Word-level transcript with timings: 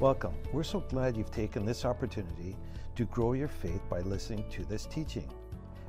Welcome. 0.00 0.34
We're 0.52 0.64
so 0.64 0.80
glad 0.80 1.16
you've 1.16 1.30
taken 1.30 1.64
this 1.64 1.84
opportunity 1.84 2.56
to 2.96 3.04
grow 3.04 3.34
your 3.34 3.46
faith 3.46 3.80
by 3.88 4.00
listening 4.00 4.44
to 4.50 4.64
this 4.64 4.86
teaching. 4.86 5.32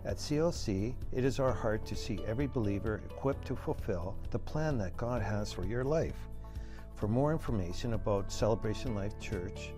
At 0.05 0.17
CLC, 0.17 0.93
it 1.11 1.25
is 1.25 1.39
our 1.39 1.51
heart 1.51 1.87
to 1.87 1.95
see 1.95 2.19
every 2.27 2.45
believer 2.45 3.01
equipped 3.09 3.47
to 3.47 3.55
fulfill 3.55 4.15
the 4.29 4.37
plan 4.37 4.77
that 4.77 4.95
God 4.95 5.23
has 5.23 5.51
for 5.51 5.65
your 5.65 5.83
life. 5.83 6.29
For 6.93 7.07
more 7.07 7.31
information 7.31 7.93
about 7.93 8.31
Celebration 8.31 8.93
Life 8.93 9.19
Church, 9.19 9.71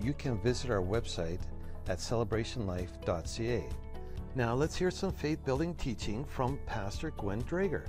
you 0.00 0.12
can 0.12 0.40
visit 0.40 0.70
our 0.70 0.80
website 0.80 1.40
at 1.88 1.98
celebrationlife.ca. 1.98 3.68
Now 4.36 4.54
let's 4.54 4.76
hear 4.76 4.92
some 4.92 5.12
faith 5.12 5.44
building 5.44 5.74
teaching 5.74 6.24
from 6.24 6.56
Pastor 6.66 7.10
Gwen 7.10 7.42
Drager. 7.42 7.86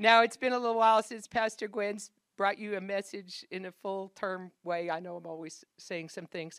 Now, 0.00 0.22
it's 0.22 0.36
been 0.38 0.54
a 0.54 0.58
little 0.58 0.78
while 0.78 1.02
since 1.02 1.26
Pastor 1.26 1.68
Gwen's 1.68 2.10
brought 2.40 2.58
you 2.58 2.74
a 2.74 2.80
message 2.80 3.44
in 3.50 3.66
a 3.66 3.70
full 3.70 4.10
term 4.16 4.50
way. 4.64 4.88
I 4.88 4.98
know 4.98 5.16
I'm 5.16 5.26
always 5.26 5.62
saying 5.76 6.08
some 6.08 6.24
things, 6.24 6.58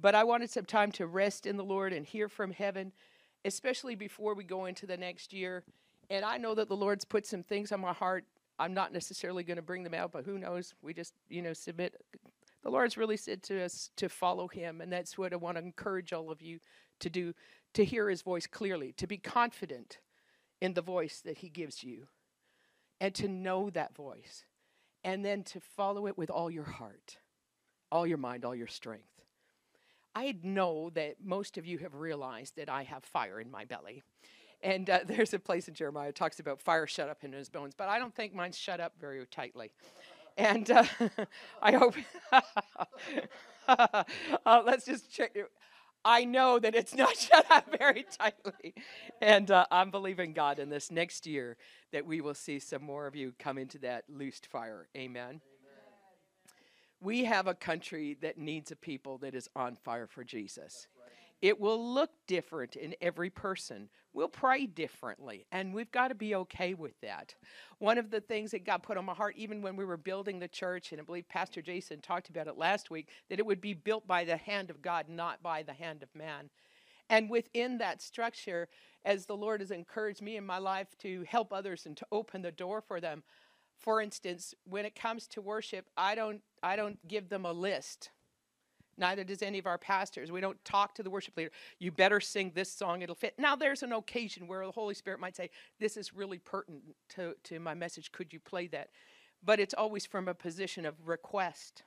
but 0.00 0.16
I 0.16 0.24
wanted 0.24 0.50
some 0.50 0.64
time 0.64 0.90
to 0.92 1.06
rest 1.06 1.46
in 1.46 1.56
the 1.56 1.62
Lord 1.62 1.92
and 1.92 2.04
hear 2.04 2.28
from 2.28 2.50
heaven, 2.50 2.90
especially 3.44 3.94
before 3.94 4.34
we 4.34 4.42
go 4.42 4.64
into 4.64 4.84
the 4.84 4.96
next 4.96 5.32
year. 5.32 5.62
And 6.10 6.24
I 6.24 6.38
know 6.38 6.56
that 6.56 6.68
the 6.68 6.74
Lord's 6.74 7.04
put 7.04 7.24
some 7.24 7.44
things 7.44 7.70
on 7.70 7.78
my 7.78 7.92
heart. 7.92 8.24
I'm 8.58 8.74
not 8.74 8.92
necessarily 8.92 9.44
going 9.44 9.58
to 9.58 9.62
bring 9.62 9.84
them 9.84 9.94
out, 9.94 10.10
but 10.10 10.24
who 10.24 10.40
knows? 10.40 10.74
We 10.82 10.92
just, 10.92 11.14
you 11.28 11.40
know, 11.40 11.52
submit. 11.52 11.94
The 12.64 12.70
Lord's 12.70 12.96
really 12.96 13.16
said 13.16 13.44
to 13.44 13.62
us 13.62 13.90
to 13.94 14.08
follow 14.08 14.48
Him, 14.48 14.80
and 14.80 14.92
that's 14.92 15.16
what 15.16 15.32
I 15.32 15.36
want 15.36 15.56
to 15.56 15.62
encourage 15.62 16.12
all 16.12 16.32
of 16.32 16.42
you 16.42 16.58
to 16.98 17.08
do 17.08 17.32
to 17.74 17.84
hear 17.84 18.10
His 18.10 18.22
voice 18.22 18.48
clearly, 18.48 18.92
to 18.96 19.06
be 19.06 19.18
confident 19.18 20.00
in 20.60 20.74
the 20.74 20.82
voice 20.82 21.20
that 21.24 21.38
He 21.38 21.48
gives 21.48 21.84
you, 21.84 22.08
and 23.00 23.14
to 23.14 23.28
know 23.28 23.70
that 23.70 23.94
voice 23.94 24.44
and 25.04 25.24
then 25.24 25.42
to 25.44 25.60
follow 25.60 26.06
it 26.06 26.16
with 26.16 26.30
all 26.30 26.50
your 26.50 26.64
heart, 26.64 27.18
all 27.92 28.06
your 28.06 28.18
mind, 28.18 28.44
all 28.44 28.54
your 28.54 28.66
strength. 28.66 29.08
I 30.14 30.36
know 30.42 30.90
that 30.94 31.16
most 31.22 31.58
of 31.58 31.66
you 31.66 31.78
have 31.78 31.94
realized 31.94 32.56
that 32.56 32.68
I 32.68 32.84
have 32.84 33.04
fire 33.04 33.40
in 33.40 33.50
my 33.50 33.64
belly. 33.64 34.02
And 34.62 34.88
uh, 34.88 35.00
there's 35.06 35.34
a 35.34 35.38
place 35.38 35.68
in 35.68 35.74
Jeremiah 35.74 36.12
talks 36.12 36.40
about 36.40 36.60
fire 36.60 36.86
shut 36.86 37.08
up 37.08 37.22
in 37.22 37.32
his 37.32 37.48
bones, 37.48 37.74
but 37.76 37.88
I 37.88 37.98
don't 37.98 38.14
think 38.14 38.34
mine's 38.34 38.58
shut 38.58 38.80
up 38.80 38.94
very 39.00 39.24
tightly. 39.26 39.70
And 40.36 40.70
uh, 40.70 40.84
I 41.62 41.72
hope, 41.72 41.94
uh, 43.68 44.62
let's 44.64 44.84
just 44.84 45.12
check. 45.12 45.36
I 46.04 46.24
know 46.24 46.58
that 46.58 46.74
it's 46.74 46.94
not 46.94 47.16
shut 47.16 47.46
up 47.50 47.76
very 47.78 48.04
tightly. 48.18 48.74
And 49.22 49.50
uh, 49.50 49.66
I'm 49.70 49.90
believing 49.90 50.32
God 50.32 50.58
in 50.58 50.68
this 50.68 50.90
next 50.90 51.26
year 51.26 51.56
that 51.94 52.04
we 52.04 52.20
will 52.20 52.34
see 52.34 52.58
some 52.58 52.82
more 52.82 53.06
of 53.06 53.14
you 53.14 53.32
come 53.38 53.56
into 53.56 53.78
that 53.78 54.02
loosed 54.08 54.46
fire. 54.46 54.88
Amen. 54.96 55.22
Amen. 55.28 55.40
We 57.00 57.22
have 57.22 57.46
a 57.46 57.54
country 57.54 58.16
that 58.20 58.36
needs 58.36 58.72
a 58.72 58.76
people 58.76 59.18
that 59.18 59.32
is 59.32 59.48
on 59.54 59.76
fire 59.76 60.08
for 60.08 60.24
Jesus. 60.24 60.88
It 61.40 61.60
will 61.60 61.94
look 61.94 62.10
different 62.26 62.74
in 62.74 62.96
every 63.00 63.30
person. 63.30 63.90
We'll 64.12 64.26
pray 64.26 64.66
differently, 64.66 65.46
and 65.52 65.72
we've 65.72 65.92
got 65.92 66.08
to 66.08 66.16
be 66.16 66.34
okay 66.34 66.74
with 66.74 67.00
that. 67.02 67.36
One 67.78 67.98
of 67.98 68.10
the 68.10 68.20
things 68.20 68.50
that 68.50 68.64
God 68.64 68.82
put 68.82 68.96
on 68.96 69.04
my 69.04 69.14
heart, 69.14 69.34
even 69.36 69.62
when 69.62 69.76
we 69.76 69.84
were 69.84 69.96
building 69.96 70.40
the 70.40 70.48
church, 70.48 70.90
and 70.90 71.00
I 71.00 71.04
believe 71.04 71.28
Pastor 71.28 71.62
Jason 71.62 72.00
talked 72.00 72.28
about 72.28 72.48
it 72.48 72.58
last 72.58 72.90
week, 72.90 73.08
that 73.28 73.38
it 73.38 73.46
would 73.46 73.60
be 73.60 73.74
built 73.74 74.04
by 74.08 74.24
the 74.24 74.36
hand 74.36 74.68
of 74.68 74.82
God, 74.82 75.08
not 75.08 75.44
by 75.44 75.62
the 75.62 75.74
hand 75.74 76.02
of 76.02 76.08
man. 76.12 76.50
And 77.10 77.28
within 77.28 77.78
that 77.78 78.00
structure, 78.00 78.68
as 79.04 79.26
the 79.26 79.36
Lord 79.36 79.60
has 79.60 79.70
encouraged 79.70 80.22
me 80.22 80.36
in 80.36 80.46
my 80.46 80.58
life 80.58 80.88
to 81.00 81.24
help 81.28 81.52
others 81.52 81.86
and 81.86 81.96
to 81.96 82.06
open 82.10 82.42
the 82.42 82.52
door 82.52 82.80
for 82.80 83.00
them, 83.00 83.22
for 83.76 84.00
instance, 84.00 84.54
when 84.64 84.86
it 84.86 84.94
comes 84.94 85.26
to 85.28 85.42
worship, 85.42 85.86
I 85.96 86.14
don't 86.14 86.40
I 86.62 86.76
don't 86.76 87.06
give 87.06 87.28
them 87.28 87.44
a 87.44 87.52
list. 87.52 88.10
Neither 88.96 89.24
does 89.24 89.42
any 89.42 89.58
of 89.58 89.66
our 89.66 89.78
pastors. 89.78 90.30
We 90.30 90.40
don't 90.40 90.62
talk 90.64 90.94
to 90.94 91.02
the 91.02 91.10
worship 91.10 91.36
leader. 91.36 91.50
You 91.78 91.90
better 91.90 92.20
sing 92.20 92.52
this 92.54 92.70
song, 92.72 93.02
it'll 93.02 93.16
fit. 93.16 93.34
Now, 93.38 93.56
there's 93.56 93.82
an 93.82 93.92
occasion 93.92 94.46
where 94.46 94.64
the 94.64 94.70
Holy 94.72 94.94
Spirit 94.94 95.18
might 95.20 95.36
say, 95.36 95.50
This 95.80 95.96
is 95.96 96.14
really 96.14 96.38
pertinent 96.38 96.84
to, 97.10 97.34
to 97.44 97.58
my 97.58 97.74
message. 97.74 98.12
Could 98.12 98.32
you 98.32 98.40
play 98.40 98.68
that? 98.68 98.90
But 99.44 99.60
it's 99.60 99.74
always 99.74 100.06
from 100.06 100.28
a 100.28 100.34
position 100.34 100.86
of 100.86 100.94
request. 101.06 101.82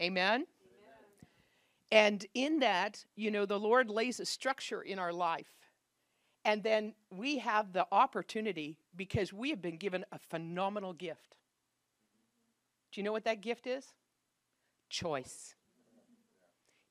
Mm-hmm. 0.00 0.06
Amen? 0.06 0.46
And 1.90 2.24
in 2.34 2.60
that, 2.60 3.04
you 3.16 3.30
know, 3.30 3.46
the 3.46 3.58
Lord 3.58 3.90
lays 3.90 4.20
a 4.20 4.26
structure 4.26 4.82
in 4.82 4.98
our 4.98 5.12
life. 5.12 5.52
And 6.44 6.62
then 6.62 6.94
we 7.10 7.38
have 7.38 7.72
the 7.72 7.86
opportunity 7.90 8.78
because 8.96 9.32
we 9.32 9.50
have 9.50 9.62
been 9.62 9.76
given 9.76 10.04
a 10.12 10.18
phenomenal 10.18 10.92
gift. 10.92 11.36
Do 12.92 13.00
you 13.00 13.04
know 13.04 13.12
what 13.12 13.24
that 13.24 13.40
gift 13.40 13.66
is? 13.66 13.92
choice. 14.88 15.54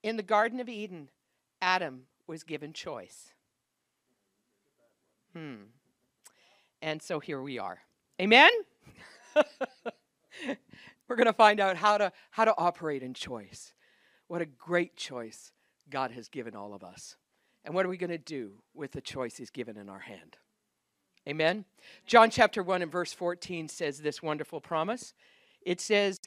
In 0.04 0.18
the 0.18 0.24
Garden 0.24 0.60
of 0.60 0.70
Eden, 0.70 1.10
Adam 1.62 2.04
was 2.28 2.44
given 2.44 2.74
choice. 2.74 3.34
Hmm. 5.34 5.56
And 6.82 7.02
so 7.02 7.20
here 7.20 7.42
we 7.42 7.60
are. 7.60 7.80
Amen? 8.22 8.50
We're 11.08 11.16
going 11.16 11.26
to 11.26 11.34
find 11.34 11.60
out 11.60 11.78
how 11.78 11.98
to, 11.98 12.12
how 12.32 12.46
to 12.46 12.56
operate 12.58 13.02
in 13.04 13.14
choice. 13.14 13.74
What 14.28 14.42
a 14.42 14.46
great 14.46 14.96
choice 14.96 15.52
God 15.90 16.12
has 16.12 16.28
given 16.28 16.56
all 16.56 16.74
of 16.74 16.84
us. 16.84 17.16
And 17.64 17.74
what 17.74 17.86
are 17.86 17.90
we 17.90 17.98
going 17.98 18.10
to 18.10 18.18
do 18.18 18.54
with 18.74 18.92
the 18.92 19.02
choice 19.02 19.38
He's 19.38 19.50
given 19.50 19.78
in 19.78 19.90
our 19.90 20.00
hand? 20.00 20.38
Amen? 21.28 21.66
John 22.06 22.30
chapter 22.30 22.64
1 22.64 22.82
and 22.82 22.92
verse 22.92 23.12
14 23.12 23.68
says 23.68 24.00
this 24.00 24.24
wonderful 24.24 24.62
promise. 24.62 25.14
It 25.62 25.82
says, 25.82 26.20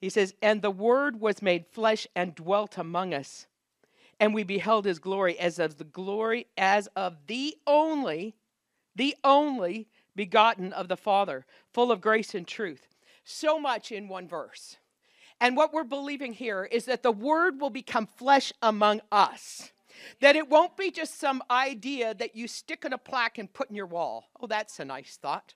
he 0.00 0.08
says, 0.08 0.34
And 0.40 0.62
the 0.62 0.70
Word 0.70 1.20
was 1.20 1.42
made 1.42 1.66
flesh 1.66 2.06
and 2.14 2.34
dwelt 2.34 2.78
among 2.78 3.14
us. 3.14 3.46
And 4.20 4.32
we 4.32 4.44
beheld 4.44 4.84
his 4.84 5.00
glory 5.00 5.38
as 5.38 5.58
of 5.58 5.78
the 5.78 5.84
glory 5.84 6.46
as 6.56 6.86
of 6.94 7.16
the 7.26 7.56
only, 7.66 8.36
the 8.94 9.16
only 9.24 9.88
begotten 10.14 10.72
of 10.72 10.86
the 10.86 10.96
Father, 10.96 11.44
full 11.72 11.90
of 11.90 12.00
grace 12.00 12.34
and 12.34 12.46
truth. 12.46 12.86
So 13.24 13.58
much 13.58 13.90
in 13.90 14.06
one 14.06 14.28
verse. 14.28 14.76
And 15.40 15.56
what 15.56 15.72
we're 15.72 15.84
believing 15.84 16.32
here 16.32 16.64
is 16.64 16.84
that 16.86 17.02
the 17.02 17.12
Word 17.12 17.60
will 17.60 17.70
become 17.70 18.06
flesh 18.06 18.52
among 18.62 19.00
us. 19.10 19.72
That 20.20 20.36
it 20.36 20.48
won't 20.48 20.76
be 20.76 20.90
just 20.90 21.18
some 21.18 21.42
idea 21.50 22.14
that 22.14 22.36
you 22.36 22.48
stick 22.48 22.84
in 22.84 22.92
a 22.92 22.98
plaque 22.98 23.38
and 23.38 23.52
put 23.52 23.70
in 23.70 23.76
your 23.76 23.86
wall. 23.86 24.24
Oh, 24.40 24.46
that's 24.46 24.78
a 24.80 24.84
nice 24.84 25.18
thought. 25.20 25.54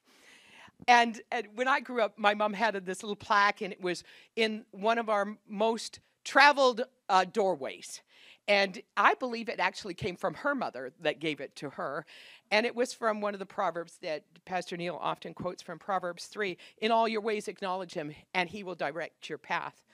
And, 0.87 1.21
and 1.33 1.49
when 1.55 1.69
I 1.69 1.81
grew 1.81 2.03
up, 2.03 2.19
my 2.19 2.34
mom 2.34 2.53
had 2.53 2.75
this 2.84 3.03
little 3.03 3.17
plaque, 3.17 3.62
and 3.62 3.72
it 3.72 3.81
was 3.81 4.05
in 4.37 4.65
one 4.71 4.99
of 4.99 5.09
our 5.09 5.37
most 5.49 6.00
traveled 6.25 6.83
uh, 7.09 7.25
doorways. 7.25 8.00
And 8.48 8.81
I 8.97 9.14
believe 9.14 9.50
it 9.50 9.60
actually 9.60 9.92
came 9.92 10.16
from 10.16 10.32
her 10.34 10.54
mother 10.54 10.92
that 11.00 11.20
gave 11.20 11.38
it 11.41 11.54
to 11.56 11.70
her. 11.70 12.06
And 12.50 12.64
it 12.64 12.75
was 12.75 12.94
from 12.94 13.20
one 13.20 13.34
of 13.34 13.41
the 13.41 13.47
Proverbs 13.47 13.98
that 14.00 14.25
Pastor 14.47 14.76
Neil 14.78 14.98
often 15.00 15.34
quotes 15.34 15.62
from 15.62 15.78
Proverbs 15.78 16.25
3 16.26 16.56
In 16.78 16.91
all 16.91 17.06
your 17.06 17.20
ways, 17.20 17.47
acknowledge 17.47 17.92
him, 17.92 18.14
and 18.32 18.48
he 18.48 18.62
will 18.62 18.75
direct 18.75 19.28
your 19.28 19.37
path. 19.37 19.84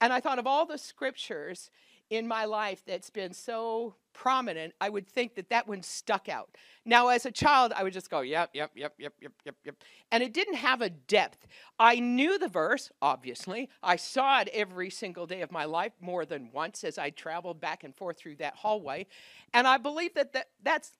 And 0.00 0.12
I 0.12 0.20
thought 0.20 0.38
of 0.38 0.46
all 0.46 0.66
the 0.66 0.78
scriptures 0.78 1.70
in 2.10 2.26
my 2.26 2.44
life 2.44 2.82
that's 2.86 3.10
been 3.10 3.32
so 3.32 3.94
prominent, 4.12 4.72
I 4.80 4.88
would 4.88 5.06
think 5.06 5.34
that 5.34 5.50
that 5.50 5.68
one 5.68 5.82
stuck 5.82 6.28
out. 6.28 6.48
Now, 6.84 7.08
as 7.08 7.26
a 7.26 7.30
child, 7.30 7.72
I 7.76 7.82
would 7.82 7.92
just 7.92 8.08
go, 8.08 8.20
yep, 8.20 8.50
yep, 8.54 8.70
yep, 8.74 8.94
yep, 8.98 9.12
yep, 9.20 9.32
yep, 9.44 9.54
yep. 9.64 9.74
And 10.10 10.22
it 10.22 10.32
didn't 10.32 10.54
have 10.54 10.80
a 10.80 10.88
depth. 10.88 11.46
I 11.78 11.98
knew 12.00 12.38
the 12.38 12.48
verse, 12.48 12.90
obviously. 13.02 13.68
I 13.82 13.96
saw 13.96 14.40
it 14.40 14.48
every 14.52 14.88
single 14.88 15.26
day 15.26 15.42
of 15.42 15.52
my 15.52 15.64
life 15.64 15.92
more 16.00 16.24
than 16.24 16.50
once 16.52 16.82
as 16.82 16.96
I 16.96 17.10
traveled 17.10 17.60
back 17.60 17.84
and 17.84 17.94
forth 17.94 18.18
through 18.18 18.36
that 18.36 18.54
hallway. 18.54 19.06
And 19.52 19.66
I 19.66 19.76
believe 19.76 20.14
that, 20.14 20.32
that 20.32 20.48
that's 20.62 20.92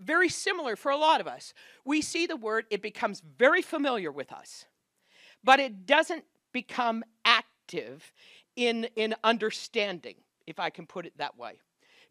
very 0.00 0.28
similar 0.28 0.76
for 0.76 0.90
a 0.90 0.96
lot 0.96 1.20
of 1.20 1.26
us. 1.26 1.52
We 1.84 2.00
see 2.00 2.26
the 2.26 2.36
word, 2.36 2.64
it 2.70 2.82
becomes 2.82 3.20
very 3.20 3.62
familiar 3.62 4.10
with 4.10 4.32
us, 4.32 4.64
but 5.44 5.60
it 5.60 5.86
doesn't 5.86 6.24
become 6.52 7.04
active 7.24 8.12
in, 8.56 8.84
in 8.96 9.14
understanding 9.22 10.16
if 10.46 10.58
I 10.58 10.70
can 10.70 10.86
put 10.86 11.06
it 11.06 11.12
that 11.18 11.36
way. 11.38 11.58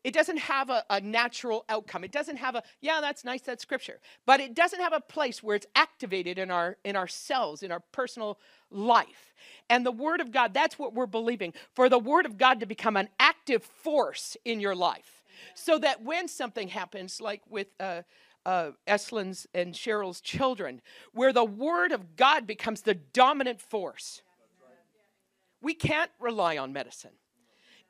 It 0.03 0.15
doesn't 0.15 0.37
have 0.37 0.69
a, 0.71 0.83
a, 0.89 0.99
natural 0.99 1.63
outcome. 1.69 2.03
It 2.03 2.11
doesn't 2.11 2.37
have 2.37 2.55
a, 2.55 2.63
yeah, 2.79 3.01
that's 3.01 3.23
nice, 3.23 3.41
that's 3.41 3.61
scripture. 3.61 3.99
But 4.25 4.39
it 4.39 4.55
doesn't 4.55 4.79
have 4.79 4.93
a 4.93 4.99
place 4.99 5.43
where 5.43 5.55
it's 5.55 5.67
activated 5.75 6.39
in 6.39 6.49
our 6.49 6.77
in 6.83 6.95
ourselves, 6.95 7.61
in 7.61 7.71
our 7.71 7.81
personal 7.91 8.39
life. 8.71 9.33
And 9.69 9.85
the 9.85 9.91
Word 9.91 10.19
of 10.19 10.31
God, 10.31 10.55
that's 10.55 10.79
what 10.79 10.95
we're 10.95 11.05
believing. 11.05 11.53
For 11.75 11.87
the 11.87 11.99
Word 11.99 12.25
of 12.25 12.37
God 12.39 12.59
to 12.61 12.65
become 12.65 12.97
an 12.97 13.09
active 13.19 13.63
force 13.63 14.35
in 14.43 14.59
your 14.59 14.75
life. 14.75 15.23
So 15.53 15.77
that 15.79 16.03
when 16.03 16.27
something 16.27 16.67
happens, 16.67 17.21
like 17.21 17.41
with 17.47 17.67
uh, 17.79 18.01
uh, 18.45 18.71
Eslin's 18.87 19.47
and 19.53 19.73
Cheryl's 19.73 20.21
children, 20.21 20.81
where 21.13 21.33
the 21.33 21.45
Word 21.45 21.91
of 21.91 22.15
God 22.15 22.47
becomes 22.47 22.81
the 22.81 22.95
dominant 22.95 23.61
force. 23.61 24.23
We 25.61 25.75
can't 25.75 26.09
rely 26.19 26.57
on 26.57 26.73
medicine. 26.73 27.11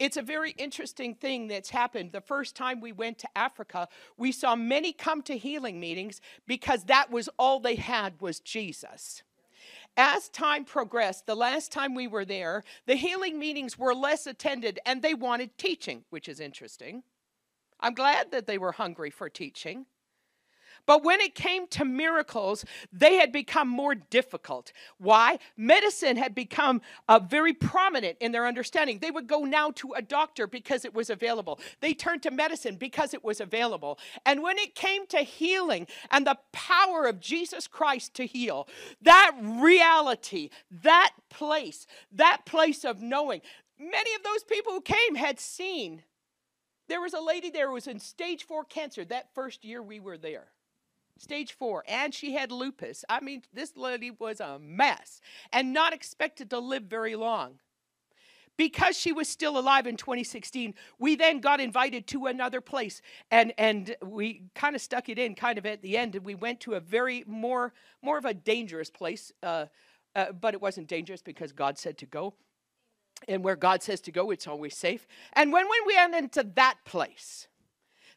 It's 0.01 0.17
a 0.17 0.23
very 0.23 0.49
interesting 0.53 1.13
thing 1.13 1.47
that's 1.47 1.69
happened. 1.69 2.11
The 2.11 2.21
first 2.21 2.55
time 2.55 2.81
we 2.81 2.91
went 2.91 3.19
to 3.19 3.29
Africa, 3.37 3.87
we 4.17 4.31
saw 4.31 4.55
many 4.55 4.93
come 4.93 5.21
to 5.23 5.37
healing 5.37 5.79
meetings 5.79 6.21
because 6.47 6.85
that 6.85 7.11
was 7.11 7.29
all 7.37 7.59
they 7.59 7.75
had 7.75 8.19
was 8.19 8.39
Jesus. 8.39 9.21
as 9.97 10.29
time 10.29 10.65
progressed, 10.65 11.25
the 11.25 11.35
last 11.35 11.71
time 11.71 11.93
we 11.93 12.07
were 12.07 12.25
there, 12.25 12.63
the 12.85 12.95
healing 12.95 13.37
meetings 13.37 13.77
were 13.77 13.93
less 13.93 14.25
attended 14.25 14.79
and 14.85 15.01
they 15.01 15.13
wanted 15.13 15.57
teaching, 15.57 16.03
which 16.09 16.29
is 16.29 16.39
interesting. 16.39 17.03
I'm 17.79 17.93
glad 17.93 18.31
that 18.31 18.47
they 18.47 18.57
were 18.57 18.71
hungry 18.73 19.09
for 19.09 19.29
teaching. 19.29 19.85
But 20.85 21.03
when 21.03 21.21
it 21.21 21.35
came 21.35 21.67
to 21.67 21.85
miracles, 21.85 22.65
they 22.91 23.15
had 23.15 23.31
become 23.31 23.67
more 23.67 23.95
difficult. 23.95 24.71
Why? 24.97 25.39
Medicine 25.57 26.17
had 26.17 26.35
become 26.35 26.81
uh, 27.07 27.19
very 27.19 27.53
prominent 27.53 28.17
in 28.19 28.31
their 28.31 28.47
understanding. 28.47 28.99
They 28.99 29.11
would 29.11 29.27
go 29.27 29.43
now 29.43 29.71
to 29.71 29.93
a 29.93 30.01
doctor 30.01 30.47
because 30.47 30.85
it 30.85 30.93
was 30.93 31.09
available, 31.09 31.59
they 31.79 31.93
turned 31.93 32.23
to 32.23 32.31
medicine 32.31 32.75
because 32.75 33.13
it 33.13 33.23
was 33.23 33.39
available. 33.39 33.99
And 34.25 34.41
when 34.41 34.57
it 34.57 34.75
came 34.75 35.07
to 35.07 35.19
healing 35.19 35.87
and 36.09 36.25
the 36.25 36.37
power 36.51 37.05
of 37.05 37.19
Jesus 37.19 37.67
Christ 37.67 38.13
to 38.15 38.25
heal, 38.25 38.67
that 39.01 39.31
reality, 39.41 40.49
that 40.83 41.11
place, 41.29 41.87
that 42.11 42.45
place 42.45 42.83
of 42.83 43.01
knowing, 43.01 43.41
many 43.79 44.13
of 44.15 44.23
those 44.23 44.43
people 44.43 44.73
who 44.73 44.81
came 44.81 45.15
had 45.15 45.39
seen. 45.39 46.03
There 46.87 47.01
was 47.01 47.13
a 47.13 47.21
lady 47.21 47.49
there 47.49 47.67
who 47.67 47.73
was 47.75 47.87
in 47.87 47.99
stage 47.99 48.45
four 48.45 48.65
cancer 48.65 49.05
that 49.05 49.33
first 49.33 49.63
year 49.63 49.81
we 49.81 49.99
were 49.99 50.17
there 50.17 50.47
stage 51.21 51.53
four, 51.53 51.83
and 51.87 52.13
she 52.13 52.33
had 52.33 52.51
lupus. 52.51 53.05
I 53.07 53.21
mean, 53.21 53.43
this 53.53 53.77
lady 53.77 54.11
was 54.11 54.39
a 54.39 54.59
mess 54.59 55.21
and 55.53 55.71
not 55.71 55.93
expected 55.93 56.49
to 56.49 56.59
live 56.59 56.83
very 56.83 57.15
long. 57.15 57.59
Because 58.57 58.97
she 58.97 59.11
was 59.13 59.27
still 59.27 59.57
alive 59.57 59.87
in 59.87 59.95
2016, 59.95 60.75
we 60.99 61.15
then 61.15 61.39
got 61.39 61.59
invited 61.59 62.05
to 62.07 62.25
another 62.25 62.61
place, 62.61 63.01
and 63.31 63.53
and 63.57 63.95
we 64.03 64.43
kind 64.53 64.75
of 64.75 64.81
stuck 64.81 65.09
it 65.09 65.17
in, 65.17 65.35
kind 65.35 65.57
of 65.57 65.65
at 65.65 65.81
the 65.81 65.97
end, 65.97 66.15
and 66.15 66.25
we 66.25 66.35
went 66.35 66.59
to 66.61 66.73
a 66.73 66.79
very 66.79 67.23
more 67.25 67.73
more 68.03 68.17
of 68.17 68.25
a 68.25 68.33
dangerous 68.33 68.89
place, 68.89 69.31
uh, 69.41 69.65
uh, 70.15 70.33
but 70.33 70.53
it 70.53 70.61
wasn't 70.61 70.87
dangerous 70.87 71.21
because 71.21 71.53
God 71.53 71.79
said 71.79 71.97
to 71.99 72.05
go, 72.05 72.35
and 73.27 73.43
where 73.43 73.55
God 73.55 73.81
says 73.81 74.01
to 74.01 74.11
go, 74.11 74.31
it's 74.31 74.47
always 74.47 74.75
safe. 74.75 75.07
And 75.33 75.51
when 75.51 75.67
when 75.67 75.87
we 75.87 75.95
went 75.95 76.13
into 76.13 76.43
that 76.55 76.75
place, 76.85 77.47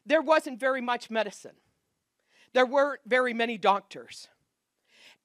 there 0.05 0.21
wasn't 0.21 0.59
very 0.59 0.81
much 0.81 1.09
medicine 1.09 1.55
there 2.55 2.65
weren't 2.65 3.01
very 3.05 3.33
many 3.33 3.57
doctors. 3.57 4.29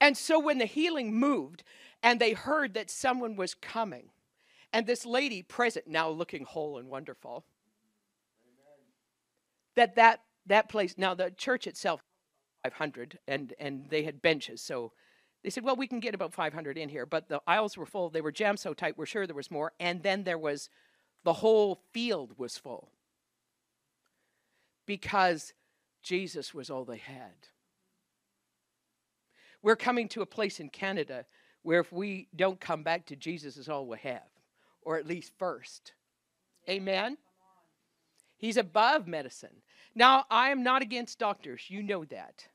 And 0.01 0.17
so 0.17 0.37
when 0.37 0.57
the 0.57 0.65
healing 0.65 1.15
moved 1.15 1.63
and 2.03 2.19
they 2.19 2.33
heard 2.33 2.73
that 2.73 2.89
someone 2.89 3.37
was 3.37 3.53
coming, 3.53 4.09
and 4.73 4.85
this 4.85 5.05
lady 5.05 5.41
present, 5.41 5.87
now 5.87 6.09
looking 6.09 6.43
whole 6.43 6.77
and 6.77 6.89
wonderful, 6.89 7.45
that 9.75 9.95
that 9.95 10.19
that 10.47 10.67
place 10.67 10.95
now 10.97 11.13
the 11.13 11.31
church 11.31 11.67
itself 11.67 12.03
500 12.63 13.17
and 13.27 13.53
and 13.57 13.85
they 13.89 14.03
had 14.03 14.21
benches 14.21 14.61
so 14.61 14.91
they 15.43 15.49
said 15.49 15.63
well 15.63 15.77
we 15.77 15.87
can 15.87 16.01
get 16.01 16.13
about 16.13 16.33
500 16.33 16.77
in 16.77 16.89
here 16.89 17.05
but 17.05 17.29
the 17.29 17.39
aisles 17.47 17.77
were 17.77 17.85
full 17.85 18.09
they 18.09 18.19
were 18.19 18.33
jammed 18.33 18.59
so 18.59 18.73
tight 18.73 18.97
we're 18.97 19.05
sure 19.05 19.25
there 19.25 19.35
was 19.35 19.49
more 19.49 19.71
and 19.79 20.03
then 20.03 20.25
there 20.25 20.37
was 20.37 20.69
the 21.23 21.33
whole 21.33 21.79
field 21.93 22.33
was 22.37 22.57
full 22.57 22.89
because 24.85 25.53
Jesus 26.01 26.53
was 26.53 26.69
all 26.69 26.85
they 26.85 26.97
had. 26.97 27.47
We're 29.61 29.75
coming 29.75 30.07
to 30.09 30.21
a 30.21 30.25
place 30.25 30.59
in 30.59 30.69
Canada 30.69 31.25
where 31.63 31.79
if 31.79 31.91
we 31.91 32.27
don't 32.35 32.59
come 32.59 32.83
back 32.83 33.05
to 33.07 33.15
Jesus 33.15 33.57
is 33.57 33.69
all 33.69 33.85
we 33.85 33.97
have, 33.99 34.27
or 34.81 34.97
at 34.97 35.05
least 35.05 35.33
first. 35.37 35.93
Amen? 36.67 37.17
He's 38.37 38.57
above 38.57 39.07
medicine. 39.07 39.61
Now, 39.93 40.25
I 40.31 40.49
am 40.49 40.63
not 40.63 40.81
against 40.81 41.19
doctors. 41.19 41.65
You 41.67 41.83
know 41.83 42.05
that. 42.05 42.47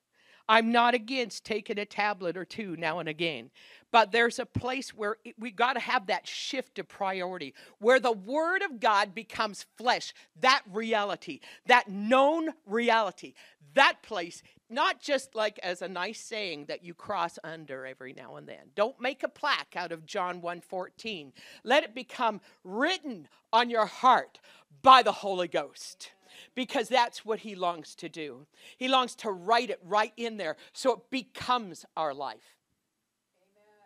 I'm 0.49 0.71
not 0.71 0.95
against 0.95 1.45
taking 1.45 1.79
a 1.79 1.85
tablet 1.85 2.37
or 2.37 2.45
two 2.45 2.77
now 2.77 2.99
and 2.99 3.09
again. 3.09 3.51
But 3.91 4.13
there's 4.13 4.39
a 4.39 4.47
place 4.47 4.91
where 4.91 5.17
we 5.39 5.51
got 5.51 5.75
to 5.75 5.81
have 5.81 6.07
that 6.07 6.27
shift 6.27 6.79
of 6.79 6.89
priority, 6.89 7.55
where 7.79 8.01
the 8.01 8.13
Word 8.13 8.63
of 8.63 8.81
God 8.81 9.15
becomes 9.15 9.67
flesh, 9.77 10.13
that 10.41 10.63
reality, 10.71 11.41
that 11.67 11.89
known 11.89 12.51
reality. 12.67 13.35
That 13.75 14.03
place, 14.03 14.43
not 14.69 15.01
just 15.01 15.35
like 15.35 15.59
as 15.63 15.83
a 15.83 15.89
nice 15.89 16.21
saying 16.21 16.67
that 16.67 16.85
you 16.85 16.95
cross 16.95 17.39
under 17.45 17.87
every 17.87 18.13
now 18.13 18.37
and 18.37 18.49
then. 18.49 18.71
Don't 18.75 19.01
make 19.01 19.23
a 19.23 19.29
plaque 19.29 19.75
out 19.77 19.93
of 19.93 20.07
John 20.07 20.41
1:14. 20.41 21.33
Let 21.63 21.85
it 21.85 21.95
become 21.95 22.41
written 22.65 23.29
on 23.53 23.71
your 23.71 23.87
heart 23.87 24.41
by 24.83 25.03
the 25.03 25.13
Holy 25.13 25.49
Ghost 25.49 26.13
because 26.55 26.89
that's 26.89 27.25
what 27.25 27.41
he 27.41 27.55
longs 27.55 27.95
to 27.97 28.09
do. 28.09 28.47
He 28.77 28.89
longs 28.89 29.15
to 29.17 29.31
write 29.31 29.71
it 29.71 29.81
right 29.85 30.13
in 30.17 30.37
there 30.37 30.57
so 30.73 30.93
it 30.95 31.11
becomes 31.11 31.85
our 31.97 32.15
life. 32.15 32.57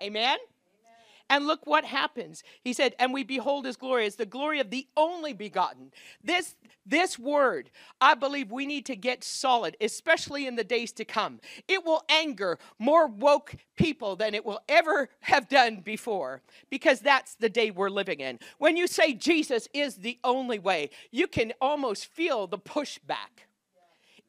Amen? 0.02 0.16
Amen? 0.16 0.38
And 1.30 1.46
look 1.46 1.64
what 1.64 1.84
happens. 1.84 2.42
He 2.60 2.72
said, 2.72 2.94
and 2.98 3.14
we 3.14 3.22
behold 3.22 3.64
his 3.64 3.76
glory 3.76 4.04
as 4.04 4.16
the 4.16 4.26
glory 4.26 4.58
of 4.58 4.70
the 4.70 4.88
only 4.96 5.32
begotten. 5.32 5.92
This, 6.22 6.56
this 6.84 7.18
word, 7.18 7.70
I 8.00 8.14
believe 8.14 8.50
we 8.50 8.66
need 8.66 8.84
to 8.86 8.96
get 8.96 9.22
solid, 9.22 9.76
especially 9.80 10.48
in 10.48 10.56
the 10.56 10.64
days 10.64 10.90
to 10.94 11.04
come. 11.04 11.40
It 11.68 11.86
will 11.86 12.02
anger 12.08 12.58
more 12.80 13.06
woke 13.06 13.54
people 13.76 14.16
than 14.16 14.34
it 14.34 14.44
will 14.44 14.60
ever 14.68 15.08
have 15.20 15.48
done 15.48 15.76
before, 15.76 16.42
because 16.68 16.98
that's 16.98 17.36
the 17.36 17.48
day 17.48 17.70
we're 17.70 17.90
living 17.90 18.18
in. 18.18 18.40
When 18.58 18.76
you 18.76 18.88
say 18.88 19.14
Jesus 19.14 19.68
is 19.72 19.96
the 19.96 20.18
only 20.24 20.58
way, 20.58 20.90
you 21.12 21.28
can 21.28 21.52
almost 21.60 22.06
feel 22.06 22.48
the 22.48 22.58
pushback 22.58 23.46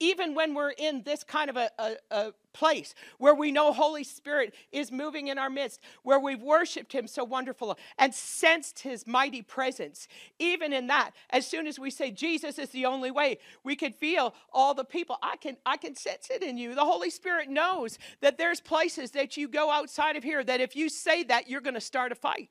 even 0.02 0.34
when 0.34 0.56
we're 0.56 0.72
in 0.72 1.04
this 1.04 1.24
kind 1.24 1.50
of 1.50 1.56
a, 1.56 1.70
a, 1.78 1.96
a, 2.10 2.34
place 2.54 2.94
where 3.18 3.34
we 3.34 3.50
know 3.50 3.72
Holy 3.72 4.04
Spirit 4.04 4.54
is 4.74 4.92
moving 4.92 5.30
in 5.30 5.38
our 5.38 5.50
midst, 5.50 5.80
where 6.04 6.20
we've 6.20 6.42
worshiped 6.42 6.92
Him 6.92 7.08
so 7.08 7.24
wonderful 7.24 7.78
and 7.98 8.14
sensed 8.14 8.80
His 8.80 9.08
mighty 9.08 9.42
presence, 9.42 10.10
even 10.38 10.74
in 10.74 10.88
that, 10.88 11.12
as 11.30 11.48
soon 11.48 11.66
as 11.66 11.80
we 11.80 11.90
say 11.90 12.12
Jesus 12.12 12.60
is 12.60 12.70
the 12.72 12.86
only 12.86 13.10
way, 13.10 13.38
we 13.64 13.78
can 13.78 13.94
feel 13.94 14.34
all 14.52 14.74
the 14.74 14.84
people. 14.84 15.18
I 15.24 15.38
can 15.38 15.56
I 15.66 15.78
can 15.78 15.96
sense 15.96 16.30
it 16.30 16.44
in 16.44 16.58
you. 16.58 16.76
The 16.76 16.84
Holy 16.84 17.10
Spirit 17.10 17.48
knows 17.48 17.98
that 18.20 18.38
there's 18.38 18.60
places 18.60 19.12
that 19.12 19.38
you 19.38 19.48
go 19.48 19.72
outside 19.72 20.18
of 20.18 20.24
here 20.24 20.44
that 20.44 20.60
if 20.60 20.76
you 20.76 20.90
say 20.90 21.24
that, 21.24 21.48
you're 21.50 21.62
going 21.62 21.76
to 21.76 21.80
start 21.80 22.12
a 22.12 22.16
fight. 22.16 22.50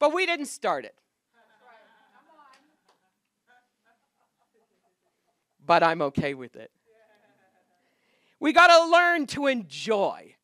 But 0.00 0.12
we 0.12 0.26
didn't 0.26 0.46
start 0.46 0.84
it. 0.84 0.96
But 5.66 5.82
I'm 5.82 6.02
okay 6.02 6.34
with 6.34 6.56
it. 6.56 6.70
We 8.40 8.52
got 8.52 8.66
to 8.66 8.90
learn 8.90 9.26
to 9.28 9.46
enjoy 9.46 10.34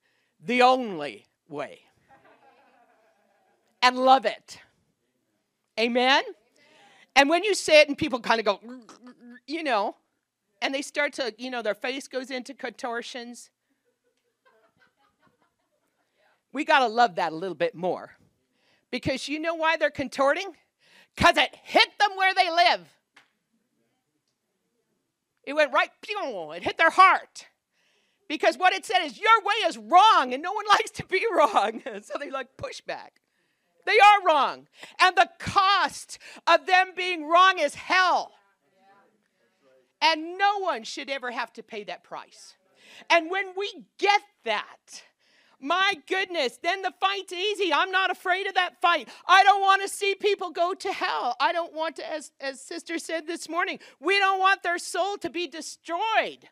the 0.44 0.62
only 0.62 1.26
way 1.49 1.81
and 3.83 3.99
love 3.99 4.25
it. 4.25 4.59
Amen? 5.78 6.23
And 7.16 7.28
when 7.28 7.43
you 7.43 7.54
say 7.54 7.81
it 7.81 7.88
and 7.88 7.99
people 7.99 8.21
kind 8.21 8.38
of 8.38 8.47
go, 8.47 8.61
you 9.47 9.64
know, 9.64 9.97
and 10.62 10.75
they 10.75 10.83
start 10.83 11.12
to, 11.14 11.35
you 11.38 11.50
know, 11.50 11.62
their 11.62 11.75
face 11.75 12.09
goes 12.09 12.31
into 12.31 12.54
contortions. 12.54 13.50
We 16.52 16.64
got 16.64 16.81
to 16.81 16.87
love 16.87 17.16
that 17.16 17.33
a 17.33 17.37
little 17.37 17.54
bit 17.54 17.75
more. 17.75 18.12
Because 18.90 19.28
you 19.28 19.38
know 19.38 19.54
why 19.54 19.76
they're 19.76 19.90
contorting? 19.90 20.52
Because 21.14 21.37
it 21.37 21.54
hit 21.62 21.88
them 21.99 22.11
where 22.16 22.35
they 22.35 22.50
live. 22.50 22.81
It 25.49 25.57
went 25.57 25.73
right, 25.73 25.88
pew, 26.02 26.52
it 26.52 26.62
hit 26.62 26.76
their 26.76 26.90
heart. 26.90 27.47
Because 28.28 28.59
what 28.59 28.75
it 28.75 28.85
said 28.85 29.02
is, 29.02 29.19
your 29.19 29.40
way 29.43 29.67
is 29.67 29.78
wrong, 29.78 30.35
and 30.35 30.43
no 30.43 30.52
one 30.52 30.67
likes 30.69 30.90
to 30.90 31.07
be 31.07 31.25
wrong. 31.35 31.81
so 32.02 32.19
they 32.21 32.31
like 32.31 32.59
push 32.59 32.83
back. 32.83 33.23
They 33.87 33.99
are 33.99 34.26
wrong. 34.26 34.69
And 35.00 35.17
the 35.17 35.31
cost 35.38 36.19
of 36.47 36.67
them 36.67 36.88
being 36.95 37.26
wrong 37.26 37.59
is 37.59 37.76
hell. 37.76 38.33
And 40.02 40.37
no 40.37 40.59
one 40.59 40.85
should 40.85 41.09
ever 41.09 41.31
have 41.31 41.50
to 41.55 41.62
pay 41.62 41.83
that 41.85 42.05
price. 42.05 42.55
And 43.09 43.31
when 43.31 43.55
we 43.57 43.87
get 43.99 44.21
that, 44.45 45.02
my 45.61 45.95
goodness, 46.07 46.59
then 46.62 46.83
the 46.83 46.93
fight's 47.00 47.33
easy. 47.33 47.73
I'm 47.73 47.91
not 47.91 48.11
afraid 48.11 48.47
of 48.47 48.55
that 48.55 48.81
fight. 48.81 49.09
I 49.27 49.43
don't 49.43 49.61
want 49.61 49.83
to 49.83 49.88
see 49.88 50.15
people 50.15 50.50
go 50.50 50.73
to 50.75 50.93
hell. 50.93 51.37
I 51.41 51.53
don't 51.53 51.75
want 51.75 51.97
to, 51.97 52.12
as, 52.12 52.31
as 52.41 52.61
Sister 52.61 52.99
said 52.99 53.27
this 53.27 53.49
morning, 53.49 53.81
we 54.00 54.19
don't 54.19 54.38
want 54.38 54.62
their 54.62 54.79
soul 54.79 55.17
to 55.19 55.31
be 55.31 55.49
destroyed. 55.49 56.49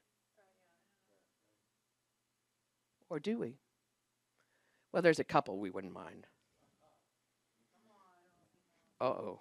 Or 3.09 3.21
do 3.21 3.39
we? 3.39 3.59
Well, 4.93 5.03
there's 5.03 5.21
a 5.21 5.25
couple 5.25 5.59
we 5.59 5.71
wouldn't 5.71 5.93
mind. 5.93 6.27
Uh 9.01 9.05
oh. 9.05 9.41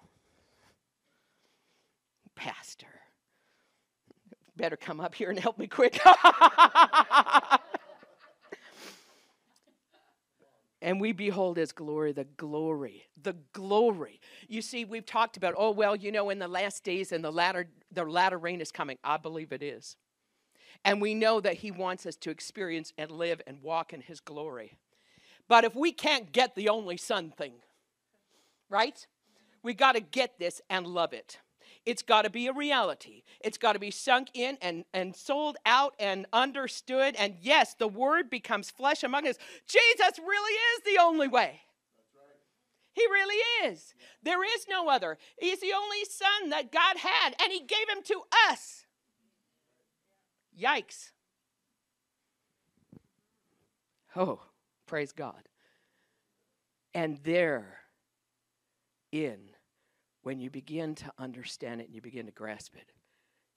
Pastor. 2.36 2.86
Better 4.56 4.76
come 4.76 5.00
up 5.00 5.14
here 5.14 5.30
and 5.30 5.38
help 5.38 5.58
me 5.58 5.66
quick. 5.66 5.98
and 10.86 11.00
we 11.00 11.10
behold 11.10 11.56
his 11.56 11.72
glory, 11.72 12.12
the 12.12 12.28
glory, 12.36 13.02
the 13.20 13.34
glory. 13.52 14.20
You 14.46 14.62
see, 14.62 14.84
we've 14.84 15.04
talked 15.04 15.36
about, 15.36 15.54
oh, 15.58 15.72
well, 15.72 15.96
you 15.96 16.12
know, 16.12 16.30
in 16.30 16.38
the 16.38 16.46
last 16.46 16.84
days 16.84 17.10
and 17.10 17.24
the 17.24 17.32
latter, 17.32 17.66
the 17.90 18.04
latter 18.04 18.38
rain 18.38 18.60
is 18.60 18.70
coming. 18.70 18.96
I 19.02 19.16
believe 19.16 19.50
it 19.50 19.64
is. 19.64 19.96
And 20.84 21.02
we 21.02 21.12
know 21.12 21.40
that 21.40 21.54
he 21.54 21.72
wants 21.72 22.06
us 22.06 22.14
to 22.18 22.30
experience 22.30 22.92
and 22.96 23.10
live 23.10 23.42
and 23.48 23.60
walk 23.62 23.92
in 23.92 24.00
his 24.00 24.20
glory. 24.20 24.78
But 25.48 25.64
if 25.64 25.74
we 25.74 25.90
can't 25.90 26.30
get 26.30 26.54
the 26.54 26.68
only 26.68 26.96
son 26.96 27.32
thing, 27.36 27.54
right? 28.70 29.04
We 29.64 29.74
got 29.74 29.96
to 29.96 30.00
get 30.00 30.38
this 30.38 30.60
and 30.70 30.86
love 30.86 31.12
it. 31.12 31.40
It's 31.86 32.02
got 32.02 32.22
to 32.22 32.30
be 32.30 32.48
a 32.48 32.52
reality. 32.52 33.22
It's 33.40 33.58
got 33.58 33.74
to 33.74 33.78
be 33.78 33.92
sunk 33.92 34.30
in 34.34 34.58
and, 34.60 34.84
and 34.92 35.14
sold 35.14 35.56
out 35.64 35.94
and 36.00 36.26
understood. 36.32 37.14
And 37.16 37.36
yes, 37.40 37.74
the 37.74 37.86
word 37.86 38.28
becomes 38.28 38.70
flesh 38.70 39.04
among 39.04 39.28
us. 39.28 39.36
Jesus 39.68 40.18
really 40.18 40.52
is 40.52 40.82
the 40.84 41.00
only 41.00 41.28
way. 41.28 41.60
He 42.92 43.02
really 43.06 43.70
is. 43.70 43.94
There 44.22 44.42
is 44.42 44.66
no 44.68 44.88
other. 44.88 45.18
He's 45.38 45.60
the 45.60 45.74
only 45.76 46.04
son 46.08 46.50
that 46.50 46.72
God 46.72 46.96
had, 46.96 47.36
and 47.42 47.52
He 47.52 47.60
gave 47.60 47.88
him 47.94 48.02
to 48.04 48.22
us. 48.50 48.86
Yikes. 50.58 51.10
Oh, 54.16 54.40
praise 54.86 55.12
God. 55.12 55.42
And 56.94 57.18
there, 57.22 57.80
in, 59.12 59.40
when 60.26 60.40
you 60.40 60.50
begin 60.50 60.92
to 60.92 61.12
understand 61.20 61.80
it 61.80 61.86
and 61.86 61.94
you 61.94 62.02
begin 62.02 62.26
to 62.26 62.32
grasp 62.32 62.74
it, 62.74 62.90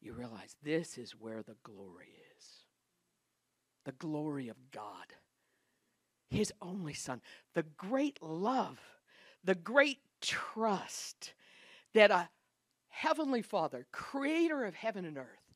you 0.01 0.13
realize 0.13 0.55
this 0.61 0.99
is 0.99 1.13
where 1.13 1.41
the 1.41 1.55
glory 1.63 2.13
is. 2.37 2.45
The 3.85 3.91
glory 3.93 4.49
of 4.49 4.55
God. 4.69 5.15
His 6.29 6.53
only 6.61 6.93
Son. 6.93 7.21
The 7.55 7.63
great 7.75 8.21
love, 8.21 8.77
the 9.43 9.55
great 9.55 9.97
trust 10.21 11.33
that 11.95 12.11
a 12.11 12.29
heavenly 12.89 13.41
Father, 13.41 13.87
creator 13.91 14.63
of 14.63 14.75
heaven 14.75 15.05
and 15.05 15.17
earth, 15.17 15.55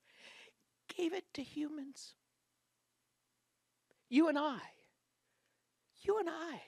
gave 0.98 1.14
it 1.14 1.26
to 1.36 1.44
humans. 1.44 2.16
You 4.10 4.30
and 4.30 4.40
I 4.40 4.62
you 6.04 6.18
and 6.20 6.30
I 6.30 6.62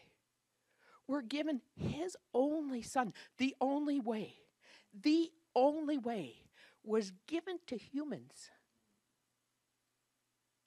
were 1.07 1.21
given 1.21 1.61
his 1.75 2.17
only 2.33 2.81
son. 2.81 3.13
The 3.37 3.55
only 3.61 3.99
way, 3.99 4.35
the 4.99 5.31
only 5.55 5.97
way 5.97 6.35
was 6.83 7.11
given 7.27 7.59
to 7.67 7.77
humans, 7.77 8.51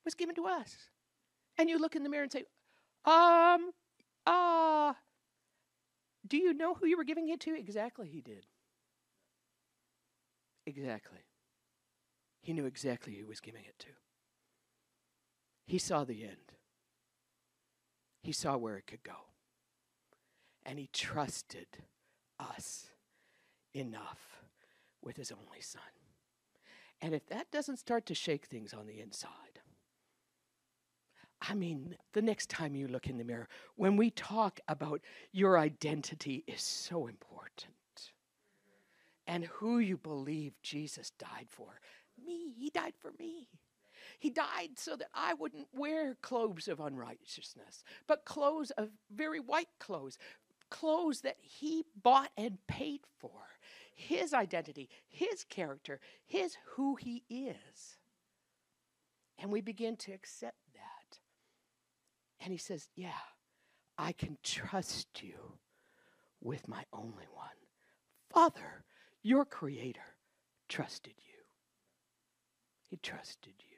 was 0.05 0.15
given 0.15 0.35
to 0.37 0.47
us. 0.47 0.77
And 1.59 1.69
you 1.69 1.79
look 1.79 1.97
in 1.97 2.03
the 2.03 2.09
mirror 2.09 2.23
and 2.25 2.33
say, 2.33 2.45
um, 3.05 3.71
uh, 4.27 4.93
do 6.27 6.37
you 6.37 6.53
know 6.55 6.75
who 6.75 6.87
you 6.87 6.97
were 6.97 7.05
giving 7.05 7.29
it 7.29 7.41
to? 7.41 7.55
Exactly, 7.57 8.09
he 8.09 8.21
did. 8.21 8.47
Exactly. 10.67 11.19
He 12.43 12.53
knew 12.53 12.67
exactly 12.67 13.15
who 13.15 13.27
was 13.27 13.41
giving 13.41 13.65
it 13.65 13.79
to. 13.81 13.89
He 15.67 15.79
saw 15.79 16.05
the 16.05 16.25
end. 16.25 16.53
He 18.23 18.33
saw 18.33 18.57
where 18.57 18.77
it 18.77 18.87
could 18.87 19.03
go. 19.03 19.28
And 20.69 20.79
he 20.79 20.91
trusted 20.93 21.67
us 22.39 22.91
enough 23.73 24.43
with 25.03 25.17
his 25.17 25.33
only 25.33 25.63
son. 25.63 25.81
And 27.01 27.15
if 27.15 27.27
that 27.29 27.51
doesn't 27.51 27.79
start 27.79 28.05
to 28.07 28.15
shake 28.15 28.45
things 28.45 28.75
on 28.75 28.87
the 28.87 29.01
inside, 29.01 29.31
I 31.41 31.55
mean, 31.55 31.97
the 32.13 32.21
next 32.21 32.51
time 32.51 32.75
you 32.75 32.87
look 32.87 33.07
in 33.07 33.17
the 33.17 33.25
mirror, 33.25 33.49
when 33.77 33.97
we 33.97 34.11
talk 34.11 34.61
about 34.69 35.01
your 35.33 35.59
identity 35.59 36.45
is 36.47 36.61
so 36.61 37.07
important 37.07 37.73
and 39.27 39.45
who 39.45 39.79
you 39.79 39.97
believe 39.97 40.61
Jesus 40.63 41.13
died 41.19 41.47
for. 41.49 41.81
Me, 42.27 42.53
he 42.59 42.69
died 42.69 42.95
for 42.99 43.13
me. 43.19 43.49
He 44.19 44.31
died 44.31 44.71
so 44.77 44.97
that 44.97 45.09
I 45.15 45.35
wouldn't 45.35 45.69
wear 45.73 46.17
clothes 46.23 46.67
of 46.67 46.81
unrighteousness, 46.81 47.85
but 48.09 48.25
clothes 48.25 48.71
of 48.73 48.89
very 49.15 49.39
white 49.39 49.69
clothes, 49.79 50.19
clothes 50.71 51.23
that 51.23 51.37
He 51.41 51.85
bought 52.03 52.31
and 52.37 52.59
paid 52.67 53.01
for. 53.19 53.31
His 53.95 54.33
identity, 54.33 54.89
His 55.09 55.45
character, 55.45 56.01
His 56.25 56.57
who 56.75 56.97
He 56.97 57.25
is. 57.29 57.99
And 59.39 59.51
we 59.51 59.61
begin 59.61 59.97
to 59.97 60.13
accept 60.13 60.59
that. 60.75 61.19
And 62.41 62.53
He 62.53 62.59
says, 62.59 62.89
Yeah, 62.95 63.11
I 63.97 64.13
can 64.13 64.39
trust 64.43 65.23
you 65.23 65.59
with 66.41 66.69
my 66.69 66.85
only 66.93 67.27
one. 67.33 67.49
Father, 68.31 68.85
your 69.23 69.45
Creator, 69.45 70.01
trusted 70.69 71.15
you. 71.19 71.39
He 72.89 72.97
trusted 72.97 73.55
you. 73.59 73.77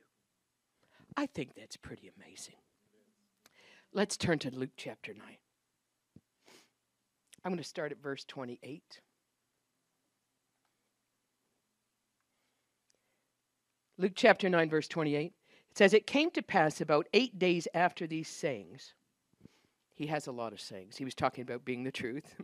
I 1.16 1.26
think 1.26 1.54
that's 1.54 1.76
pretty 1.76 2.10
amazing. 2.16 2.56
Let's 3.92 4.16
turn 4.16 4.38
to 4.40 4.50
Luke 4.50 4.70
chapter 4.76 5.12
9. 5.12 5.24
I'm 7.44 7.52
going 7.52 7.58
to 7.58 7.64
start 7.64 7.92
at 7.92 8.02
verse 8.02 8.24
28. 8.24 9.00
Luke 13.98 14.12
chapter 14.14 14.48
9, 14.48 14.70
verse 14.70 14.88
28. 14.88 15.32
It 15.70 15.78
says, 15.78 15.94
It 15.94 16.06
came 16.06 16.30
to 16.32 16.42
pass 16.42 16.80
about 16.80 17.06
eight 17.12 17.38
days 17.38 17.68
after 17.74 18.06
these 18.06 18.28
sayings. 18.28 18.94
He 19.94 20.06
has 20.06 20.26
a 20.26 20.32
lot 20.32 20.52
of 20.52 20.60
sayings. 20.60 20.96
He 20.96 21.04
was 21.04 21.14
talking 21.14 21.42
about 21.42 21.64
being 21.64 21.84
the 21.84 21.92
truth. 21.92 22.34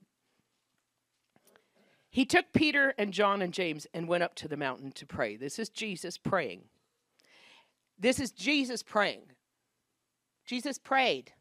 he 2.11 2.27
took 2.27 2.53
Peter 2.53 2.95
and 2.99 3.13
John 3.13 3.41
and 3.41 3.55
James 3.55 3.87
and 3.95 4.09
went 4.09 4.23
up 4.23 4.35
to 4.37 4.49
the 4.49 4.57
mountain 4.59 4.93
to 4.93 5.07
pray. 5.07 5.37
This 5.37 5.59
is 5.59 5.71
Jesus 5.71 6.19
praying. 6.19 6.65
This 7.99 8.21
is 8.21 8.31
Jesus 8.33 8.83
praying. 8.83 9.23
Jesus 10.45 10.79
prayed. 10.79 11.33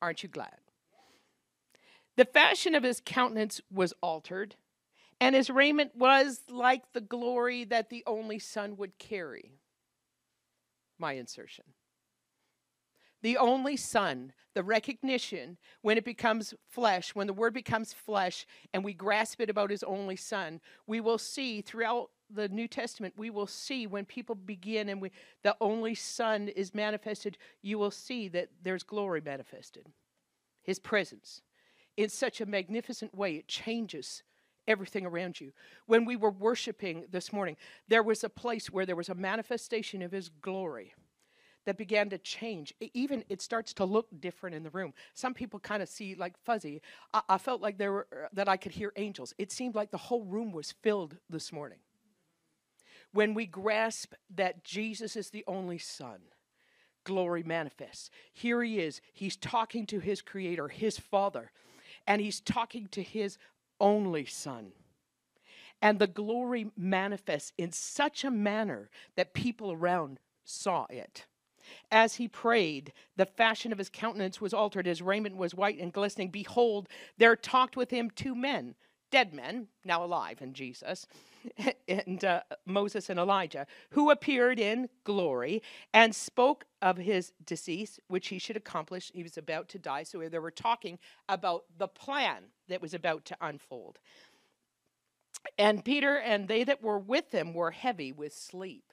Aren't 0.00 0.22
you 0.22 0.28
glad? 0.28 0.67
The 2.18 2.24
fashion 2.24 2.74
of 2.74 2.82
his 2.82 3.00
countenance 3.06 3.60
was 3.70 3.94
altered, 4.02 4.56
and 5.20 5.36
his 5.36 5.50
raiment 5.50 5.94
was 5.94 6.40
like 6.50 6.92
the 6.92 7.00
glory 7.00 7.62
that 7.62 7.90
the 7.90 8.02
only 8.08 8.40
Son 8.40 8.76
would 8.76 8.98
carry. 8.98 9.52
My 10.98 11.12
insertion. 11.12 11.64
The 13.22 13.36
only 13.36 13.76
Son, 13.76 14.32
the 14.54 14.64
recognition 14.64 15.58
when 15.82 15.96
it 15.96 16.04
becomes 16.04 16.54
flesh, 16.68 17.14
when 17.14 17.28
the 17.28 17.32
Word 17.32 17.54
becomes 17.54 17.92
flesh, 17.92 18.46
and 18.74 18.82
we 18.82 18.94
grasp 18.94 19.40
it 19.40 19.48
about 19.48 19.70
His 19.70 19.84
only 19.84 20.16
Son, 20.16 20.60
we 20.88 21.00
will 21.00 21.18
see 21.18 21.60
throughout 21.60 22.10
the 22.28 22.48
New 22.48 22.66
Testament, 22.66 23.14
we 23.16 23.30
will 23.30 23.46
see 23.46 23.86
when 23.86 24.04
people 24.04 24.34
begin 24.34 24.88
and 24.88 25.00
we, 25.00 25.12
the 25.44 25.56
only 25.60 25.94
Son 25.94 26.48
is 26.48 26.74
manifested, 26.74 27.38
you 27.62 27.78
will 27.78 27.92
see 27.92 28.26
that 28.26 28.48
there's 28.60 28.82
glory 28.82 29.20
manifested. 29.20 29.86
His 30.64 30.80
presence 30.80 31.42
in 31.98 32.08
such 32.08 32.40
a 32.40 32.46
magnificent 32.46 33.12
way, 33.12 33.34
it 33.34 33.48
changes 33.48 34.22
everything 34.68 35.04
around 35.04 35.40
you. 35.40 35.52
When 35.86 36.04
we 36.04 36.14
were 36.14 36.30
worshiping 36.30 37.04
this 37.10 37.32
morning, 37.32 37.56
there 37.88 38.04
was 38.04 38.22
a 38.22 38.28
place 38.28 38.70
where 38.70 38.86
there 38.86 38.94
was 38.94 39.08
a 39.08 39.14
manifestation 39.14 40.00
of 40.02 40.12
His 40.12 40.28
glory 40.28 40.94
that 41.64 41.76
began 41.76 42.08
to 42.10 42.18
change. 42.18 42.72
Even 42.94 43.24
it 43.28 43.42
starts 43.42 43.74
to 43.74 43.84
look 43.84 44.06
different 44.20 44.54
in 44.54 44.62
the 44.62 44.70
room. 44.70 44.94
Some 45.14 45.34
people 45.34 45.58
kind 45.58 45.82
of 45.82 45.88
see 45.88 46.14
like 46.14 46.38
fuzzy. 46.44 46.80
I, 47.12 47.22
I 47.30 47.38
felt 47.38 47.60
like 47.60 47.78
there 47.78 47.92
were 47.92 48.06
uh, 48.12 48.28
that 48.32 48.48
I 48.48 48.56
could 48.56 48.72
hear 48.72 48.92
angels. 48.94 49.34
It 49.36 49.50
seemed 49.50 49.74
like 49.74 49.90
the 49.90 49.98
whole 49.98 50.24
room 50.24 50.52
was 50.52 50.72
filled 50.80 51.16
this 51.28 51.52
morning 51.52 51.78
when 53.12 53.34
we 53.34 53.44
grasp 53.44 54.12
that 54.36 54.62
Jesus 54.62 55.16
is 55.16 55.30
the 55.30 55.44
only 55.48 55.78
Son, 55.78 56.20
glory 57.02 57.42
manifests. 57.42 58.08
Here 58.32 58.62
he 58.62 58.78
is. 58.78 59.00
He's 59.12 59.36
talking 59.36 59.84
to 59.86 59.98
his 59.98 60.22
Creator, 60.22 60.68
his 60.68 60.96
Father, 60.96 61.50
and 62.08 62.20
he's 62.22 62.40
talking 62.40 62.88
to 62.88 63.02
his 63.02 63.38
only 63.78 64.24
Son. 64.24 64.72
And 65.80 66.00
the 66.00 66.08
glory 66.08 66.72
manifests 66.76 67.52
in 67.56 67.70
such 67.70 68.24
a 68.24 68.30
manner 68.30 68.90
that 69.14 69.34
people 69.34 69.70
around 69.70 70.18
saw 70.44 70.86
it. 70.90 71.26
As 71.92 72.16
he 72.16 72.26
prayed, 72.26 72.92
the 73.16 73.26
fashion 73.26 73.70
of 73.70 73.78
his 73.78 73.90
countenance 73.90 74.40
was 74.40 74.54
altered, 74.54 74.86
his 74.86 75.02
raiment 75.02 75.36
was 75.36 75.54
white 75.54 75.78
and 75.78 75.92
glistening. 75.92 76.30
Behold, 76.30 76.88
there 77.18 77.36
talked 77.36 77.76
with 77.76 77.90
him 77.90 78.10
two 78.10 78.34
men 78.34 78.74
dead 79.10 79.32
men, 79.32 79.68
now 79.84 80.04
alive 80.04 80.42
in 80.42 80.52
Jesus, 80.52 81.06
and 81.88 82.24
uh, 82.24 82.42
Moses 82.66 83.10
and 83.10 83.18
Elijah, 83.18 83.66
who 83.90 84.10
appeared 84.10 84.58
in 84.58 84.88
glory 85.04 85.62
and 85.92 86.14
spoke 86.14 86.64
of 86.82 86.96
his 86.96 87.32
decease, 87.44 87.98
which 88.08 88.28
he 88.28 88.38
should 88.38 88.56
accomplish. 88.56 89.10
He 89.14 89.22
was 89.22 89.36
about 89.38 89.68
to 89.70 89.78
die. 89.78 90.02
So 90.02 90.20
they 90.28 90.38
were 90.38 90.50
talking 90.50 90.98
about 91.28 91.64
the 91.76 91.88
plan 91.88 92.44
that 92.68 92.82
was 92.82 92.94
about 92.94 93.24
to 93.26 93.36
unfold. 93.40 93.98
And 95.56 95.84
Peter 95.84 96.16
and 96.18 96.48
they 96.48 96.64
that 96.64 96.82
were 96.82 96.98
with 96.98 97.32
him 97.32 97.54
were 97.54 97.70
heavy 97.70 98.12
with 98.12 98.34
sleep. 98.34 98.92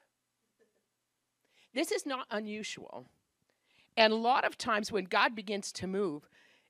This 1.74 1.92
is 1.92 2.06
not 2.06 2.28
unusual. 2.32 3.06
And 3.98 4.14
a 4.14 4.18
lot 4.18 4.46
of 4.46 4.58
times 4.58 4.92
when 4.92 5.06
God 5.06 5.36
begins 5.36 5.72
to 5.74 5.88
move, 5.88 6.28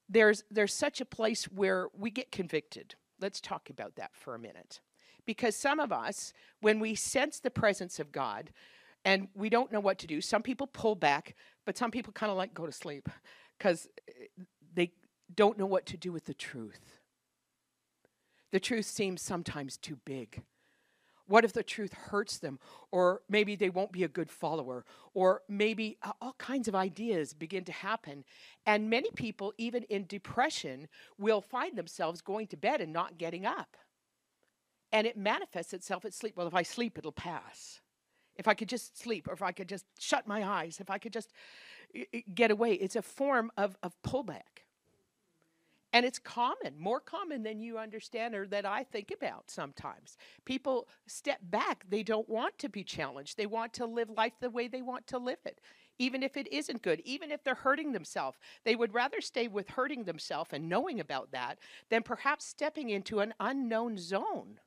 there's, 0.08 0.44
there's 0.50 0.74
such 0.74 1.02
a 1.02 1.06
place 1.06 1.46
where 1.46 1.88
we 1.98 2.10
get 2.10 2.32
convicted 2.32 2.96
Let's 3.20 3.40
talk 3.40 3.70
about 3.70 3.96
that 3.96 4.12
for 4.14 4.36
a 4.36 4.40
minute. 4.40 4.82
Because 5.26 5.56
some 5.56 5.80
of 5.80 5.92
us, 5.92 6.34
when 6.62 6.80
we 6.80 6.96
sense 6.96 7.40
the 7.40 7.50
presence 7.52 8.00
of 8.00 8.12
God 8.12 8.52
and 9.04 9.28
we 9.34 9.50
don't 9.50 9.72
know 9.72 9.80
what 9.80 9.98
to 10.00 10.08
do, 10.08 10.22
some 10.22 10.44
people 10.44 10.68
pull 10.68 10.96
back, 10.96 11.36
but 11.66 11.78
some 11.78 11.92
people 11.92 12.14
kind 12.14 12.32
of 12.32 12.38
like 12.38 12.54
go 12.54 12.66
to 12.66 12.72
sleep 12.72 13.10
because 13.58 13.88
eh, 14.08 14.44
they 14.74 14.92
don't 15.34 15.58
know 15.58 15.66
what 15.66 15.86
to 15.88 15.98
do 15.98 16.12
with 16.12 16.26
the 16.26 16.34
truth. 16.34 17.00
The 18.52 18.60
truth 18.60 18.86
seems 18.86 19.22
sometimes 19.22 19.78
too 19.78 19.98
big. 20.06 20.44
What 21.28 21.44
if 21.44 21.54
the 21.54 21.64
truth 21.64 21.94
hurts 21.94 22.38
them? 22.38 22.60
Or 22.92 23.22
maybe 23.28 23.56
they 23.56 23.70
won't 23.70 23.92
be 23.92 24.04
a 24.04 24.08
good 24.08 24.30
follower? 24.30 24.86
Or 25.14 25.42
maybe 25.50 25.98
all 26.22 26.36
kinds 26.38 26.68
of 26.68 26.76
ideas 26.76 27.34
begin 27.34 27.64
to 27.66 27.72
happen. 27.72 28.24
And 28.66 28.90
many 28.90 29.10
people, 29.16 29.54
even 29.58 29.84
in 29.84 30.06
depression, 30.06 30.88
will 31.18 31.42
find 31.42 31.76
themselves 31.76 32.22
going 32.22 32.48
to 32.48 32.58
bed 32.58 32.80
and 32.80 32.94
not 32.94 33.18
getting 33.18 33.46
up. 33.46 33.76
And 34.96 35.06
it 35.06 35.18
manifests 35.18 35.74
itself 35.74 36.06
at 36.06 36.14
sleep. 36.14 36.38
Well, 36.38 36.48
if 36.48 36.54
I 36.54 36.64
sleep, 36.64 36.98
it'll 36.98 37.12
pass. 37.12 37.82
If 38.38 38.48
I 38.48 38.54
could 38.54 38.70
just 38.70 38.98
sleep, 38.98 39.28
or 39.28 39.34
if 39.34 39.42
I 39.42 39.52
could 39.52 39.68
just 39.68 39.84
shut 40.00 40.26
my 40.26 40.42
eyes, 40.42 40.80
if 40.80 40.90
I 40.90 40.98
could 41.00 41.12
just 41.12 41.34
get 42.34 42.50
away, 42.50 42.76
it's 42.76 42.96
a 42.96 43.02
form 43.02 43.52
of, 43.58 43.76
of 43.84 43.94
pullback. 44.04 44.64
And 45.92 46.06
it's 46.06 46.18
common, 46.18 46.80
more 46.80 47.02
common 47.02 47.44
than 47.44 47.60
you 47.60 47.78
understand 47.78 48.36
or 48.36 48.48
that 48.48 48.66
I 48.66 48.86
think 48.86 49.12
about 49.12 49.52
sometimes. 49.52 50.16
People 50.46 50.88
step 51.08 51.40
back. 51.42 51.84
They 51.90 52.02
don't 52.02 52.30
want 52.30 52.58
to 52.60 52.70
be 52.70 52.86
challenged. 52.86 53.36
They 53.36 53.48
want 53.48 53.74
to 53.74 53.86
live 53.86 54.10
life 54.10 54.34
the 54.40 54.50
way 54.50 54.70
they 54.70 54.82
want 54.82 55.08
to 55.08 55.18
live 55.18 55.40
it, 55.46 55.60
even 56.00 56.24
if 56.24 56.38
it 56.38 56.48
isn't 56.54 56.84
good, 56.84 57.02
even 57.04 57.32
if 57.32 57.44
they're 57.44 57.54
hurting 57.54 57.92
themselves. 57.92 58.38
They 58.64 58.78
would 58.78 58.94
rather 58.94 59.20
stay 59.20 59.50
with 59.50 59.68
hurting 59.68 60.06
themselves 60.06 60.52
and 60.54 60.70
knowing 60.70 61.02
about 61.02 61.32
that 61.32 61.60
than 61.90 62.02
perhaps 62.02 62.46
stepping 62.46 62.92
into 62.92 63.20
an 63.20 63.34
unknown 63.42 63.98
zone. 63.98 64.60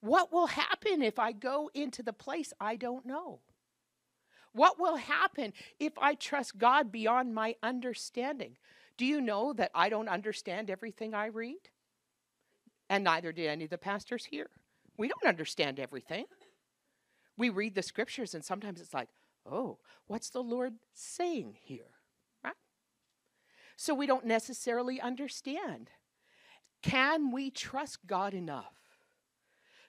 What 0.00 0.32
will 0.32 0.46
happen 0.46 1.02
if 1.02 1.18
I 1.18 1.32
go 1.32 1.70
into 1.74 2.02
the 2.02 2.12
place 2.12 2.52
I 2.60 2.76
don't 2.76 3.06
know? 3.06 3.40
What 4.52 4.78
will 4.78 4.96
happen 4.96 5.52
if 5.78 5.92
I 5.98 6.14
trust 6.14 6.58
God 6.58 6.90
beyond 6.90 7.34
my 7.34 7.56
understanding? 7.62 8.56
Do 8.96 9.04
you 9.04 9.20
know 9.20 9.52
that 9.52 9.70
I 9.74 9.88
don't 9.88 10.08
understand 10.08 10.70
everything 10.70 11.14
I 11.14 11.26
read? 11.26 11.68
And 12.88 13.04
neither 13.04 13.32
did 13.32 13.48
any 13.48 13.64
of 13.64 13.70
the 13.70 13.78
pastors 13.78 14.24
here. 14.24 14.48
We 14.96 15.08
don't 15.08 15.28
understand 15.28 15.78
everything. 15.78 16.24
We 17.36 17.50
read 17.50 17.74
the 17.74 17.82
scriptures, 17.82 18.34
and 18.34 18.44
sometimes 18.44 18.80
it's 18.80 18.94
like, 18.94 19.08
oh, 19.44 19.78
what's 20.06 20.30
the 20.30 20.42
Lord 20.42 20.74
saying 20.94 21.56
here? 21.60 21.90
Right? 22.42 22.54
So 23.76 23.92
we 23.92 24.06
don't 24.06 24.24
necessarily 24.24 25.00
understand. 25.00 25.90
Can 26.82 27.30
we 27.30 27.50
trust 27.50 28.06
God 28.06 28.32
enough 28.32 28.72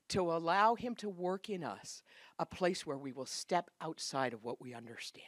to 0.10 0.32
allow 0.32 0.76
Him 0.76 0.96
to 0.96 1.10
work 1.10 1.50
in 1.50 1.64
us 1.64 2.02
a 2.40 2.46
place 2.46 2.86
where 2.86 2.98
we 2.98 3.12
will 3.12 3.26
step 3.26 3.70
outside 3.82 4.34
of 4.34 4.44
what 4.44 4.62
we 4.62 4.74
understand? 4.74 5.26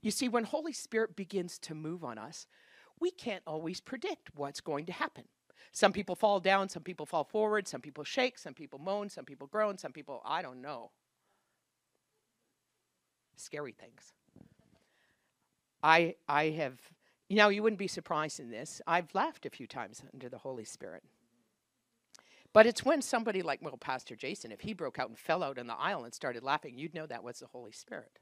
You 0.00 0.10
see, 0.10 0.28
when 0.28 0.44
Holy 0.44 0.72
Spirit 0.72 1.16
begins 1.16 1.58
to 1.60 1.74
move 1.74 2.04
on 2.04 2.18
us, 2.18 2.46
we 3.00 3.10
can't 3.10 3.42
always 3.46 3.80
predict 3.80 4.30
what's 4.34 4.60
going 4.60 4.86
to 4.86 4.92
happen. 4.92 5.24
Some 5.72 5.92
people 5.92 6.14
fall 6.14 6.40
down, 6.40 6.68
some 6.68 6.82
people 6.82 7.06
fall 7.06 7.24
forward, 7.24 7.66
some 7.66 7.80
people 7.80 8.04
shake, 8.04 8.38
some 8.38 8.54
people 8.54 8.78
moan, 8.78 9.08
some 9.08 9.24
people 9.24 9.46
groan, 9.46 9.76
some 9.76 9.92
people, 9.92 10.22
I 10.24 10.40
don't 10.42 10.60
know. 10.60 10.90
Scary 13.36 13.72
things. 13.72 14.12
I, 15.82 16.14
I 16.28 16.50
have, 16.50 16.78
you 17.28 17.36
know, 17.36 17.48
you 17.48 17.62
wouldn't 17.62 17.78
be 17.78 17.88
surprised 17.88 18.38
in 18.38 18.50
this. 18.50 18.80
I've 18.86 19.12
laughed 19.14 19.46
a 19.46 19.50
few 19.50 19.66
times 19.66 20.02
under 20.12 20.28
the 20.28 20.38
Holy 20.38 20.64
Spirit. 20.64 21.02
But 22.54 22.66
it's 22.66 22.84
when 22.84 23.02
somebody 23.02 23.42
like, 23.42 23.60
well, 23.60 23.76
Pastor 23.76 24.14
Jason, 24.14 24.52
if 24.52 24.60
he 24.60 24.72
broke 24.72 25.00
out 25.00 25.08
and 25.08 25.18
fell 25.18 25.42
out 25.42 25.58
in 25.58 25.66
the 25.66 25.74
aisle 25.74 26.04
and 26.04 26.14
started 26.14 26.44
laughing, 26.44 26.78
you'd 26.78 26.94
know 26.94 27.04
that 27.04 27.24
was 27.24 27.40
the 27.40 27.48
Holy 27.48 27.72
Spirit. 27.72 28.20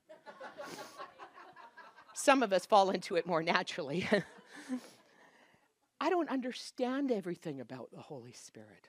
Some 2.15 2.43
of 2.43 2.51
us 2.53 2.65
fall 2.65 2.91
into 2.91 3.17
it 3.17 3.27
more 3.27 3.43
naturally. 3.43 4.09
I 6.01 6.09
don't 6.09 6.31
understand 6.31 7.13
everything 7.13 7.61
about 7.61 7.91
the 7.93 8.01
Holy 8.01 8.33
Spirit. 8.33 8.89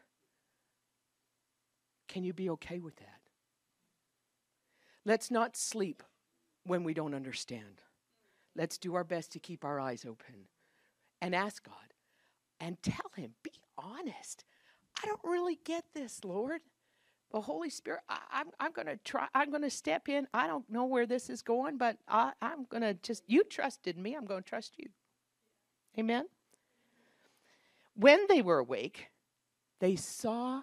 Can 2.07 2.23
you 2.23 2.31
be 2.31 2.49
okay 2.51 2.79
with 2.79 2.95
that? 2.95 3.19
Let's 5.05 5.29
not 5.29 5.57
sleep 5.57 6.03
when 6.65 6.85
we 6.85 6.93
don't 6.93 7.13
understand. 7.13 7.81
Let's 8.55 8.77
do 8.77 8.95
our 8.95 9.03
best 9.03 9.33
to 9.33 9.39
keep 9.39 9.65
our 9.65 9.79
eyes 9.79 10.05
open 10.07 10.47
and 11.21 11.35
ask 11.35 11.65
God 11.65 11.75
and 12.61 12.81
tell 12.81 13.11
Him, 13.15 13.31
be 13.43 13.51
honest. 13.77 14.45
I 15.01 15.07
don't 15.07 15.23
really 15.23 15.59
get 15.63 15.85
this, 15.93 16.23
Lord. 16.23 16.61
But 17.31 17.41
Holy 17.41 17.71
Spirit, 17.71 18.01
I, 18.07 18.19
am 18.33 18.47
I'm, 18.59 18.67
I'm 18.67 18.71
going 18.73 18.85
to 18.85 18.97
try, 19.03 19.27
I'm 19.33 19.49
going 19.49 19.63
to 19.63 19.69
step 19.69 20.07
in. 20.07 20.27
I 20.33 20.45
don't 20.45 20.69
know 20.69 20.85
where 20.85 21.07
this 21.07 21.31
is 21.31 21.41
going, 21.41 21.77
but 21.77 21.97
I, 22.07 22.31
I'm 22.41 22.65
going 22.65 22.83
to 22.83 22.93
just, 22.93 23.23
you 23.27 23.43
trusted 23.43 23.97
me. 23.97 24.15
I'm 24.15 24.25
going 24.25 24.43
to 24.43 24.49
trust 24.49 24.75
you. 24.77 24.89
Amen. 25.97 26.27
When 27.95 28.25
they 28.29 28.41
were 28.43 28.59
awake, 28.59 29.07
they 29.79 29.95
saw 29.95 30.61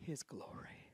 his 0.00 0.24
glory. 0.24 0.90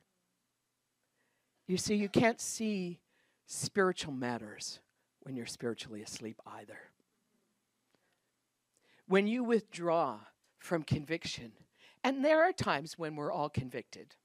You 1.67 1.79
see, 1.79 1.95
you 1.95 2.09
can't 2.09 2.41
see 2.41 3.01
spiritual 3.47 4.13
matters 4.13 4.81
when 5.21 5.35
you're 5.35 5.47
spiritually 5.47 6.03
asleep 6.03 6.41
either. 6.47 6.79
When 9.07 9.27
you 9.27 9.45
withdraw 9.45 10.21
from 10.59 10.83
conviction, 10.83 11.53
and 12.03 12.25
there 12.25 12.43
are 12.43 12.53
times 12.53 12.99
when 12.99 13.17
we're 13.17 13.33
all 13.33 13.49
convicted, 13.49 14.17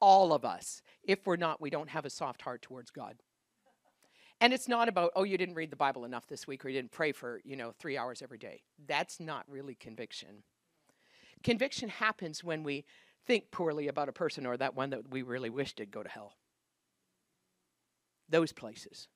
all 0.00 0.32
of 0.32 0.44
us. 0.44 0.82
If 1.02 1.26
we're 1.26 1.36
not, 1.36 1.60
we 1.60 1.70
don't 1.70 1.90
have 1.90 2.04
a 2.04 2.10
soft 2.10 2.42
heart 2.42 2.62
towards 2.62 2.90
God. 2.90 3.16
And 4.40 4.52
it's 4.52 4.68
not 4.68 4.88
about, 4.88 5.10
oh, 5.16 5.24
you 5.24 5.36
didn't 5.36 5.56
read 5.56 5.70
the 5.70 5.76
Bible 5.76 6.04
enough 6.04 6.26
this 6.28 6.46
week 6.46 6.64
or 6.64 6.68
you 6.68 6.78
didn't 6.78 6.92
pray 6.92 7.12
for, 7.12 7.40
you 7.44 7.56
know, 7.56 7.72
three 7.78 7.98
hours 7.98 8.22
every 8.22 8.38
day. 8.38 8.62
That's 8.86 9.18
not 9.18 9.44
really 9.48 9.74
conviction. 9.74 10.44
Conviction 11.42 11.88
happens 11.88 12.44
when 12.44 12.62
we 12.62 12.84
think 13.26 13.50
poorly 13.50 13.88
about 13.88 14.08
a 14.08 14.12
person 14.12 14.46
or 14.46 14.56
that 14.56 14.76
one 14.76 14.90
that 14.90 15.10
we 15.10 15.22
really 15.22 15.50
wish 15.50 15.74
did 15.74 15.90
go 15.90 16.02
to 16.02 16.08
hell. 16.08 16.36
Those 18.28 18.52
places. 18.52 19.08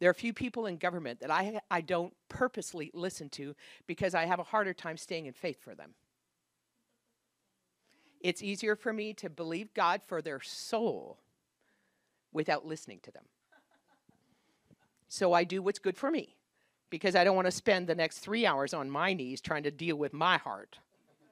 There 0.00 0.08
are 0.08 0.12
a 0.12 0.14
few 0.14 0.32
people 0.32 0.66
in 0.66 0.76
government 0.76 1.20
that 1.20 1.30
I, 1.30 1.60
I 1.70 1.80
don't 1.80 2.12
purposely 2.28 2.90
listen 2.94 3.30
to 3.30 3.54
because 3.86 4.14
I 4.14 4.26
have 4.26 4.38
a 4.38 4.44
harder 4.44 4.74
time 4.74 4.96
staying 4.96 5.26
in 5.26 5.32
faith 5.32 5.62
for 5.62 5.74
them. 5.74 5.94
It's 8.20 8.42
easier 8.42 8.76
for 8.76 8.92
me 8.92 9.12
to 9.14 9.30
believe 9.30 9.72
God 9.74 10.00
for 10.06 10.20
their 10.20 10.40
soul 10.40 11.18
without 12.32 12.66
listening 12.66 13.00
to 13.04 13.10
them. 13.10 13.24
So 15.08 15.32
I 15.32 15.44
do 15.44 15.62
what's 15.62 15.78
good 15.78 15.96
for 15.96 16.10
me 16.10 16.36
because 16.90 17.16
I 17.16 17.24
don't 17.24 17.36
want 17.36 17.46
to 17.46 17.52
spend 17.52 17.86
the 17.86 17.94
next 17.94 18.18
three 18.18 18.44
hours 18.44 18.74
on 18.74 18.90
my 18.90 19.14
knees 19.14 19.40
trying 19.40 19.62
to 19.62 19.70
deal 19.70 19.96
with 19.96 20.12
my 20.12 20.36
heart 20.38 20.78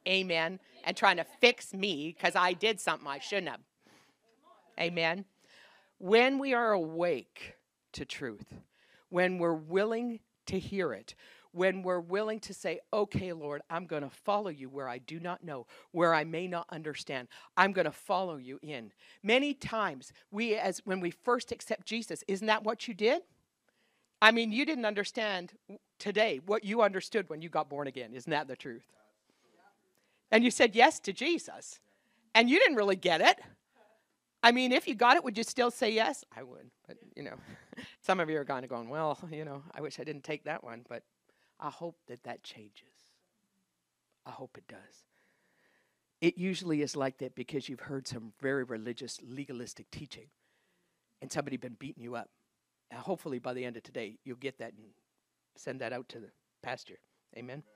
amen, 0.07 0.61
and 0.85 0.96
trying 0.96 1.16
to 1.16 1.25
fix 1.40 1.75
me 1.75 2.14
because 2.16 2.37
I 2.37 2.53
did 2.53 2.81
something 2.81 3.09
I 3.09 3.18
shouldn't 3.18 3.49
have. 3.49 3.61
Amen. 4.79 5.25
When 5.99 6.38
we 6.38 6.55
are 6.55 6.72
awake 6.72 7.55
to 7.92 8.05
truth, 8.05 8.55
when 9.09 9.38
we're 9.38 9.55
willing 9.55 10.20
to 10.46 10.59
hear 10.59 10.92
it, 10.92 11.14
when 11.57 11.83
we're 11.83 12.01
willing 12.01 12.40
to 12.40 12.55
say, 12.55 12.81
okay, 12.92 13.33
Lord, 13.33 13.62
I'm 13.71 13.87
going 13.87 14.03
to 14.03 14.11
follow 14.11 14.51
you 14.51 14.69
where 14.69 14.88
I 14.88 14.99
do 14.99 15.19
not 15.19 15.42
know, 15.42 15.66
where 15.92 16.14
I 16.14 16.25
may 16.25 16.47
not 16.47 16.66
understand. 16.71 17.29
I'm 17.57 17.73
going 17.73 17.87
to 17.87 17.90
follow 17.90 18.37
you 18.37 18.59
in. 18.62 18.92
Many 19.23 19.55
times, 19.55 20.12
we, 20.31 20.55
as 20.55 20.83
when 20.85 21.01
we 21.01 21.11
first 21.11 21.53
accept 21.53 21.87
Jesus, 21.87 22.23
isn't 22.29 22.47
that 22.47 22.64
what 22.64 22.87
you 22.87 22.95
did? 22.95 23.23
I 24.21 24.31
mean, 24.31 24.53
you 24.53 24.64
didn't 24.64 24.85
understand 24.85 25.55
today 25.99 26.40
what 26.45 26.64
you 26.64 26.83
understood 26.83 27.29
when 27.29 27.42
you 27.42 27.49
got 27.49 27.69
born 27.69 27.87
again. 27.87 28.12
Isn't 28.12 28.31
that 28.31 28.49
the 28.49 28.57
truth? 28.57 28.87
and 30.31 30.45
you 30.45 30.51
said 30.51 30.75
yes 30.75 31.01
to 31.01 31.12
Jesus, 31.12 31.81
and 32.35 32.51
you 32.51 32.59
didn't 32.59 32.77
really 32.77 32.97
get 32.97 33.21
it. 33.21 33.38
I 34.42 34.53
mean, 34.53 34.73
if 34.73 34.87
you 34.87 34.95
got 34.95 35.16
it, 35.16 35.25
would 35.25 35.37
you 35.37 35.45
still 35.45 35.71
say 35.71 35.90
yes? 35.90 36.25
I 36.37 36.42
would, 36.42 36.71
but 36.87 36.97
you 37.16 37.23
know, 37.23 37.37
some 38.03 38.21
of 38.21 38.29
you 38.29 38.38
are 38.38 38.45
kind 38.45 38.64
of 38.64 38.71
going, 38.71 38.88
well, 38.88 39.19
you 39.31 39.45
know, 39.45 39.62
I 39.75 39.81
wish 39.81 39.99
I 39.99 40.05
didn't 40.05 40.25
take 40.25 40.45
that 40.45 40.62
one, 40.62 40.85
but 40.88 41.03
I 41.59 41.71
hope 41.71 41.97
that 42.09 42.25
that 42.25 42.42
changes. 42.42 43.12
I 44.25 44.31
hope 44.31 44.59
it 44.59 44.69
does. 44.69 45.05
It 46.21 46.38
usually 46.38 46.83
is 46.83 46.97
like 46.97 47.19
that 47.19 47.35
because 47.35 47.69
you've 47.69 47.81
heard 47.81 48.09
some 48.09 48.33
very 48.40 48.64
religious, 48.64 49.21
legalistic 49.27 49.90
teaching, 49.90 50.29
and 51.21 51.31
somebody 51.31 51.57
been 51.57 51.77
beating 51.79 52.03
you 52.03 52.16
up. 52.16 52.31
And 52.90 53.01
hopefully, 53.01 53.38
by 53.38 53.53
the 53.53 53.64
end 53.64 53.77
of 53.77 53.83
today, 53.83 54.19
you'll 54.25 54.37
get 54.37 54.59
that 54.59 54.73
and 54.73 54.87
send 55.57 55.81
that 55.81 55.92
out 55.92 56.09
to 56.11 56.21
the 56.21 56.31
pastor. 56.62 56.99
Amen. 57.37 57.62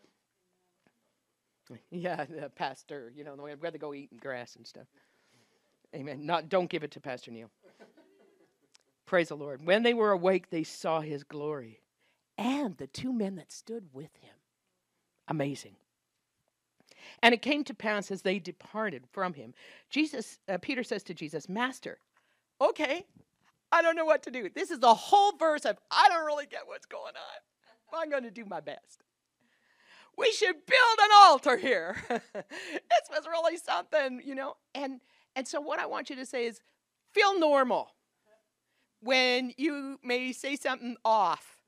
Yeah, 1.93 2.25
the 2.25 2.51
pastor, 2.51 3.13
you 3.15 3.23
know, 3.23 3.37
I'd 3.47 3.63
rather 3.63 3.79
go 3.79 3.95
eating 3.95 4.19
grass 4.21 4.57
and 4.57 4.67
stuff. 4.67 4.89
Amen. 5.95 6.27
Not 6.27 6.49
don't 6.49 6.69
give 6.69 6.83
it 6.83 6.91
to 6.93 7.01
Pastor 7.01 7.31
Neil. 7.31 7.51
Praise 9.07 9.29
the 9.29 9.37
Lord. 9.37 9.65
When 9.65 9.85
they 9.85 9.95
were 9.95 10.11
awake, 10.11 10.51
they 10.51 10.65
saw 10.65 11.01
his 11.01 11.23
glory 11.23 11.80
and 12.41 12.79
the 12.79 12.87
two 12.87 13.13
men 13.13 13.37
that 13.37 13.53
stood 13.53 13.85
with 13.93 14.17
him. 14.17 14.35
Amazing. 15.29 15.77
And 17.23 17.35
it 17.35 17.43
came 17.43 17.63
to 17.65 17.75
pass 17.75 18.11
as 18.11 18.23
they 18.23 18.39
departed 18.39 19.05
from 19.13 19.35
him, 19.35 19.55
Jesus, 19.91 20.39
uh, 20.49 20.59
Peter 20.59 20.83
says 20.83 21.03
to 21.05 21.15
Jesus, 21.15 21.49
Master, 21.49 21.99
okay, 22.61 23.05
I 23.71 23.83
don't 23.83 23.95
know 23.95 24.07
what 24.07 24.23
to 24.25 24.31
do. 24.31 24.49
This 24.53 24.71
is 24.71 24.81
the 24.81 24.95
whole 24.95 25.37
verse 25.37 25.65
of 25.65 25.79
I 25.91 26.09
don't 26.09 26.25
really 26.25 26.47
get 26.47 26.63
what's 26.67 26.87
going 26.87 27.15
on. 27.15 28.01
I'm 28.01 28.11
going 28.11 28.23
to 28.23 28.31
do 28.31 28.45
my 28.45 28.61
best. 28.61 29.05
we 30.17 30.33
should 30.33 30.55
build 30.55 30.99
an 30.99 31.11
altar 31.23 31.57
here. 31.57 31.97
this 32.09 33.09
was 33.11 33.27
really 33.27 33.57
something, 33.59 34.23
you 34.25 34.35
know. 34.35 34.57
And 34.75 35.01
and 35.37 35.47
so 35.47 35.61
what 35.61 35.79
I 35.79 35.87
want 35.87 36.11
you 36.11 36.17
to 36.17 36.27
say 36.27 36.47
is 36.47 36.61
feel 37.13 37.39
normal 37.39 37.91
when 39.01 39.53
you 39.57 39.99
may 40.03 40.33
say 40.33 40.57
something 40.57 40.97
off 41.05 41.60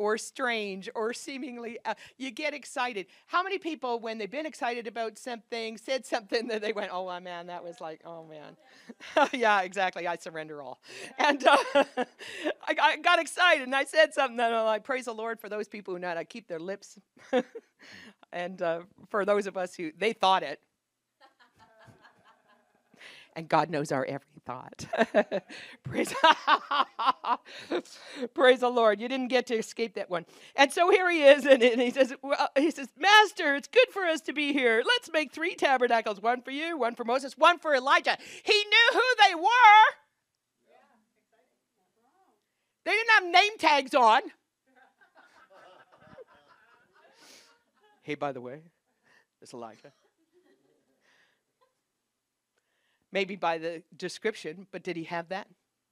or 0.00 0.16
strange 0.16 0.88
or 0.94 1.12
seemingly 1.12 1.78
uh, 1.84 1.92
you 2.16 2.30
get 2.30 2.54
excited. 2.54 3.04
How 3.26 3.42
many 3.42 3.58
people 3.58 4.00
when 4.00 4.16
they've 4.16 4.30
been 4.30 4.46
excited 4.46 4.86
about 4.86 5.18
something 5.18 5.76
said 5.76 6.06
something 6.06 6.48
that 6.48 6.62
they 6.62 6.72
went 6.72 6.90
oh 6.90 7.20
man 7.20 7.48
that 7.48 7.62
was 7.62 7.82
like 7.82 8.00
oh 8.06 8.24
man. 8.24 9.28
Yeah 9.34 9.60
exactly. 9.60 10.06
I 10.06 10.16
surrender 10.16 10.62
all. 10.62 10.80
And 11.18 11.46
uh, 11.46 11.56
I, 11.74 12.74
I, 12.80 12.96
got 12.96 13.18
excited 13.18 13.62
and 13.64 13.74
i 13.74 13.84
said 13.84 14.14
something 14.14 14.40
and 14.40 14.54
i'm 14.54 14.64
like 14.64 14.84
praise 14.84 15.04
the 15.04 15.12
lord 15.12 15.38
for 15.38 15.48
those 15.50 15.68
people 15.68 15.92
who 15.92 16.00
know 16.00 16.08
how 16.08 16.14
to 16.14 16.24
keep 16.24 16.48
their 16.48 16.60
lips. 16.60 16.98
And 18.32 18.62
uh, 18.62 18.82
for 19.08 19.24
those 19.24 19.48
of 19.48 19.56
us 19.56 19.74
who 19.74 19.90
they 19.98 20.12
thought 20.12 20.44
it 20.44 20.60
and 23.36 23.48
God 23.48 23.70
knows 23.70 23.92
our 23.92 24.04
every 24.04 24.26
thought. 24.44 24.86
praise, 25.84 26.12
praise 28.34 28.60
the 28.60 28.68
Lord. 28.68 29.00
You 29.00 29.08
didn't 29.08 29.28
get 29.28 29.46
to 29.48 29.54
escape 29.54 29.94
that 29.94 30.10
one. 30.10 30.26
And 30.56 30.72
so 30.72 30.90
here 30.90 31.10
he 31.10 31.22
is, 31.22 31.46
and, 31.46 31.62
and 31.62 31.80
he 31.80 31.90
says, 31.90 32.12
well, 32.22 32.48
he 32.56 32.70
says, 32.70 32.88
Master, 32.98 33.54
it's 33.54 33.68
good 33.68 33.88
for 33.90 34.02
us 34.02 34.20
to 34.22 34.32
be 34.32 34.52
here. 34.52 34.82
Let's 34.84 35.10
make 35.12 35.32
three 35.32 35.54
tabernacles: 35.54 36.20
one 36.20 36.42
for 36.42 36.50
you, 36.50 36.78
one 36.78 36.94
for 36.94 37.04
Moses, 37.04 37.36
one 37.36 37.58
for 37.58 37.74
Elijah. 37.74 38.16
He 38.42 38.52
knew 38.52 38.90
who 38.92 39.28
they 39.28 39.34
were. 39.34 39.50
They 42.84 42.92
didn't 42.92 43.10
have 43.10 43.24
name 43.24 43.58
tags 43.58 43.94
on. 43.94 44.22
hey, 48.02 48.14
by 48.14 48.32
the 48.32 48.40
way, 48.40 48.62
it's 49.42 49.52
Elijah. 49.52 49.92
Maybe 53.12 53.36
by 53.36 53.58
the 53.58 53.82
description, 53.96 54.66
but 54.70 54.82
did 54.82 54.96
he 54.96 55.04
have 55.04 55.28
that? 55.28 55.48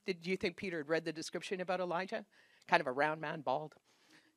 Did 0.06 0.26
you 0.26 0.36
think 0.36 0.56
Peter 0.56 0.78
had 0.78 0.88
read 0.88 1.04
the 1.04 1.12
description 1.12 1.60
about 1.60 1.80
Elijah? 1.80 2.24
Kind 2.68 2.80
of 2.80 2.86
a 2.86 2.92
round 2.92 3.20
man, 3.20 3.40
bald. 3.40 3.74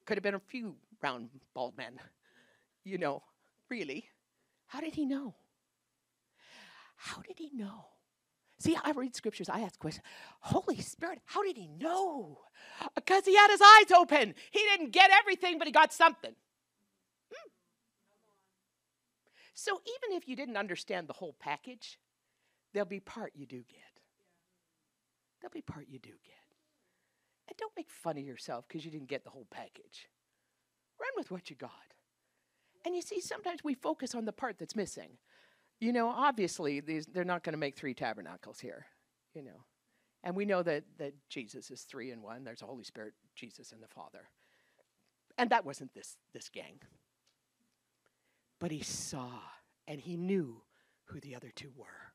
Could 0.05 0.17
have 0.17 0.23
been 0.23 0.35
a 0.35 0.39
few 0.39 0.75
round, 1.01 1.29
bald 1.53 1.77
men. 1.77 1.99
You 2.83 2.97
know, 2.97 3.23
really. 3.69 4.09
How 4.67 4.79
did 4.79 4.95
he 4.95 5.05
know? 5.05 5.35
How 6.95 7.21
did 7.21 7.37
he 7.37 7.51
know? 7.53 7.85
See, 8.59 8.77
I 8.83 8.91
read 8.91 9.15
scriptures, 9.15 9.49
I 9.49 9.61
ask 9.61 9.79
questions. 9.79 10.05
Holy 10.39 10.79
Spirit, 10.81 11.19
how 11.25 11.41
did 11.41 11.57
he 11.57 11.67
know? 11.67 12.41
Because 12.93 13.25
he 13.25 13.35
had 13.35 13.49
his 13.49 13.61
eyes 13.61 13.91
open. 13.91 14.35
He 14.51 14.59
didn't 14.59 14.91
get 14.91 15.09
everything, 15.11 15.57
but 15.57 15.67
he 15.67 15.73
got 15.73 15.93
something. 15.93 16.35
Hmm. 17.31 17.49
So 19.55 19.81
even 19.85 20.15
if 20.15 20.27
you 20.27 20.35
didn't 20.35 20.57
understand 20.57 21.07
the 21.07 21.13
whole 21.13 21.35
package, 21.39 21.97
There'll 22.73 22.87
be 22.87 22.99
part 22.99 23.33
you 23.35 23.45
do 23.45 23.57
get. 23.57 24.01
There'll 25.41 25.53
be 25.53 25.61
part 25.61 25.87
you 25.89 25.99
do 25.99 26.09
get. 26.09 26.35
And 27.47 27.57
don't 27.57 27.73
make 27.75 27.89
fun 27.89 28.17
of 28.17 28.23
yourself 28.23 28.65
because 28.67 28.85
you 28.85 28.91
didn't 28.91 29.09
get 29.09 29.23
the 29.23 29.29
whole 29.29 29.47
package. 29.51 30.07
Run 30.99 31.09
with 31.17 31.31
what 31.31 31.49
you 31.49 31.55
got. 31.55 31.71
And 32.85 32.95
you 32.95 33.01
see, 33.01 33.19
sometimes 33.19 33.63
we 33.63 33.73
focus 33.73 34.15
on 34.15 34.25
the 34.25 34.31
part 34.31 34.57
that's 34.57 34.75
missing. 34.75 35.17
You 35.79 35.91
know, 35.93 36.07
obviously, 36.07 36.79
these, 36.79 37.07
they're 37.07 37.23
not 37.23 37.43
going 37.43 37.53
to 37.53 37.59
make 37.59 37.75
three 37.75 37.93
tabernacles 37.93 38.59
here, 38.59 38.85
you 39.33 39.43
know. 39.43 39.65
And 40.23 40.35
we 40.35 40.45
know 40.45 40.61
that, 40.63 40.83
that 40.99 41.13
Jesus 41.29 41.71
is 41.71 41.81
three 41.81 42.11
in 42.11 42.21
one. 42.21 42.43
There's 42.43 42.59
the 42.59 42.67
Holy 42.67 42.83
Spirit, 42.83 43.13
Jesus, 43.35 43.71
and 43.71 43.81
the 43.81 43.87
Father. 43.87 44.29
And 45.37 45.49
that 45.49 45.65
wasn't 45.65 45.93
this, 45.93 46.17
this 46.33 46.49
gang. 46.49 46.79
But 48.59 48.71
he 48.71 48.81
saw 48.81 49.39
and 49.87 49.99
he 49.99 50.17
knew 50.17 50.61
who 51.05 51.19
the 51.19 51.35
other 51.35 51.51
two 51.55 51.71
were. 51.75 52.13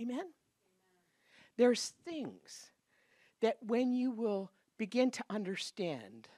Amen? 0.00 0.16
Amen? 0.16 0.26
There's 1.56 1.92
things 2.04 2.72
that 3.40 3.58
when 3.60 3.92
you 3.92 4.10
will 4.10 4.50
begin 4.78 5.10
to 5.12 5.24
understand 5.30 6.28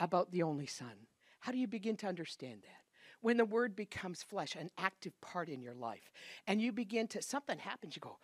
about 0.00 0.30
the 0.30 0.42
only 0.42 0.66
Son, 0.66 1.06
how 1.40 1.52
do 1.52 1.58
you 1.58 1.66
begin 1.66 1.96
to 1.98 2.06
understand 2.06 2.62
that? 2.62 2.82
When 3.20 3.36
the 3.36 3.44
Word 3.44 3.74
becomes 3.74 4.22
flesh, 4.22 4.54
an 4.54 4.70
active 4.78 5.20
part 5.20 5.48
in 5.48 5.60
your 5.60 5.74
life, 5.74 6.10
and 6.46 6.62
you 6.62 6.72
begin 6.72 7.08
to, 7.08 7.22
something 7.22 7.58
happens, 7.58 7.96
you 7.96 8.00
go, 8.00 8.18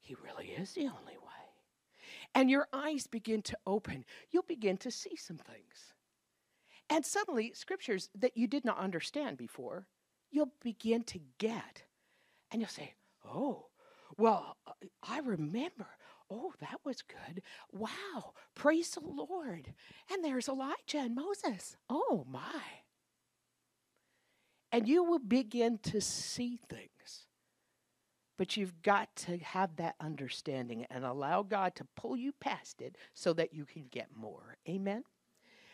He 0.00 0.16
really 0.24 0.46
is 0.48 0.72
the 0.72 0.82
only 0.82 1.16
way. 1.16 1.28
And 2.34 2.50
your 2.50 2.66
eyes 2.72 3.06
begin 3.06 3.42
to 3.42 3.58
open, 3.66 4.04
you'll 4.30 4.42
begin 4.42 4.78
to 4.78 4.90
see 4.90 5.16
some 5.16 5.38
things. 5.38 5.94
And 6.90 7.04
suddenly, 7.04 7.52
scriptures 7.54 8.08
that 8.14 8.36
you 8.36 8.46
did 8.46 8.64
not 8.64 8.78
understand 8.78 9.36
before, 9.36 9.86
you'll 10.30 10.52
begin 10.62 11.04
to 11.04 11.20
get. 11.38 11.82
And 12.50 12.62
you'll 12.62 12.70
say, 12.70 12.94
Oh, 13.24 13.67
well, 14.18 14.56
I 15.02 15.20
remember. 15.20 15.86
Oh, 16.30 16.52
that 16.60 16.80
was 16.84 17.02
good. 17.02 17.42
Wow. 17.72 18.34
Praise 18.54 18.90
the 18.90 19.00
Lord. 19.00 19.72
And 20.12 20.22
there's 20.22 20.48
Elijah 20.48 20.98
and 20.98 21.14
Moses. 21.14 21.76
Oh, 21.88 22.26
my. 22.28 22.62
And 24.70 24.86
you 24.86 25.02
will 25.02 25.20
begin 25.20 25.78
to 25.84 26.00
see 26.02 26.58
things. 26.68 27.26
But 28.36 28.56
you've 28.56 28.82
got 28.82 29.14
to 29.16 29.38
have 29.38 29.76
that 29.76 29.94
understanding 30.00 30.86
and 30.90 31.04
allow 31.04 31.42
God 31.42 31.74
to 31.76 31.86
pull 31.96 32.16
you 32.16 32.32
past 32.32 32.82
it 32.82 32.96
so 33.14 33.32
that 33.32 33.54
you 33.54 33.64
can 33.64 33.86
get 33.90 34.08
more. 34.14 34.58
Amen? 34.68 35.04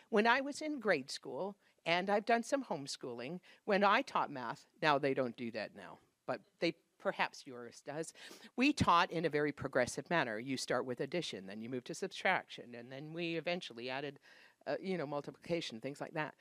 When 0.09 0.25
I 0.25 0.41
was 0.41 0.61
in 0.61 0.79
grade 0.79 1.11
school, 1.11 1.57
and 1.85 2.09
I've 2.09 2.25
done 2.25 2.43
some 2.43 2.63
homeschooling, 2.63 3.39
when 3.65 3.83
I 3.83 4.01
taught 4.01 4.31
math, 4.31 4.65
now 4.81 4.97
they 4.97 5.13
don't 5.13 5.37
do 5.37 5.51
that 5.51 5.75
now, 5.75 5.99
but 6.25 6.41
they 6.59 6.73
perhaps 7.05 7.43
yours 7.45 7.83
does. 7.85 8.13
We 8.55 8.73
taught 8.73 9.11
in 9.11 9.25
a 9.25 9.29
very 9.29 9.51
progressive 9.51 10.09
manner. 10.09 10.39
You 10.39 10.57
start 10.57 10.87
with 10.87 11.01
addition, 11.01 11.45
then 11.45 11.61
you 11.61 11.69
move 11.69 11.83
to 11.83 11.93
subtraction, 11.93 12.73
and 12.73 12.91
then 12.91 13.13
we 13.13 13.35
eventually 13.35 13.91
added, 13.91 14.17
uh, 14.65 14.77
you 14.81 14.97
know, 14.97 15.05
multiplication, 15.05 15.79
things 15.79 16.01
like 16.01 16.15
that. 16.15 16.33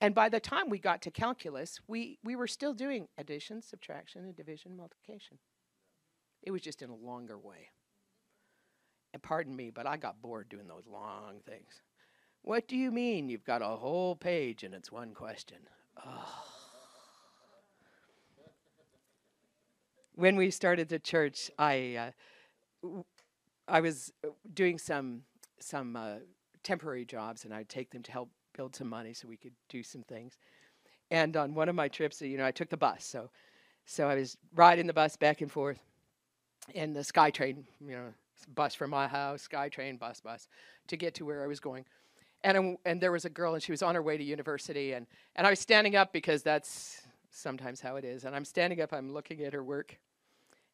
And 0.00 0.16
by 0.16 0.28
the 0.28 0.40
time 0.40 0.70
we 0.70 0.80
got 0.80 1.02
to 1.02 1.12
calculus, 1.12 1.78
we, 1.86 2.18
we 2.24 2.34
were 2.34 2.48
still 2.48 2.74
doing 2.74 3.06
addition, 3.16 3.62
subtraction, 3.62 4.24
and 4.24 4.34
division, 4.34 4.76
multiplication. 4.76 5.38
It 6.42 6.50
was 6.50 6.62
just 6.62 6.82
in 6.82 6.90
a 6.90 6.96
longer 6.96 7.38
way. 7.38 7.70
And 9.14 9.22
pardon 9.22 9.54
me, 9.54 9.70
but 9.70 9.86
I 9.86 9.98
got 9.98 10.20
bored 10.20 10.48
doing 10.48 10.66
those 10.66 10.88
long 10.88 11.42
things. 11.46 11.80
What 12.42 12.66
do 12.66 12.76
you 12.76 12.90
mean 12.90 13.28
you've 13.28 13.44
got 13.44 13.62
a 13.62 13.66
whole 13.68 14.16
page 14.16 14.64
and 14.64 14.74
it's 14.74 14.90
one 14.90 15.14
question? 15.14 15.58
Oh. 16.04 16.57
When 20.18 20.36
we 20.36 20.50
started 20.50 20.88
the 20.88 20.98
church, 20.98 21.50
I 21.58 22.12
uh, 22.84 23.02
I 23.68 23.80
was 23.80 24.12
uh, 24.26 24.30
doing 24.52 24.78
some 24.78 25.22
some 25.60 25.94
uh, 25.96 26.16
temporary 26.62 27.04
jobs, 27.04 27.44
and 27.44 27.54
I'd 27.54 27.68
take 27.68 27.90
them 27.90 28.02
to 28.02 28.12
help 28.12 28.28
build 28.56 28.74
some 28.74 28.88
money 28.88 29.14
so 29.14 29.28
we 29.28 29.36
could 29.36 29.54
do 29.68 29.82
some 29.82 30.02
things. 30.02 30.36
And 31.10 31.36
on 31.36 31.54
one 31.54 31.68
of 31.68 31.74
my 31.74 31.88
trips, 31.88 32.20
you 32.20 32.36
know, 32.36 32.44
I 32.44 32.50
took 32.50 32.68
the 32.68 32.76
bus, 32.76 33.04
so 33.04 33.30
so 33.84 34.08
I 34.08 34.16
was 34.16 34.36
riding 34.54 34.86
the 34.86 34.92
bus 34.92 35.16
back 35.16 35.40
and 35.40 35.50
forth, 35.50 35.80
in 36.74 36.92
the 36.92 37.00
SkyTrain, 37.00 37.64
you 37.80 37.92
know, 37.92 38.12
bus 38.54 38.74
from 38.74 38.90
my 38.90 39.06
house, 39.06 39.46
SkyTrain, 39.50 39.98
bus, 39.98 40.20
bus, 40.20 40.48
to 40.88 40.96
get 40.96 41.14
to 41.14 41.24
where 41.24 41.42
I 41.42 41.46
was 41.46 41.60
going. 41.60 41.84
And, 42.44 42.76
and 42.84 43.00
there 43.00 43.10
was 43.10 43.24
a 43.24 43.30
girl, 43.30 43.54
and 43.54 43.62
she 43.62 43.72
was 43.72 43.82
on 43.82 43.94
her 43.94 44.02
way 44.02 44.16
to 44.16 44.22
university, 44.22 44.92
and, 44.92 45.06
and 45.36 45.46
I 45.46 45.50
was 45.50 45.58
standing 45.58 45.96
up 45.96 46.12
because 46.12 46.42
that's 46.42 47.02
sometimes 47.30 47.80
how 47.80 47.96
it 47.96 48.04
is. 48.04 48.24
And 48.24 48.36
I'm 48.36 48.44
standing 48.44 48.80
up, 48.80 48.92
I'm 48.92 49.12
looking 49.12 49.40
at 49.42 49.52
her 49.52 49.64
work, 49.64 49.98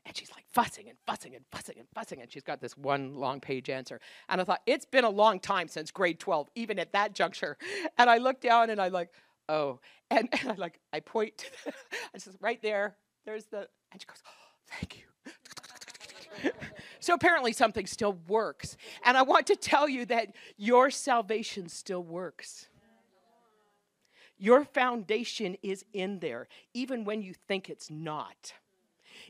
and 0.07 0.17
she's 0.17 0.31
like 0.31 0.45
fussing 0.53 0.89
and 0.89 0.99
fussing 1.07 1.35
and 1.35 1.45
fussing 1.51 1.77
and 1.79 1.89
fussing. 1.95 2.21
And 2.21 2.31
she's 2.31 2.43
got 2.43 2.61
this 2.61 2.77
one 2.77 3.15
long 3.15 3.41
page 3.41 3.71
answer. 3.71 4.01
And 4.29 4.41
I 4.41 4.45
thought, 4.45 4.61
it's 4.67 4.85
been 4.85 5.05
a 5.05 5.11
long 5.11 5.41
time 5.41 5.69
since 5.69 5.91
grade 5.91 6.19
12, 6.19 6.49
even 6.55 6.79
at 6.79 6.93
that 6.93 7.15
juncture. 7.15 7.57
And 7.97 8.11
I 8.11 8.19
look 8.19 8.41
down 8.41 8.71
and 8.71 8.81
I 8.81 8.89
like, 8.89 9.11
oh. 9.49 9.81
And, 10.11 10.29
and 10.41 10.53
I 10.53 10.55
like, 10.55 10.79
I 10.93 11.01
point 11.01 11.39
to 11.39 11.47
the, 11.65 11.73
I 12.15 12.19
says, 12.19 12.37
right 12.41 12.61
there, 12.63 12.97
there's 13.25 13.47
the, 13.47 13.69
and 13.93 14.01
she 14.01 14.07
goes, 14.07 14.23
oh, 14.27 14.71
thank 14.71 14.99
you. 14.99 16.51
so 17.01 17.15
apparently 17.15 17.53
something 17.53 17.87
still 17.87 18.19
works. 18.29 18.77
And 19.05 19.17
I 19.17 19.23
want 19.23 19.47
to 19.47 19.57
tell 19.57 19.89
you 19.89 20.05
that 20.07 20.35
your 20.59 20.91
salvation 20.91 21.69
still 21.69 22.03
works. 22.03 22.69
Your 24.37 24.65
foundation 24.65 25.57
is 25.63 25.85
in 25.95 26.19
there, 26.19 26.49
even 26.75 27.05
when 27.05 27.23
you 27.23 27.35
think 27.49 27.71
it's 27.71 27.89
not. 27.89 28.53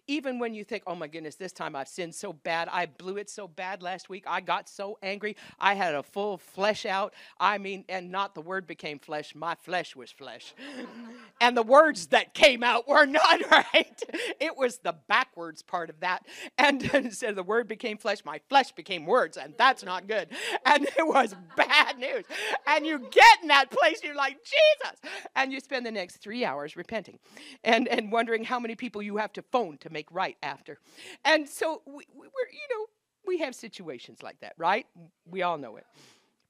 Even 0.06 0.38
when 0.38 0.54
you 0.54 0.64
think, 0.64 0.82
oh 0.86 0.94
my 0.94 1.06
goodness, 1.08 1.36
this 1.36 1.52
time 1.52 1.74
I've 1.74 1.88
sinned 1.88 2.14
so 2.14 2.32
bad. 2.32 2.68
I 2.70 2.86
blew 2.86 3.16
it 3.16 3.30
so 3.30 3.48
bad 3.48 3.82
last 3.82 4.08
week. 4.08 4.24
I 4.26 4.40
got 4.40 4.68
so 4.68 4.98
angry. 5.02 5.36
I 5.58 5.74
had 5.74 5.94
a 5.94 6.02
full 6.02 6.38
flesh 6.38 6.84
out. 6.84 7.14
I 7.40 7.58
mean, 7.58 7.84
and 7.88 8.10
not 8.10 8.34
the 8.34 8.40
word 8.40 8.66
became 8.66 8.98
flesh, 8.98 9.34
my 9.34 9.54
flesh 9.54 9.96
was 9.96 10.10
flesh. 10.10 10.54
and 11.40 11.56
the 11.56 11.62
words 11.62 12.08
that 12.08 12.34
came 12.34 12.62
out 12.62 12.86
were 12.86 13.06
not 13.14 13.50
right. 13.50 14.02
It 14.40 14.56
was 14.56 14.78
the 14.78 14.94
backwards 15.08 15.62
part 15.62 15.90
of 15.90 16.00
that. 16.00 16.26
And 16.58 16.82
instead 16.94 17.36
the 17.36 17.42
word 17.42 17.68
became 17.68 17.98
flesh, 17.98 18.24
my 18.24 18.40
flesh 18.48 18.72
became 18.72 19.06
words, 19.06 19.36
and 19.36 19.54
that's 19.56 19.84
not 19.84 20.06
good. 20.06 20.28
And 20.66 20.84
it 20.84 21.06
was 21.06 21.34
bad 21.56 21.98
news. 21.98 22.24
And 22.66 22.86
you 22.86 22.98
get 22.98 23.42
in 23.42 23.48
that 23.48 23.70
place, 23.70 24.00
you're 24.02 24.14
like, 24.14 24.36
Jesus. 24.42 25.00
And 25.36 25.52
you 25.52 25.60
spend 25.60 25.86
the 25.86 25.90
next 25.90 26.18
three 26.18 26.44
hours 26.44 26.76
repenting 26.76 27.18
and, 27.62 27.88
and 27.88 28.12
wondering 28.12 28.44
how 28.44 28.58
many 28.58 28.74
people 28.74 29.02
you 29.02 29.16
have 29.16 29.32
to 29.34 29.42
phone 29.42 29.78
to 29.78 29.90
make 29.94 30.08
right 30.10 30.36
after. 30.42 30.78
And 31.24 31.48
so 31.48 31.82
we, 31.86 32.04
we're, 32.14 32.50
you 32.52 32.68
know, 32.76 32.86
we 33.26 33.38
have 33.38 33.54
situations 33.54 34.22
like 34.22 34.40
that, 34.40 34.52
right? 34.58 34.86
We 35.26 35.42
all 35.42 35.56
know 35.56 35.76
it. 35.76 35.86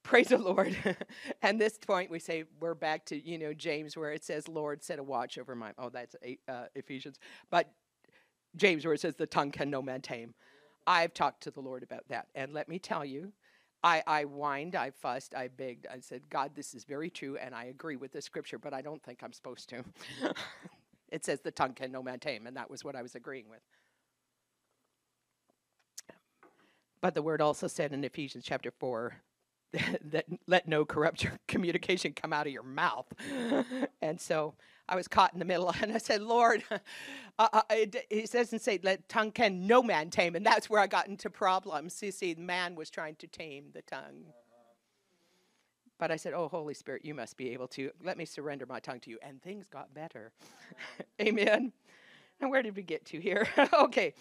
Praise 0.03 0.27
the 0.27 0.37
Lord. 0.37 0.75
and 1.41 1.59
this 1.59 1.77
point, 1.77 2.11
we 2.11 2.19
say 2.19 2.43
we're 2.59 2.75
back 2.75 3.05
to 3.05 3.15
you 3.19 3.39
know 3.39 3.53
James, 3.53 3.97
where 3.97 4.11
it 4.11 4.23
says, 4.23 4.47
"Lord, 4.47 4.83
set 4.83 4.99
a 4.99 5.03
watch 5.03 5.39
over 5.39 5.55
my." 5.55 5.71
Oh, 5.79 5.89
that's 5.89 6.15
uh, 6.47 6.65
Ephesians. 6.75 7.17
But 7.49 7.71
James, 8.55 8.85
where 8.85 8.93
it 8.93 8.99
says, 8.99 9.15
"The 9.15 9.25
tongue 9.25 9.51
can 9.51 9.71
no 9.71 9.81
man 9.81 10.01
tame." 10.01 10.35
I've 10.85 11.15
talked 11.15 11.41
to 11.43 11.51
the 11.51 11.61
Lord 11.61 11.81
about 11.81 12.07
that, 12.09 12.27
and 12.35 12.53
let 12.53 12.69
me 12.69 12.77
tell 12.77 13.03
you, 13.03 13.31
I, 13.83 14.03
I 14.07 14.23
whined, 14.23 14.75
I 14.75 14.91
fussed, 14.91 15.35
I 15.35 15.47
begged. 15.47 15.87
I 15.91 15.99
said, 15.99 16.29
God, 16.29 16.51
this 16.55 16.75
is 16.75 16.83
very 16.83 17.09
true, 17.09 17.37
and 17.37 17.55
I 17.55 17.65
agree 17.65 17.95
with 17.95 18.13
the 18.13 18.21
scripture, 18.21 18.59
but 18.59 18.73
I 18.73 18.81
don't 18.81 19.01
think 19.03 19.21
I'm 19.23 19.33
supposed 19.33 19.69
to. 19.69 19.83
it 21.15 21.23
says, 21.23 21.39
the 21.39 21.51
tongue 21.51 21.73
can 21.73 21.91
no 21.91 22.03
man 22.03 22.19
tame, 22.19 22.45
and 22.45 22.57
that 22.57 22.69
was 22.69 22.83
what 22.83 22.95
I 22.95 23.01
was 23.01 23.15
agreeing 23.15 23.49
with. 23.49 23.61
But 27.01 27.13
the 27.13 27.21
word 27.21 27.39
also 27.39 27.67
said 27.67 27.93
in 27.93 28.03
Ephesians 28.03 28.43
chapter 28.45 28.71
4 28.71 29.15
that 30.11 30.25
let 30.45 30.67
no 30.67 30.83
corrupt 30.83 31.25
communication 31.47 32.11
come 32.13 32.33
out 32.33 32.47
of 32.47 32.53
your 32.53 32.63
mouth. 32.63 33.05
and 34.01 34.19
so 34.19 34.55
I 34.89 34.97
was 34.97 35.07
caught 35.07 35.31
in 35.31 35.39
the 35.39 35.45
middle, 35.45 35.73
and 35.81 35.93
I 35.93 35.99
said, 35.99 36.21
Lord, 36.21 36.63
uh, 36.69 36.77
uh, 37.39 37.61
it, 37.69 37.95
it 38.09 38.31
doesn't 38.31 38.59
say 38.59 38.79
let 38.83 39.07
tongue 39.07 39.31
can 39.31 39.65
no 39.65 39.81
man 39.81 40.09
tame, 40.09 40.35
and 40.35 40.45
that's 40.45 40.69
where 40.69 40.81
I 40.81 40.87
got 40.87 41.07
into 41.07 41.29
problems. 41.29 42.01
You 42.03 42.11
see, 42.11 42.35
man 42.35 42.75
was 42.75 42.89
trying 42.89 43.15
to 43.15 43.27
tame 43.27 43.67
the 43.73 43.83
tongue. 43.83 44.25
But 45.97 46.11
I 46.11 46.15
said, 46.17 46.33
Oh, 46.33 46.47
Holy 46.47 46.73
Spirit, 46.73 47.05
you 47.05 47.13
must 47.13 47.37
be 47.37 47.51
able 47.53 47.67
to. 47.69 47.91
Let 48.03 48.17
me 48.17 48.25
surrender 48.25 48.65
my 48.65 48.79
tongue 48.79 48.99
to 49.01 49.09
you. 49.09 49.17
And 49.21 49.41
things 49.41 49.67
got 49.67 49.93
better. 49.93 50.31
Amen. 51.21 51.71
And 52.41 52.49
where 52.49 52.61
did 52.61 52.75
we 52.75 52.83
get 52.83 53.05
to 53.05 53.19
here? 53.19 53.47
okay. 53.73 54.13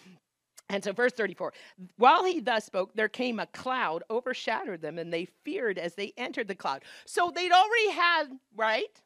And 0.70 0.82
so, 0.82 0.92
verse 0.92 1.12
34 1.12 1.52
while 1.96 2.24
he 2.24 2.40
thus 2.40 2.64
spoke, 2.64 2.94
there 2.94 3.08
came 3.08 3.38
a 3.38 3.46
cloud, 3.46 4.02
overshadowed 4.10 4.80
them, 4.80 4.98
and 4.98 5.12
they 5.12 5.26
feared 5.44 5.78
as 5.78 5.94
they 5.94 6.12
entered 6.16 6.48
the 6.48 6.54
cloud. 6.54 6.82
So 7.04 7.30
they'd 7.34 7.52
already 7.52 7.90
had, 7.90 8.24
right? 8.56 9.00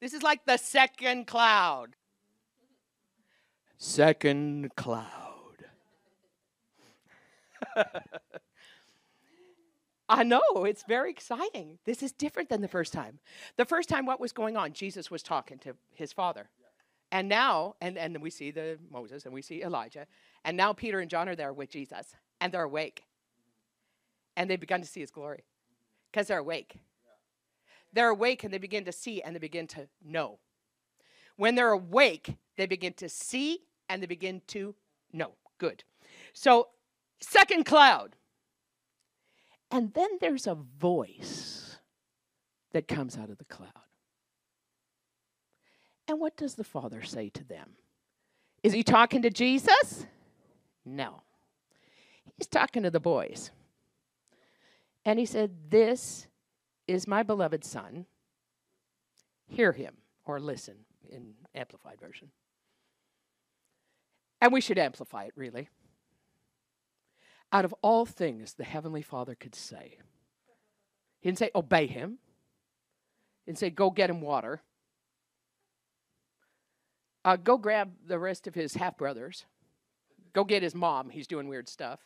This 0.00 0.14
is 0.14 0.22
like 0.22 0.44
the 0.46 0.56
second 0.56 1.26
cloud. 1.26 1.96
Second 3.78 4.74
cloud. 4.76 5.06
I 10.12 10.24
know, 10.24 10.42
it's 10.66 10.82
very 10.82 11.10
exciting. 11.10 11.78
This 11.86 12.02
is 12.02 12.12
different 12.12 12.50
than 12.50 12.60
the 12.60 12.68
first 12.68 12.92
time. 12.92 13.18
The 13.56 13.64
first 13.64 13.88
time, 13.88 14.04
what 14.04 14.20
was 14.20 14.30
going 14.30 14.58
on? 14.58 14.74
Jesus 14.74 15.10
was 15.10 15.22
talking 15.22 15.58
to 15.60 15.74
his 15.94 16.12
father. 16.12 16.50
And 17.10 17.30
now, 17.30 17.76
and, 17.80 17.96
and 17.96 18.20
we 18.20 18.28
see 18.28 18.50
the 18.50 18.78
Moses 18.90 19.24
and 19.24 19.32
we 19.32 19.40
see 19.40 19.62
Elijah, 19.62 20.06
and 20.44 20.54
now 20.54 20.74
Peter 20.74 21.00
and 21.00 21.08
John 21.08 21.30
are 21.30 21.34
there 21.34 21.54
with 21.54 21.70
Jesus, 21.70 22.14
and 22.42 22.52
they're 22.52 22.62
awake. 22.62 23.04
And 24.36 24.50
they've 24.50 24.60
begun 24.60 24.82
to 24.82 24.86
see 24.86 25.00
his 25.00 25.10
glory 25.10 25.44
because 26.10 26.26
they're 26.26 26.38
awake. 26.38 26.76
They're 27.94 28.10
awake 28.10 28.44
and 28.44 28.52
they 28.52 28.58
begin 28.58 28.84
to 28.84 28.92
see 28.92 29.22
and 29.22 29.34
they 29.34 29.40
begin 29.40 29.66
to 29.68 29.88
know. 30.04 30.38
When 31.36 31.54
they're 31.54 31.72
awake, 31.72 32.36
they 32.56 32.66
begin 32.66 32.92
to 32.94 33.08
see 33.08 33.60
and 33.88 34.02
they 34.02 34.06
begin 34.06 34.42
to 34.48 34.74
know. 35.10 35.32
Good. 35.56 35.84
So, 36.34 36.68
second 37.20 37.64
cloud. 37.64 38.16
And 39.72 39.92
then 39.94 40.10
there's 40.20 40.46
a 40.46 40.54
voice 40.54 41.78
that 42.72 42.86
comes 42.86 43.16
out 43.16 43.30
of 43.30 43.38
the 43.38 43.44
cloud. 43.44 43.70
And 46.06 46.20
what 46.20 46.36
does 46.36 46.54
the 46.54 46.64
Father 46.64 47.02
say 47.02 47.30
to 47.30 47.44
them? 47.44 47.70
Is 48.62 48.74
he 48.74 48.82
talking 48.82 49.22
to 49.22 49.30
Jesus? 49.30 50.06
No. 50.84 51.22
He's 52.36 52.46
talking 52.46 52.82
to 52.82 52.90
the 52.90 53.00
boys. 53.00 53.50
And 55.04 55.18
he 55.18 55.26
said, 55.26 55.70
This 55.70 56.26
is 56.86 57.08
my 57.08 57.22
beloved 57.22 57.64
Son. 57.64 58.06
Hear 59.46 59.72
him 59.72 59.94
or 60.24 60.38
listen 60.38 60.76
in 61.08 61.34
Amplified 61.54 62.00
Version. 62.00 62.30
And 64.40 64.52
we 64.52 64.60
should 64.60 64.78
amplify 64.78 65.24
it, 65.24 65.32
really. 65.36 65.68
Out 67.52 67.64
of 67.64 67.74
all 67.82 68.06
things 68.06 68.54
the 68.54 68.64
Heavenly 68.64 69.02
Father 69.02 69.34
could 69.34 69.54
say, 69.54 69.98
He 71.20 71.28
didn't 71.28 71.38
say, 71.38 71.50
Obey 71.54 71.86
him. 71.86 72.18
He 73.44 73.50
didn't 73.50 73.58
say, 73.58 73.70
Go 73.70 73.90
get 73.90 74.10
him 74.10 74.20
water. 74.20 74.62
Uh, 77.24 77.36
go 77.36 77.56
grab 77.56 77.92
the 78.06 78.18
rest 78.18 78.46
of 78.46 78.54
his 78.54 78.74
half 78.74 78.96
brothers. 78.96 79.44
Go 80.32 80.44
get 80.44 80.62
his 80.62 80.74
mom. 80.74 81.10
He's 81.10 81.26
doing 81.26 81.46
weird 81.46 81.68
stuff. 81.68 82.00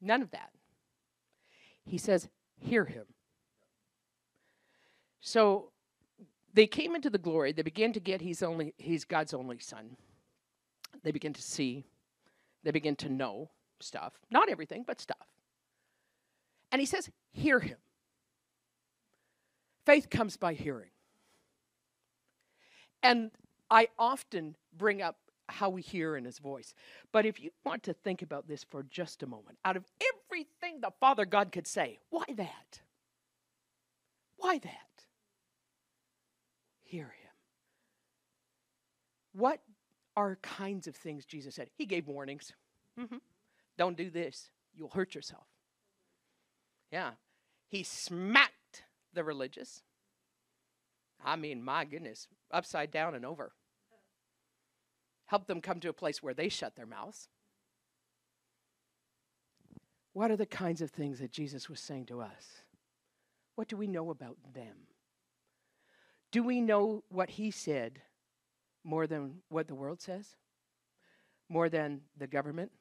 None 0.00 0.22
of 0.22 0.30
that. 0.30 0.50
He 1.84 1.98
says, 1.98 2.28
Hear 2.60 2.84
him. 2.84 3.04
So 5.20 5.70
they 6.54 6.66
came 6.66 6.94
into 6.94 7.10
the 7.10 7.18
glory. 7.18 7.52
They 7.52 7.62
began 7.62 7.92
to 7.92 8.00
get 8.00 8.20
he's 8.20 8.42
only 8.42 8.74
he's 8.78 9.04
God's 9.04 9.34
only 9.34 9.58
son. 9.58 9.96
They 11.02 11.10
begin 11.10 11.32
to 11.32 11.42
see, 11.42 11.84
they 12.62 12.70
begin 12.70 12.96
to 12.96 13.08
know 13.08 13.50
stuff. 13.80 14.14
Not 14.30 14.48
everything, 14.48 14.84
but 14.86 15.00
stuff. 15.00 15.26
And 16.70 16.80
he 16.80 16.86
says, 16.86 17.10
Hear 17.32 17.60
him. 17.60 17.78
Faith 19.84 20.10
comes 20.10 20.36
by 20.36 20.54
hearing. 20.54 20.90
And 23.02 23.30
I 23.70 23.88
often 23.98 24.56
bring 24.76 25.02
up 25.02 25.16
how 25.48 25.68
we 25.68 25.82
hear 25.82 26.16
in 26.16 26.24
his 26.24 26.38
voice. 26.38 26.74
But 27.10 27.26
if 27.26 27.40
you 27.40 27.50
want 27.64 27.82
to 27.84 27.92
think 27.92 28.22
about 28.22 28.46
this 28.46 28.64
for 28.64 28.84
just 28.84 29.22
a 29.22 29.26
moment, 29.26 29.58
out 29.64 29.76
of 29.76 29.84
everything 30.28 30.80
the 30.80 30.92
Father 31.00 31.24
God 31.24 31.52
could 31.52 31.66
say, 31.66 31.98
why 32.10 32.24
that? 32.36 32.80
Why 34.36 34.58
that? 34.58 35.04
Hear 36.84 37.04
him. 37.04 37.32
What 39.32 39.60
are 40.16 40.36
kinds 40.42 40.86
of 40.86 40.96
things 40.96 41.24
Jesus 41.24 41.54
said? 41.54 41.70
He 41.76 41.86
gave 41.86 42.08
warnings. 42.08 42.52
Mm-hmm. 42.98 43.16
Don't 43.78 43.96
do 43.96 44.10
this, 44.10 44.50
you'll 44.74 44.90
hurt 44.90 45.14
yourself. 45.14 45.46
Yeah. 46.90 47.12
He 47.68 47.82
smacked 47.82 48.84
the 49.14 49.24
religious. 49.24 49.82
I 51.24 51.36
mean, 51.36 51.62
my 51.62 51.84
goodness, 51.84 52.28
upside 52.50 52.90
down 52.90 53.14
and 53.14 53.24
over 53.24 53.52
help 55.32 55.46
them 55.46 55.62
come 55.62 55.80
to 55.80 55.88
a 55.88 55.94
place 55.94 56.22
where 56.22 56.34
they 56.34 56.50
shut 56.50 56.76
their 56.76 56.84
mouths. 56.84 57.26
What 60.12 60.30
are 60.30 60.36
the 60.36 60.44
kinds 60.44 60.82
of 60.82 60.90
things 60.90 61.20
that 61.20 61.32
Jesus 61.32 61.70
was 61.70 61.80
saying 61.80 62.04
to 62.06 62.20
us? 62.20 62.60
What 63.54 63.66
do 63.66 63.78
we 63.78 63.86
know 63.86 64.10
about 64.10 64.36
them? 64.52 64.88
Do 66.32 66.42
we 66.42 66.60
know 66.60 67.02
what 67.08 67.30
he 67.30 67.50
said 67.50 68.02
more 68.84 69.06
than 69.06 69.42
what 69.48 69.68
the 69.68 69.74
world 69.74 70.00
says? 70.00 70.36
More 71.48 71.68
than 71.68 72.02
the 72.16 72.26
government? 72.26 72.72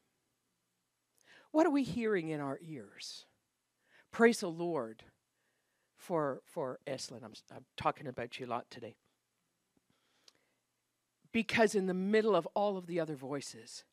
What 1.52 1.66
are 1.66 1.72
we 1.72 1.84
hearing 1.84 2.30
in 2.30 2.40
our 2.40 2.60
ears? 2.62 3.26
Praise 4.12 4.40
the 4.40 4.50
Lord 4.50 5.04
for, 5.98 6.42
for 6.46 6.80
Eslin. 6.88 7.24
I'm, 7.24 7.34
I'm 7.56 7.66
talking 7.78 8.08
about 8.08 8.40
you 8.40 8.46
a 8.46 8.48
lot 8.48 8.70
today 8.70 8.96
because 11.32 11.76
in 11.76 11.88
the 11.88 11.94
middle 11.94 12.36
of 12.36 12.48
all 12.54 12.78
of 12.78 12.88
the 12.88 13.00
other 13.00 13.16
voices, 13.16 13.84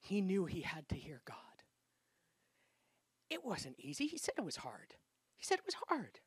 he 0.00 0.20
knew 0.20 0.46
he 0.46 0.62
had 0.62 0.88
to 0.88 0.96
hear 0.96 1.20
God. 1.24 1.36
It 3.30 3.44
wasn't 3.44 3.78
easy. 3.78 4.06
He 4.06 4.18
said 4.18 4.34
it 4.36 4.44
was 4.44 4.56
hard. 4.56 4.94
He 5.36 5.44
said 5.44 5.58
it 5.58 5.66
was 5.66 5.76
hard. 5.88 6.20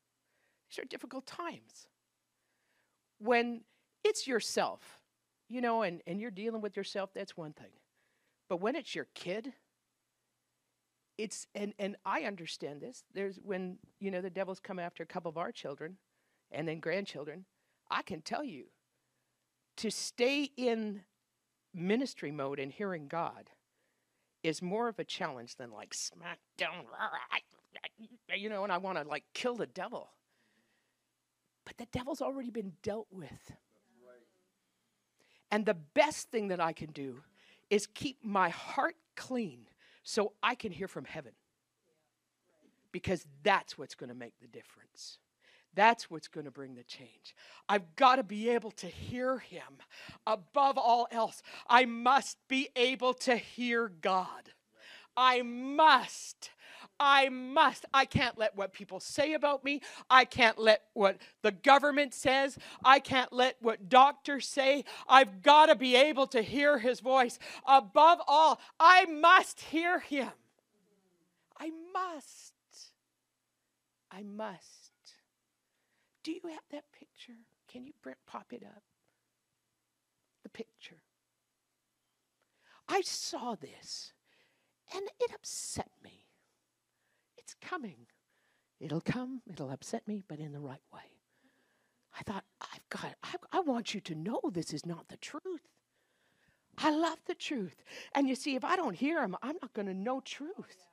These 0.70 0.82
are 0.82 0.88
difficult 0.88 1.26
times. 1.26 1.86
When 3.18 3.62
it's 4.02 4.26
yourself, 4.26 4.95
you 5.48 5.60
know, 5.60 5.82
and, 5.82 6.02
and 6.06 6.20
you're 6.20 6.30
dealing 6.30 6.60
with 6.60 6.76
yourself, 6.76 7.10
that's 7.14 7.36
one 7.36 7.52
thing. 7.52 7.72
But 8.48 8.60
when 8.60 8.76
it's 8.76 8.94
your 8.94 9.06
kid, 9.14 9.52
it's 11.18 11.46
and 11.54 11.72
and 11.78 11.96
I 12.04 12.22
understand 12.22 12.80
this. 12.80 13.04
There's 13.14 13.38
when, 13.42 13.78
you 14.00 14.10
know, 14.10 14.20
the 14.20 14.30
devil's 14.30 14.60
come 14.60 14.78
after 14.78 15.02
a 15.02 15.06
couple 15.06 15.28
of 15.30 15.38
our 15.38 15.50
children 15.50 15.96
and 16.50 16.68
then 16.68 16.78
grandchildren, 16.78 17.46
I 17.90 18.02
can 18.02 18.20
tell 18.20 18.44
you 18.44 18.66
to 19.78 19.90
stay 19.90 20.50
in 20.56 21.02
ministry 21.74 22.30
mode 22.30 22.58
and 22.58 22.72
hearing 22.72 23.08
God 23.08 23.50
is 24.42 24.62
more 24.62 24.88
of 24.88 24.98
a 24.98 25.04
challenge 25.04 25.56
than 25.56 25.72
like 25.72 25.92
smack 25.92 26.38
down, 26.56 26.84
you 28.36 28.48
know, 28.48 28.62
and 28.62 28.72
I 28.72 28.78
want 28.78 28.98
to 28.98 29.04
like 29.04 29.24
kill 29.34 29.56
the 29.56 29.66
devil. 29.66 30.10
But 31.64 31.78
the 31.78 31.86
devil's 31.86 32.22
already 32.22 32.50
been 32.50 32.74
dealt 32.82 33.08
with. 33.10 33.52
And 35.50 35.64
the 35.64 35.74
best 35.74 36.30
thing 36.30 36.48
that 36.48 36.60
I 36.60 36.72
can 36.72 36.90
do 36.90 37.22
is 37.70 37.86
keep 37.86 38.18
my 38.22 38.48
heart 38.48 38.96
clean 39.16 39.66
so 40.02 40.32
I 40.42 40.54
can 40.54 40.72
hear 40.72 40.88
from 40.88 41.04
heaven. 41.04 41.32
Because 42.92 43.26
that's 43.42 43.76
what's 43.76 43.94
going 43.94 44.08
to 44.08 44.14
make 44.14 44.34
the 44.40 44.46
difference. 44.46 45.18
That's 45.74 46.10
what's 46.10 46.28
going 46.28 46.46
to 46.46 46.50
bring 46.50 46.74
the 46.74 46.84
change. 46.84 47.34
I've 47.68 47.96
got 47.96 48.16
to 48.16 48.22
be 48.22 48.48
able 48.48 48.70
to 48.72 48.86
hear 48.86 49.38
him 49.38 49.82
above 50.26 50.78
all 50.78 51.06
else. 51.10 51.42
I 51.68 51.84
must 51.84 52.38
be 52.48 52.70
able 52.74 53.12
to 53.14 53.36
hear 53.36 53.88
God. 53.88 54.52
I 55.16 55.42
must. 55.42 56.50
I 56.98 57.28
must. 57.28 57.84
I 57.92 58.04
can't 58.04 58.38
let 58.38 58.56
what 58.56 58.72
people 58.72 59.00
say 59.00 59.34
about 59.34 59.64
me. 59.64 59.82
I 60.08 60.24
can't 60.24 60.58
let 60.58 60.82
what 60.94 61.18
the 61.42 61.52
government 61.52 62.14
says. 62.14 62.58
I 62.84 63.00
can't 63.00 63.32
let 63.32 63.56
what 63.60 63.88
doctors 63.88 64.46
say. 64.46 64.84
I've 65.08 65.42
got 65.42 65.66
to 65.66 65.74
be 65.74 65.96
able 65.96 66.26
to 66.28 66.42
hear 66.42 66.78
his 66.78 67.00
voice. 67.00 67.38
Above 67.66 68.20
all, 68.26 68.60
I 68.80 69.04
must 69.06 69.60
hear 69.60 70.00
him. 70.00 70.30
I 71.58 71.70
must. 71.92 72.54
I 74.10 74.22
must. 74.22 74.92
Do 76.22 76.32
you 76.32 76.40
have 76.48 76.64
that 76.70 76.84
picture? 76.92 77.38
Can 77.68 77.86
you 77.86 77.92
pop 78.26 78.52
it 78.52 78.62
up? 78.64 78.82
The 80.42 80.48
picture. 80.48 80.96
I 82.88 83.00
saw 83.02 83.54
this 83.54 84.12
and 84.94 85.02
it 85.20 85.30
upset 85.34 85.90
me. 86.02 86.25
It's 87.46 87.54
coming. 87.60 88.06
It'll 88.80 89.00
come, 89.00 89.40
it'll 89.48 89.70
upset 89.70 90.08
me, 90.08 90.24
but 90.26 90.40
in 90.40 90.52
the 90.52 90.58
right 90.58 90.82
way. 90.92 91.12
I 92.18 92.24
thought, 92.24 92.42
I've 92.60 92.88
got, 92.90 93.14
I, 93.22 93.36
I 93.52 93.60
want 93.60 93.94
you 93.94 94.00
to 94.00 94.16
know 94.16 94.40
this 94.50 94.72
is 94.72 94.84
not 94.84 95.06
the 95.06 95.16
truth. 95.16 95.62
I 96.76 96.90
love 96.90 97.18
the 97.26 97.36
truth. 97.36 97.84
And 98.16 98.28
you 98.28 98.34
see, 98.34 98.56
if 98.56 98.64
I 98.64 98.74
don't 98.74 98.96
hear 98.96 99.22
him, 99.22 99.36
I'm 99.44 99.56
not 99.62 99.74
going 99.74 99.86
to 99.86 99.94
know 99.94 100.20
truth. 100.24 100.86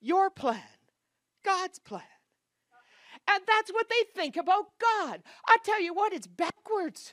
Your 0.00 0.30
plan, 0.30 0.62
God's 1.44 1.78
plan. 1.78 2.02
And 3.28 3.42
that's 3.46 3.70
what 3.70 3.90
they 3.90 4.18
think 4.18 4.36
about 4.36 4.78
God. 4.80 5.22
I 5.46 5.58
tell 5.62 5.82
you 5.82 5.92
what, 5.92 6.14
it's 6.14 6.26
backwards. 6.26 7.12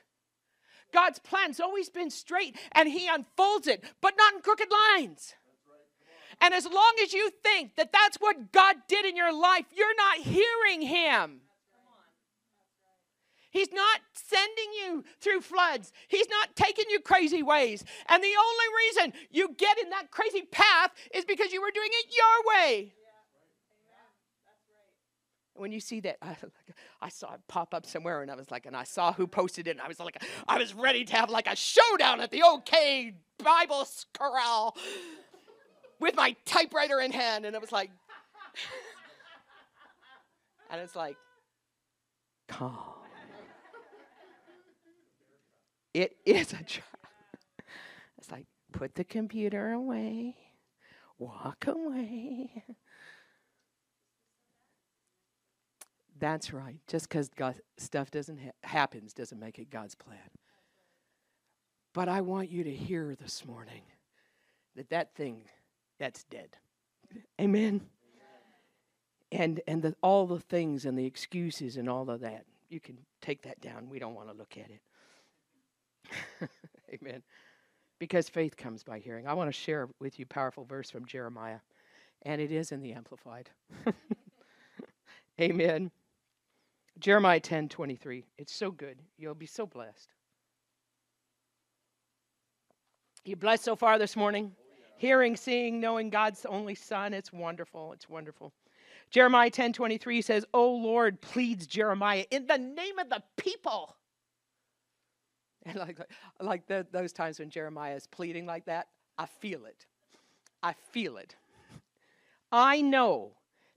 God's 0.93 1.19
plan's 1.19 1.59
always 1.59 1.89
been 1.89 2.09
straight 2.09 2.57
and 2.71 2.87
He 2.87 3.07
unfolds 3.07 3.67
it, 3.67 3.83
but 3.99 4.13
not 4.17 4.35
in 4.35 4.41
crooked 4.41 4.69
lines. 4.95 5.33
And 6.41 6.53
as 6.53 6.65
long 6.65 6.93
as 7.03 7.13
you 7.13 7.29
think 7.43 7.75
that 7.75 7.91
that's 7.91 8.17
what 8.17 8.51
God 8.51 8.75
did 8.87 9.05
in 9.05 9.15
your 9.15 9.33
life, 9.33 9.65
you're 9.73 9.95
not 9.95 10.17
hearing 10.17 10.81
Him. 10.81 11.41
He's 13.51 13.71
not 13.71 13.99
sending 14.13 14.73
you 14.81 15.03
through 15.19 15.41
floods. 15.41 15.91
He's 16.07 16.29
not 16.29 16.55
taking 16.55 16.85
you 16.89 16.99
crazy 17.01 17.43
ways. 17.43 17.83
And 18.07 18.23
the 18.23 18.27
only 18.27 18.65
reason 18.77 19.13
you 19.29 19.53
get 19.57 19.77
in 19.77 19.89
that 19.89 20.09
crazy 20.09 20.43
path 20.43 20.91
is 21.13 21.25
because 21.25 21.51
you 21.51 21.61
were 21.61 21.71
doing 21.71 21.89
it 21.91 22.05
your 22.15 22.55
way 22.55 22.93
when 25.61 25.71
you 25.71 25.79
see 25.79 25.99
that, 26.01 26.17
I, 26.21 26.35
I, 27.01 27.09
saw 27.09 27.33
it 27.35 27.41
pop 27.47 27.73
up 27.73 27.85
somewhere, 27.85 28.21
and 28.21 28.31
I 28.31 28.35
was 28.35 28.51
like, 28.51 28.65
and 28.65 28.75
I 28.75 28.83
saw 28.83 29.13
who 29.13 29.27
posted 29.27 29.67
it, 29.67 29.71
and 29.71 29.81
I 29.81 29.87
was 29.87 29.99
like, 29.99 30.21
I 30.47 30.57
was 30.57 30.73
ready 30.73 31.05
to 31.05 31.15
have 31.15 31.29
like 31.29 31.47
a 31.47 31.55
showdown 31.55 32.19
at 32.19 32.31
the 32.31 32.43
OK 32.43 33.13
Bible 33.37 33.87
Corral 34.13 34.75
with 36.01 36.15
my 36.15 36.35
typewriter 36.45 36.99
in 36.99 37.11
hand, 37.11 37.45
and 37.45 37.55
it 37.55 37.61
was 37.61 37.71
like, 37.71 37.89
and 40.71 40.81
it's 40.81 40.95
like, 40.95 41.15
calm. 42.47 42.95
It 45.93 46.17
is 46.25 46.53
a 46.53 46.63
trap. 46.63 46.85
It's 48.17 48.31
like, 48.31 48.45
put 48.71 48.95
the 48.95 49.03
computer 49.03 49.71
away, 49.71 50.35
walk 51.17 51.65
away. 51.67 52.63
That's 56.17 56.53
right. 56.53 56.79
Just 56.87 57.09
because 57.09 57.29
stuff 57.77 58.11
doesn't 58.11 58.39
ha- 58.39 58.51
happens 58.63 59.11
doesn't 59.11 59.39
make 59.39 59.57
it 59.57 59.71
God's 59.71 59.95
plan. 59.95 60.19
But 61.93 62.07
I 62.07 62.21
want 62.21 62.49
you 62.49 62.63
to 62.63 62.71
hear 62.71 63.15
this 63.19 63.45
morning 63.45 63.81
that 64.75 64.91
that 64.91 65.15
thing 65.15 65.43
that's 66.01 66.23
dead. 66.23 66.57
Amen. 67.39 67.79
And 69.31 69.61
and 69.67 69.83
the, 69.83 69.95
all 70.01 70.25
the 70.25 70.39
things 70.39 70.85
and 70.85 70.97
the 70.97 71.05
excuses 71.05 71.77
and 71.77 71.87
all 71.87 72.09
of 72.09 72.21
that, 72.21 72.43
you 72.69 72.79
can 72.79 72.97
take 73.21 73.43
that 73.43 73.61
down. 73.61 73.87
We 73.87 73.99
don't 73.99 74.15
want 74.15 74.27
to 74.29 74.33
look 74.33 74.57
at 74.57 74.71
it. 74.71 76.49
Amen. 76.93 77.21
Because 77.99 78.27
faith 78.27 78.57
comes 78.57 78.83
by 78.83 78.97
hearing. 78.97 79.27
I 79.27 79.35
want 79.35 79.47
to 79.47 79.53
share 79.53 79.89
with 79.99 80.17
you 80.17 80.23
a 80.23 80.33
powerful 80.33 80.65
verse 80.65 80.89
from 80.89 81.05
Jeremiah, 81.05 81.59
and 82.23 82.41
it 82.41 82.51
is 82.51 82.71
in 82.71 82.81
the 82.81 82.93
Amplified. 82.93 83.51
Amen. 85.39 85.91
Jeremiah 86.99 87.39
10 87.39 87.69
23. 87.69 88.25
It's 88.39 88.55
so 88.55 88.71
good. 88.71 88.97
You'll 89.19 89.35
be 89.35 89.45
so 89.45 89.67
blessed. 89.67 90.09
You 93.23 93.35
blessed 93.35 93.63
so 93.63 93.75
far 93.75 93.99
this 93.99 94.15
morning? 94.15 94.53
Hearing, 95.01 95.35
seeing, 95.35 95.79
knowing 95.79 96.11
God's 96.11 96.45
only 96.45 96.75
Son. 96.75 97.11
It's 97.15 97.33
wonderful. 97.33 97.91
It's 97.91 98.07
wonderful. 98.07 98.53
Jeremiah 99.09 99.49
10 99.49 99.73
23 99.73 100.21
says, 100.21 100.45
Oh 100.53 100.75
Lord, 100.75 101.21
pleads 101.21 101.65
Jeremiah 101.65 102.25
in 102.29 102.45
the 102.45 102.59
name 102.59 102.99
of 102.99 103.09
the 103.09 103.23
people. 103.35 103.95
And 105.65 105.75
like, 105.75 105.99
like 106.39 106.67
the, 106.67 106.85
those 106.91 107.13
times 107.13 107.39
when 107.39 107.49
Jeremiah 107.49 107.95
is 107.95 108.05
pleading 108.05 108.45
like 108.45 108.65
that, 108.65 108.87
I 109.17 109.25
feel 109.25 109.65
it. 109.65 109.85
I 110.61 110.73
feel 110.91 111.17
it. 111.17 111.35
I 112.51 112.81
know 112.81 113.33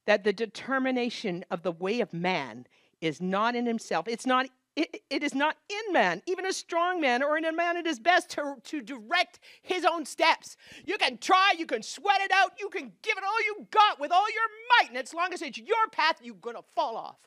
that 0.07 0.25
the 0.25 0.33
determination 0.33 1.45
of 1.51 1.63
the 1.63 1.73
way 1.73 2.01
of 2.01 2.13
man 2.13 2.67
is 3.01 3.21
not 3.21 3.55
in 3.55 3.67
himself. 3.67 4.09
It's 4.09 4.27
not 4.27 4.47
it, 4.77 5.03
it 5.09 5.23
is 5.23 5.35
not 5.35 5.57
in 5.69 5.93
man, 5.93 6.21
even 6.27 6.47
a 6.47 6.53
strong 6.53 7.01
man 7.01 7.23
or 7.23 7.39
in 7.39 7.45
a 7.45 7.53
man 7.53 7.77
at 7.77 7.87
his 7.87 8.01
best 8.01 8.31
to, 8.31 8.57
to 8.65 8.81
direct 8.81 9.39
his 9.63 9.85
own 9.85 10.05
steps. 10.05 10.57
You 10.85 10.99
can 10.99 11.19
try, 11.19 11.55
you 11.57 11.67
can 11.67 11.83
sweat 11.83 12.21
it 12.21 12.33
out, 12.33 12.53
you 12.59 12.69
can 12.69 12.93
give 13.03 13.17
it 13.17 13.25
all 13.25 13.41
you 13.45 13.67
got 13.71 14.01
with 14.01 14.11
all 14.11 14.29
your 14.29 14.81
might, 14.81 14.89
and 14.89 14.99
as 14.99 15.15
long 15.15 15.33
as 15.33 15.43
it's 15.43 15.59
your 15.59 15.89
path, 15.93 16.19
you're 16.23 16.35
going 16.35 16.57
to 16.57 16.65
fall 16.75 16.97
off. 16.97 17.19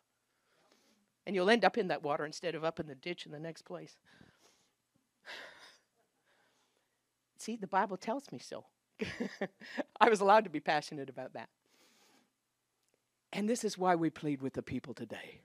And 1.26 1.36
you'll 1.36 1.50
end 1.50 1.64
up 1.64 1.78
in 1.78 1.88
that 1.88 2.04
water 2.04 2.26
instead 2.26 2.56
of 2.56 2.66
up 2.66 2.80
in 2.80 2.88
the 2.88 2.96
ditch 2.96 3.26
in 3.26 3.32
the 3.32 3.40
next 3.40 3.64
place. 3.64 3.96
See, 7.38 7.56
the 7.56 7.68
Bible 7.68 7.98
tells 7.98 8.30
me 8.32 8.40
so. 8.40 8.66
I 10.02 10.10
was 10.10 10.20
allowed 10.20 10.44
to 10.46 10.50
be 10.50 10.60
passionate 10.60 11.10
about 11.10 11.34
that. 11.34 11.50
And 13.32 13.48
this 13.48 13.64
is 13.64 13.78
why 13.78 13.96
we 13.96 14.10
plead 14.10 14.42
with 14.42 14.54
the 14.54 14.64
people 14.64 14.94
today. 14.94 15.42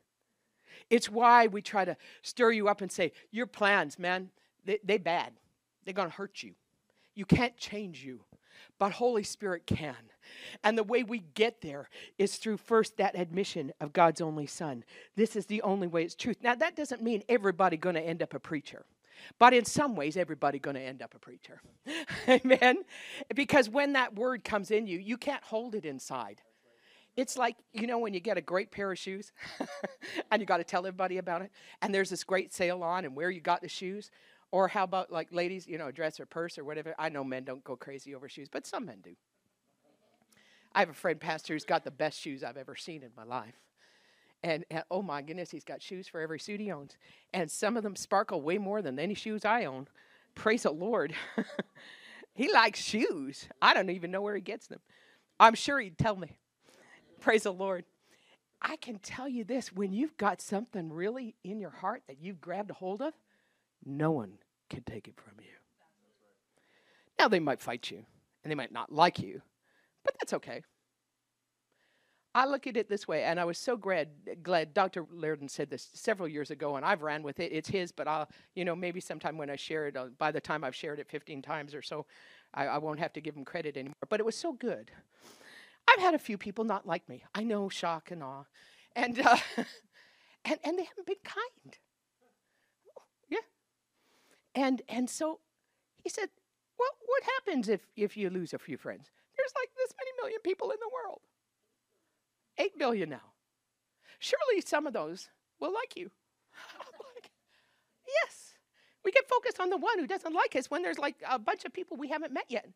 It's 0.90 1.08
why 1.08 1.46
we 1.46 1.62
try 1.62 1.84
to 1.84 1.96
stir 2.22 2.52
you 2.52 2.68
up 2.68 2.80
and 2.80 2.90
say, 2.90 3.12
Your 3.30 3.46
plans, 3.46 3.98
man, 3.98 4.30
they, 4.64 4.78
they 4.84 4.98
bad. 4.98 5.32
They're 5.84 5.94
going 5.94 6.10
to 6.10 6.14
hurt 6.14 6.42
you. 6.42 6.54
You 7.14 7.24
can't 7.24 7.56
change 7.56 8.04
you, 8.04 8.20
but 8.78 8.92
Holy 8.92 9.22
Spirit 9.22 9.66
can. 9.66 9.96
And 10.62 10.78
the 10.78 10.84
way 10.84 11.02
we 11.02 11.24
get 11.34 11.60
there 11.60 11.88
is 12.18 12.36
through 12.36 12.56
first 12.56 12.96
that 12.96 13.18
admission 13.18 13.72
of 13.80 13.92
God's 13.92 14.20
only 14.20 14.46
Son. 14.46 14.84
This 15.16 15.36
is 15.36 15.46
the 15.46 15.62
only 15.62 15.88
way 15.88 16.04
it's 16.04 16.14
truth. 16.14 16.38
Now, 16.42 16.54
that 16.54 16.76
doesn't 16.76 17.02
mean 17.02 17.22
everybody 17.28 17.76
going 17.76 17.96
to 17.96 18.00
end 18.00 18.22
up 18.22 18.34
a 18.34 18.38
preacher. 18.38 18.84
But 19.38 19.52
in 19.52 19.64
some 19.64 19.94
ways, 19.94 20.16
everybody 20.16 20.58
going 20.58 20.76
to 20.76 20.82
end 20.82 21.02
up 21.02 21.14
a 21.14 21.18
preacher. 21.18 21.60
Amen? 22.28 22.84
Because 23.34 23.68
when 23.68 23.92
that 23.92 24.14
word 24.14 24.42
comes 24.44 24.70
in 24.70 24.86
you, 24.86 24.98
you 24.98 25.16
can't 25.16 25.42
hold 25.44 25.74
it 25.74 25.84
inside. 25.84 26.40
It's 27.16 27.36
like, 27.36 27.56
you 27.72 27.86
know, 27.86 27.98
when 27.98 28.14
you 28.14 28.20
get 28.20 28.38
a 28.38 28.40
great 28.40 28.70
pair 28.70 28.90
of 28.90 28.98
shoes 28.98 29.32
and 30.30 30.40
you 30.40 30.46
got 30.46 30.58
to 30.58 30.64
tell 30.64 30.86
everybody 30.86 31.18
about 31.18 31.42
it, 31.42 31.50
and 31.82 31.94
there's 31.94 32.08
this 32.08 32.24
great 32.24 32.54
sale 32.54 32.82
on 32.82 33.04
and 33.04 33.14
where 33.14 33.30
you 33.30 33.40
got 33.40 33.60
the 33.60 33.68
shoes. 33.68 34.10
Or 34.50 34.68
how 34.68 34.84
about 34.84 35.10
like 35.10 35.32
ladies, 35.32 35.66
you 35.66 35.78
know, 35.78 35.88
a 35.88 35.92
dress 35.92 36.20
or 36.20 36.26
purse 36.26 36.58
or 36.58 36.64
whatever? 36.64 36.94
I 36.98 37.08
know 37.08 37.24
men 37.24 37.44
don't 37.44 37.64
go 37.64 37.76
crazy 37.76 38.14
over 38.14 38.28
shoes, 38.28 38.48
but 38.50 38.66
some 38.66 38.86
men 38.86 38.98
do. 39.02 39.14
I 40.74 40.80
have 40.80 40.88
a 40.88 40.94
friend 40.94 41.20
pastor 41.20 41.54
who's 41.54 41.64
got 41.64 41.84
the 41.84 41.90
best 41.90 42.18
shoes 42.18 42.42
I've 42.42 42.56
ever 42.56 42.76
seen 42.76 43.02
in 43.02 43.10
my 43.16 43.24
life. 43.24 43.54
And, 44.42 44.64
and, 44.70 44.84
oh 44.90 45.02
my 45.02 45.22
goodness, 45.22 45.50
he's 45.50 45.64
got 45.64 45.82
shoes 45.82 46.08
for 46.08 46.20
every 46.20 46.40
suit 46.40 46.60
he 46.60 46.72
owns. 46.72 46.96
And 47.32 47.50
some 47.50 47.76
of 47.76 47.82
them 47.82 47.94
sparkle 47.94 48.42
way 48.42 48.58
more 48.58 48.82
than 48.82 48.98
any 48.98 49.14
shoes 49.14 49.44
I 49.44 49.66
own. 49.66 49.86
Praise 50.34 50.64
the 50.64 50.70
Lord. 50.70 51.14
he 52.34 52.52
likes 52.52 52.82
shoes. 52.82 53.46
I 53.60 53.74
don't 53.74 53.90
even 53.90 54.10
know 54.10 54.22
where 54.22 54.34
he 54.34 54.40
gets 54.40 54.66
them. 54.66 54.80
I'm 55.38 55.54
sure 55.54 55.78
he'd 55.78 55.98
tell 55.98 56.16
me. 56.16 56.38
Praise 57.22 57.44
the 57.44 57.52
Lord. 57.52 57.84
I 58.60 58.74
can 58.76 58.98
tell 58.98 59.28
you 59.28 59.44
this 59.44 59.72
when 59.72 59.92
you've 59.92 60.16
got 60.16 60.40
something 60.40 60.92
really 60.92 61.36
in 61.44 61.60
your 61.60 61.70
heart 61.70 62.02
that 62.08 62.20
you've 62.20 62.40
grabbed 62.40 62.70
a 62.70 62.74
hold 62.74 63.00
of, 63.00 63.14
no 63.84 64.10
one 64.10 64.32
can 64.68 64.82
take 64.82 65.06
it 65.06 65.14
from 65.16 65.34
you. 65.38 65.52
Now, 67.20 67.28
they 67.28 67.38
might 67.38 67.60
fight 67.60 67.92
you 67.92 68.04
and 68.42 68.50
they 68.50 68.56
might 68.56 68.72
not 68.72 68.90
like 68.90 69.20
you, 69.20 69.40
but 70.04 70.14
that's 70.18 70.32
okay. 70.32 70.62
I 72.34 72.46
look 72.46 72.66
at 72.66 72.76
it 72.76 72.88
this 72.88 73.06
way, 73.06 73.24
and 73.24 73.38
I 73.38 73.44
was 73.44 73.58
so 73.58 73.76
glad, 73.76 74.08
glad 74.42 74.72
Dr. 74.72 75.06
Lairden 75.12 75.48
said 75.48 75.68
this 75.68 75.90
several 75.92 76.26
years 76.26 76.50
ago, 76.50 76.76
and 76.76 76.84
I've 76.84 77.02
ran 77.02 77.22
with 77.22 77.40
it. 77.40 77.52
It's 77.52 77.68
his, 77.68 77.92
but 77.92 78.08
I'll, 78.08 78.26
you 78.54 78.64
know, 78.64 78.74
maybe 78.74 79.00
sometime 79.00 79.36
when 79.36 79.50
I 79.50 79.56
share 79.56 79.86
it, 79.88 79.96
uh, 79.96 80.06
by 80.18 80.32
the 80.32 80.40
time 80.40 80.64
I've 80.64 80.74
shared 80.74 80.98
it 80.98 81.08
15 81.08 81.42
times 81.42 81.74
or 81.74 81.82
so, 81.82 82.06
I, 82.54 82.66
I 82.66 82.78
won't 82.78 82.98
have 82.98 83.12
to 83.12 83.20
give 83.20 83.36
him 83.36 83.44
credit 83.44 83.76
anymore. 83.76 83.94
But 84.08 84.18
it 84.18 84.26
was 84.26 84.34
so 84.34 84.54
good. 84.54 84.90
I've 85.92 86.00
had 86.00 86.14
a 86.14 86.18
few 86.18 86.38
people 86.38 86.64
not 86.64 86.86
like 86.86 87.08
me. 87.08 87.24
I 87.34 87.42
know, 87.42 87.68
shock 87.68 88.10
and 88.10 88.22
awe. 88.22 88.44
And, 88.94 89.18
uh, 89.18 89.36
and, 90.44 90.58
and 90.64 90.78
they 90.78 90.84
haven't 90.84 91.06
been 91.06 91.16
kind. 91.24 91.78
Yeah. 93.28 93.38
And, 94.54 94.82
and 94.88 95.10
so 95.10 95.40
he 96.02 96.08
said, 96.08 96.28
well, 96.78 96.90
what 97.06 97.22
happens 97.22 97.68
if, 97.68 97.86
if 97.96 98.16
you 98.16 98.30
lose 98.30 98.54
a 98.54 98.58
few 98.58 98.76
friends? 98.76 99.10
There's 99.36 99.52
like 99.56 99.70
this 99.76 99.94
many 99.98 100.10
million 100.20 100.40
people 100.42 100.70
in 100.70 100.78
the 100.80 100.90
world. 100.92 101.20
8 102.58 102.78
billion 102.78 103.08
now. 103.10 103.32
Surely 104.18 104.60
some 104.60 104.86
of 104.86 104.92
those 104.92 105.28
will 105.58 105.72
like 105.72 105.96
you. 105.96 106.10
like, 107.14 107.30
yes. 108.06 108.54
We 109.04 109.10
get 109.10 109.28
focused 109.28 109.60
on 109.60 109.70
the 109.70 109.76
one 109.76 109.98
who 109.98 110.06
doesn't 110.06 110.34
like 110.34 110.54
us 110.54 110.70
when 110.70 110.82
there's 110.82 110.98
like 110.98 111.16
a 111.28 111.38
bunch 111.38 111.64
of 111.64 111.72
people 111.72 111.96
we 111.96 112.08
haven't 112.08 112.32
met 112.32 112.46
yet. 112.48 112.68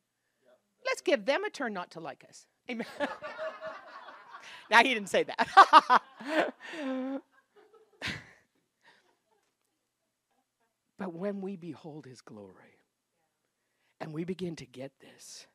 Let's 0.85 1.01
give 1.01 1.25
them 1.25 1.45
a 1.45 1.51
turn 1.51 1.73
not 1.73 1.91
to 1.93 2.01
like 2.01 2.25
us. 2.29 2.47
Amen. 2.71 2.87
now, 4.71 4.83
he 4.83 4.95
didn't 4.95 5.09
say 5.09 5.25
that. 5.25 6.03
but 10.99 11.15
when 11.15 11.41
we 11.41 11.57
behold 11.57 12.07
his 12.07 12.21
glory 12.21 12.81
and 14.01 14.13
we 14.13 14.25
begin 14.25 14.57
to 14.57 14.67
get 14.67 14.93
this, 15.01 15.47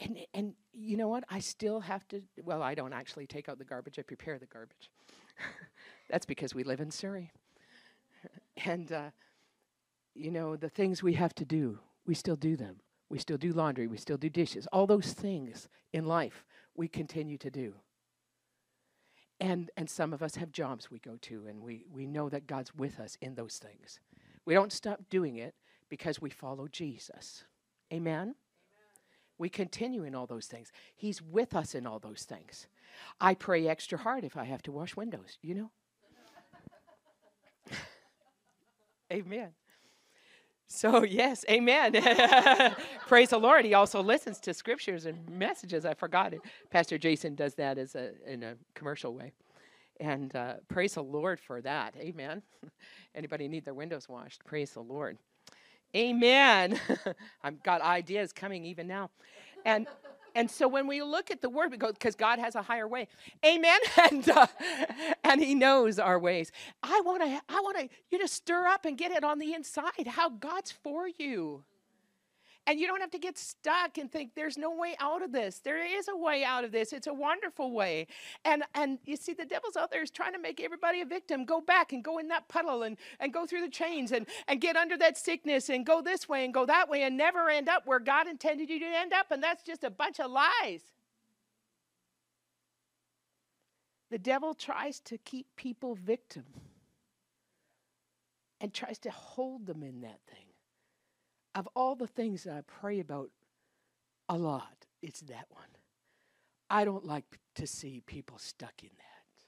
and, 0.00 0.18
and 0.34 0.54
you 0.72 0.96
know 0.96 1.08
what? 1.08 1.24
I 1.28 1.38
still 1.38 1.80
have 1.80 2.06
to, 2.08 2.22
well, 2.44 2.62
I 2.62 2.74
don't 2.74 2.92
actually 2.92 3.26
take 3.26 3.48
out 3.48 3.58
the 3.58 3.64
garbage, 3.64 3.98
I 3.98 4.02
prepare 4.02 4.38
the 4.38 4.46
garbage. 4.46 4.90
That's 6.10 6.26
because 6.26 6.54
we 6.54 6.64
live 6.64 6.80
in 6.80 6.90
Surrey. 6.90 7.30
and, 8.64 8.90
uh, 8.90 9.10
you 10.14 10.30
know, 10.30 10.56
the 10.56 10.68
things 10.68 11.02
we 11.02 11.14
have 11.14 11.34
to 11.36 11.44
do, 11.44 11.78
we 12.06 12.14
still 12.14 12.36
do 12.36 12.56
them. 12.56 12.80
We 13.12 13.18
still 13.18 13.36
do 13.36 13.52
laundry, 13.52 13.86
we 13.88 13.98
still 13.98 14.16
do 14.16 14.30
dishes. 14.30 14.66
All 14.72 14.86
those 14.86 15.12
things 15.12 15.68
in 15.92 16.06
life 16.06 16.46
we 16.74 16.88
continue 16.88 17.36
to 17.36 17.50
do. 17.50 17.74
And, 19.38 19.70
and 19.76 19.90
some 19.90 20.14
of 20.14 20.22
us 20.22 20.36
have 20.36 20.50
jobs 20.50 20.90
we 20.90 20.98
go 20.98 21.18
to, 21.20 21.46
and 21.46 21.60
we, 21.60 21.84
we 21.92 22.06
know 22.06 22.30
that 22.30 22.46
God's 22.46 22.74
with 22.74 22.98
us 22.98 23.18
in 23.20 23.34
those 23.34 23.58
things. 23.58 24.00
We 24.46 24.54
don't 24.54 24.72
stop 24.72 24.98
doing 25.10 25.36
it 25.36 25.54
because 25.90 26.22
we 26.22 26.30
follow 26.30 26.68
Jesus. 26.68 27.44
Amen? 27.92 28.34
We 29.36 29.50
continue 29.50 30.04
in 30.04 30.14
all 30.14 30.26
those 30.26 30.46
things. 30.46 30.72
He's 30.96 31.20
with 31.20 31.54
us 31.54 31.74
in 31.74 31.86
all 31.86 31.98
those 31.98 32.22
things. 32.22 32.66
I 33.20 33.34
pray 33.34 33.68
extra 33.68 33.98
hard 33.98 34.24
if 34.24 34.38
I 34.38 34.44
have 34.44 34.62
to 34.62 34.72
wash 34.72 34.96
windows, 34.96 35.36
you 35.42 35.54
know? 35.54 35.70
amen. 39.12 39.50
So, 40.72 41.04
yes, 41.04 41.44
amen. 41.50 41.92
Praise 43.06 43.30
the 43.30 43.38
Lord. 43.38 43.64
He 43.64 43.74
also 43.74 44.02
listens 44.02 44.40
to 44.40 44.54
scriptures 44.54 45.06
and 45.06 45.28
messages. 45.28 45.84
I 45.84 45.94
forgot 45.94 46.32
it. 46.32 46.40
Pastor 46.70 46.98
Jason 46.98 47.34
does 47.34 47.54
that 47.54 47.78
as 47.78 47.94
a, 47.94 48.12
in 48.26 48.42
a 48.42 48.54
commercial 48.74 49.14
way. 49.14 49.32
And 50.00 50.34
uh, 50.34 50.54
praise 50.68 50.94
the 50.94 51.02
Lord 51.02 51.38
for 51.38 51.60
that. 51.60 51.94
Amen. 51.98 52.42
Anybody 53.14 53.46
need 53.48 53.64
their 53.64 53.74
windows 53.74 54.08
washed? 54.08 54.44
Praise 54.44 54.70
the 54.72 54.80
Lord. 54.80 55.18
Amen. 55.94 56.80
I've 57.44 57.62
got 57.62 57.82
ideas 57.82 58.32
coming 58.32 58.64
even 58.64 58.86
now. 58.86 59.10
And 59.66 59.86
and 60.34 60.50
so 60.50 60.68
when 60.68 60.86
we 60.86 61.02
look 61.02 61.30
at 61.30 61.40
the 61.40 61.50
word, 61.50 61.70
we 61.70 61.76
go 61.76 61.92
because 61.92 62.14
God 62.14 62.38
has 62.38 62.54
a 62.54 62.62
higher 62.62 62.88
way, 62.88 63.08
Amen. 63.44 63.80
And 64.10 64.28
uh, 64.28 64.46
and 65.24 65.42
He 65.42 65.54
knows 65.54 65.98
our 65.98 66.18
ways. 66.18 66.50
I 66.82 67.00
want 67.04 67.22
to, 67.22 67.40
I 67.48 67.60
want 67.60 67.78
to 67.78 67.88
you 68.10 68.18
to 68.18 68.28
stir 68.28 68.66
up 68.66 68.84
and 68.84 68.96
get 68.98 69.12
it 69.12 69.24
on 69.24 69.38
the 69.38 69.54
inside 69.54 70.06
how 70.06 70.28
God's 70.28 70.72
for 70.72 71.08
you. 71.08 71.64
And 72.66 72.78
you 72.78 72.86
don't 72.86 73.00
have 73.00 73.10
to 73.10 73.18
get 73.18 73.36
stuck 73.36 73.98
and 73.98 74.10
think 74.10 74.36
there's 74.36 74.56
no 74.56 74.70
way 74.70 74.94
out 75.00 75.22
of 75.22 75.32
this. 75.32 75.58
There 75.58 75.84
is 75.84 76.06
a 76.06 76.16
way 76.16 76.44
out 76.44 76.62
of 76.62 76.70
this. 76.70 76.92
It's 76.92 77.08
a 77.08 77.12
wonderful 77.12 77.72
way. 77.72 78.06
And 78.44 78.62
and 78.74 78.98
you 79.04 79.16
see 79.16 79.32
the 79.32 79.44
devil's 79.44 79.76
out 79.76 79.90
there 79.90 80.02
is 80.02 80.12
trying 80.12 80.32
to 80.34 80.38
make 80.38 80.60
everybody 80.60 81.00
a 81.00 81.04
victim. 81.04 81.44
Go 81.44 81.60
back 81.60 81.92
and 81.92 82.04
go 82.04 82.18
in 82.18 82.28
that 82.28 82.46
puddle 82.48 82.84
and, 82.84 82.96
and 83.18 83.32
go 83.32 83.46
through 83.46 83.62
the 83.62 83.68
chains 83.68 84.12
and, 84.12 84.26
and 84.46 84.60
get 84.60 84.76
under 84.76 84.96
that 84.98 85.18
sickness 85.18 85.70
and 85.70 85.84
go 85.84 86.00
this 86.00 86.28
way 86.28 86.44
and 86.44 86.54
go 86.54 86.64
that 86.64 86.88
way 86.88 87.02
and 87.02 87.16
never 87.16 87.50
end 87.50 87.68
up 87.68 87.84
where 87.84 87.98
God 87.98 88.28
intended 88.28 88.70
you 88.70 88.78
to 88.78 88.86
end 88.86 89.12
up. 89.12 89.32
And 89.32 89.42
that's 89.42 89.64
just 89.64 89.82
a 89.82 89.90
bunch 89.90 90.20
of 90.20 90.30
lies. 90.30 90.82
The 94.10 94.18
devil 94.18 94.54
tries 94.54 95.00
to 95.00 95.18
keep 95.18 95.46
people 95.56 95.96
victim 95.96 96.44
and 98.60 98.72
tries 98.72 98.98
to 99.00 99.10
hold 99.10 99.66
them 99.66 99.82
in 99.82 100.02
that 100.02 100.20
thing 100.30 100.51
of 101.54 101.68
all 101.74 101.94
the 101.94 102.06
things 102.06 102.44
that 102.44 102.54
I 102.54 102.62
pray 102.62 103.00
about 103.00 103.30
a 104.28 104.36
lot, 104.36 104.86
it's 105.02 105.20
that 105.22 105.46
one. 105.50 105.64
I 106.70 106.84
don't 106.84 107.04
like 107.04 107.38
to 107.56 107.66
see 107.66 108.02
people 108.06 108.38
stuck 108.38 108.82
in 108.82 108.90
that. 108.96 109.44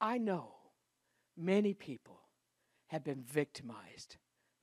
I 0.00 0.18
know 0.18 0.54
many 1.36 1.74
people 1.74 2.20
have 2.88 3.02
been 3.02 3.22
victimized 3.22 4.16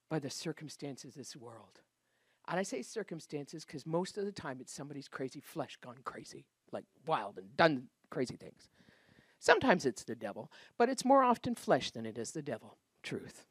by 0.09 0.19
the 0.19 0.29
circumstances 0.29 1.09
of 1.09 1.15
this 1.15 1.35
world. 1.35 1.81
And 2.47 2.59
I 2.59 2.63
say 2.63 2.81
circumstances 2.81 3.65
because 3.65 3.85
most 3.85 4.17
of 4.17 4.25
the 4.25 4.31
time 4.31 4.59
it's 4.61 4.73
somebody's 4.73 5.07
crazy 5.07 5.39
flesh 5.41 5.77
gone 5.81 5.97
crazy, 6.03 6.45
like 6.71 6.85
wild 7.05 7.37
and 7.37 7.55
done 7.57 7.87
crazy 8.09 8.35
things. 8.35 8.69
Sometimes 9.39 9.85
it's 9.85 10.03
the 10.03 10.15
devil, 10.15 10.51
but 10.77 10.87
it's 10.87 11.03
more 11.03 11.23
often 11.23 11.55
flesh 11.55 11.91
than 11.91 12.05
it 12.05 12.17
is 12.17 12.31
the 12.31 12.41
devil. 12.41 12.77
Truth. 13.01 13.45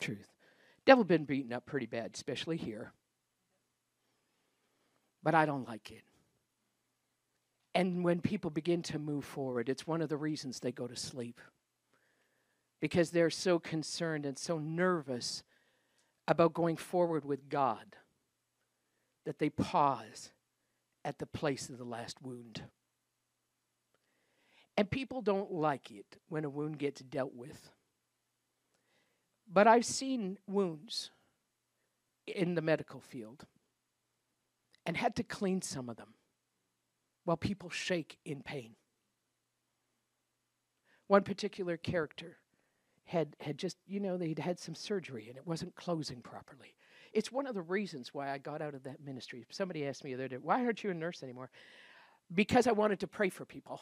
Truth. 0.00 0.33
Devil 0.86 1.04
been 1.04 1.24
beaten 1.24 1.52
up 1.52 1.66
pretty 1.66 1.86
bad, 1.86 2.10
especially 2.14 2.56
here. 2.56 2.92
But 5.22 5.34
I 5.34 5.46
don't 5.46 5.66
like 5.66 5.90
it. 5.90 6.02
And 7.74 8.04
when 8.04 8.20
people 8.20 8.50
begin 8.50 8.82
to 8.82 8.98
move 8.98 9.24
forward, 9.24 9.68
it's 9.68 9.86
one 9.86 10.02
of 10.02 10.08
the 10.08 10.16
reasons 10.16 10.60
they 10.60 10.72
go 10.72 10.86
to 10.86 10.96
sleep. 10.96 11.40
Because 12.80 13.10
they're 13.10 13.30
so 13.30 13.58
concerned 13.58 14.26
and 14.26 14.38
so 14.38 14.58
nervous 14.58 15.42
about 16.28 16.54
going 16.54 16.76
forward 16.76 17.24
with 17.24 17.48
God 17.48 17.96
that 19.24 19.38
they 19.38 19.48
pause 19.48 20.30
at 21.04 21.18
the 21.18 21.26
place 21.26 21.68
of 21.68 21.78
the 21.78 21.84
last 21.84 22.20
wound. 22.22 22.62
And 24.76 24.90
people 24.90 25.22
don't 25.22 25.52
like 25.52 25.90
it 25.90 26.18
when 26.28 26.44
a 26.44 26.50
wound 26.50 26.78
gets 26.78 27.00
dealt 27.00 27.34
with. 27.34 27.70
But 29.50 29.66
I've 29.66 29.84
seen 29.84 30.38
wounds 30.46 31.10
in 32.26 32.54
the 32.54 32.62
medical 32.62 33.00
field 33.00 33.46
and 34.86 34.96
had 34.96 35.14
to 35.16 35.22
clean 35.22 35.62
some 35.62 35.88
of 35.88 35.96
them 35.96 36.14
while 37.24 37.36
people 37.36 37.70
shake 37.70 38.18
in 38.24 38.42
pain. 38.42 38.74
One 41.06 41.22
particular 41.22 41.76
character 41.76 42.38
had, 43.04 43.36
had 43.40 43.58
just, 43.58 43.76
you 43.86 44.00
know, 44.00 44.16
they'd 44.16 44.38
had 44.38 44.58
some 44.58 44.74
surgery 44.74 45.28
and 45.28 45.36
it 45.36 45.46
wasn't 45.46 45.74
closing 45.74 46.20
properly. 46.22 46.74
It's 47.12 47.30
one 47.30 47.46
of 47.46 47.54
the 47.54 47.62
reasons 47.62 48.12
why 48.12 48.30
I 48.30 48.38
got 48.38 48.62
out 48.62 48.74
of 48.74 48.82
that 48.84 49.04
ministry. 49.04 49.44
Somebody 49.50 49.86
asked 49.86 50.02
me 50.02 50.10
the 50.10 50.22
other 50.22 50.28
day, 50.28 50.36
why 50.36 50.64
aren't 50.64 50.82
you 50.82 50.90
a 50.90 50.94
nurse 50.94 51.22
anymore? 51.22 51.50
Because 52.32 52.66
I 52.66 52.72
wanted 52.72 53.00
to 53.00 53.06
pray 53.06 53.28
for 53.28 53.44
people. 53.44 53.80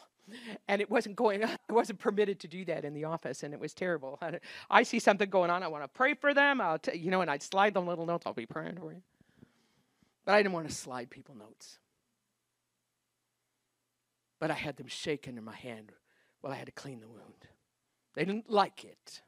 And 0.67 0.81
it 0.81 0.89
wasn't 0.89 1.15
going 1.15 1.43
I 1.69 1.73
wasn't 1.73 1.99
permitted 1.99 2.39
to 2.41 2.47
do 2.47 2.65
that 2.65 2.85
in 2.85 2.93
the 2.93 3.05
office 3.05 3.43
and 3.43 3.53
it 3.53 3.59
was 3.59 3.73
terrible. 3.73 4.19
I 4.69 4.83
see 4.83 4.99
something 4.99 5.29
going 5.29 5.49
on, 5.49 5.63
I 5.63 5.67
want 5.67 5.83
to 5.83 5.87
pray 5.87 6.13
for 6.13 6.33
them. 6.33 6.61
I'll 6.61 6.79
t- 6.79 6.97
you 6.97 7.11
know, 7.11 7.21
and 7.21 7.29
I'd 7.29 7.43
slide 7.43 7.73
them 7.73 7.87
little 7.87 8.05
notes, 8.05 8.25
I'll 8.25 8.33
be 8.33 8.45
praying 8.45 8.77
for 8.77 8.91
you. 8.91 9.01
But 10.25 10.35
I 10.35 10.39
didn't 10.39 10.53
want 10.53 10.69
to 10.69 10.75
slide 10.75 11.09
people 11.09 11.35
notes. 11.35 11.79
But 14.39 14.51
I 14.51 14.55
had 14.55 14.77
them 14.77 14.87
shaken 14.87 15.37
in 15.37 15.43
my 15.43 15.55
hand 15.55 15.91
while 16.41 16.53
I 16.53 16.57
had 16.57 16.65
to 16.65 16.71
clean 16.71 16.99
the 16.99 17.07
wound. 17.07 17.47
They 18.15 18.25
didn't 18.25 18.49
like 18.49 18.83
it. 18.83 19.21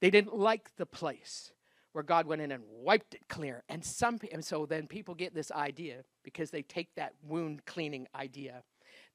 They 0.00 0.10
didn't 0.10 0.36
like 0.36 0.76
the 0.76 0.86
place 0.86 1.52
where 1.92 2.04
God 2.04 2.26
went 2.26 2.42
in 2.42 2.52
and 2.52 2.62
wiped 2.68 3.14
it 3.14 3.28
clear. 3.28 3.62
And 3.68 3.84
some 3.84 4.18
and 4.32 4.44
so 4.44 4.66
then 4.66 4.86
people 4.86 5.14
get 5.14 5.34
this 5.34 5.50
idea 5.50 6.04
because 6.22 6.50
they 6.50 6.62
take 6.62 6.94
that 6.94 7.14
wound 7.22 7.64
cleaning 7.66 8.06
idea. 8.14 8.62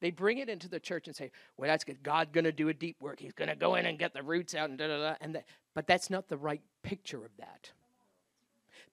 They 0.01 0.11
bring 0.11 0.39
it 0.39 0.49
into 0.49 0.69
the 0.69 0.79
church 0.79 1.07
and 1.07 1.15
say, 1.15 1.31
"Well, 1.57 1.69
that's 1.69 1.83
good. 1.83 2.03
God's 2.03 2.31
going 2.31 2.43
to 2.43 2.51
do 2.51 2.69
a 2.69 2.73
deep 2.73 2.97
work. 2.99 3.19
He's 3.19 3.33
going 3.33 3.49
to 3.49 3.55
go 3.55 3.75
in 3.75 3.85
and 3.85 3.97
get 3.97 4.13
the 4.13 4.23
roots 4.23 4.53
out 4.53 4.69
and 4.69 4.77
da 4.77 4.87
da 4.87 4.97
da." 4.97 5.15
And 5.21 5.41
but 5.73 5.87
that's 5.87 6.09
not 6.09 6.27
the 6.27 6.37
right 6.37 6.61
picture 6.83 7.23
of 7.23 7.31
that. 7.37 7.71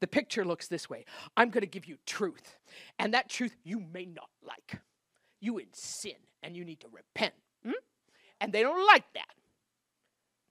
The 0.01 0.07
picture 0.07 0.45
looks 0.45 0.69
this 0.69 0.89
way: 0.89 1.05
I'm 1.37 1.51
going 1.51 1.63
to 1.63 1.67
give 1.67 1.87
you 1.87 1.97
truth, 2.07 2.57
and 2.99 3.15
that 3.15 3.29
truth 3.29 3.57
you 3.65 3.83
may 3.93 4.07
not 4.07 4.31
like. 4.47 4.81
You 5.41 5.59
in 5.59 5.67
sin, 5.73 6.15
and 6.43 6.57
you 6.57 6.65
need 6.65 6.81
to 6.81 6.89
repent. 6.93 7.35
Hmm? 7.65 7.73
And 8.41 8.53
they 8.53 8.63
don't 8.63 8.87
like 8.87 9.13
that. 9.15 9.35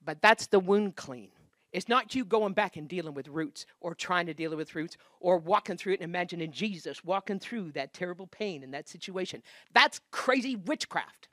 But 0.03 0.21
that's 0.21 0.47
the 0.47 0.59
wound 0.59 0.95
clean. 0.95 1.29
It's 1.72 1.88
not 1.88 2.13
you 2.15 2.26
going 2.26 2.53
back 2.53 2.76
and 2.76 2.88
dealing 2.88 3.13
with 3.13 3.28
roots 3.28 3.65
or 3.80 3.95
trying 3.95 4.26
to 4.26 4.34
deal 4.34 4.55
with 4.55 4.76
roots 4.76 4.97
or 5.19 5.38
walking 5.38 5.78
through 5.78 5.93
it 5.93 6.01
and 6.01 6.09
imagining 6.09 6.51
Jesus 6.51 7.03
walking 7.03 7.39
through 7.39 7.72
that 7.72 7.93
terrible 7.93 8.28
pain 8.28 8.63
in 8.63 8.72
that 8.72 8.89
situation. 8.89 9.41
That's 9.74 10.01
crazy 10.11 10.55
witchcraft. 10.55 11.30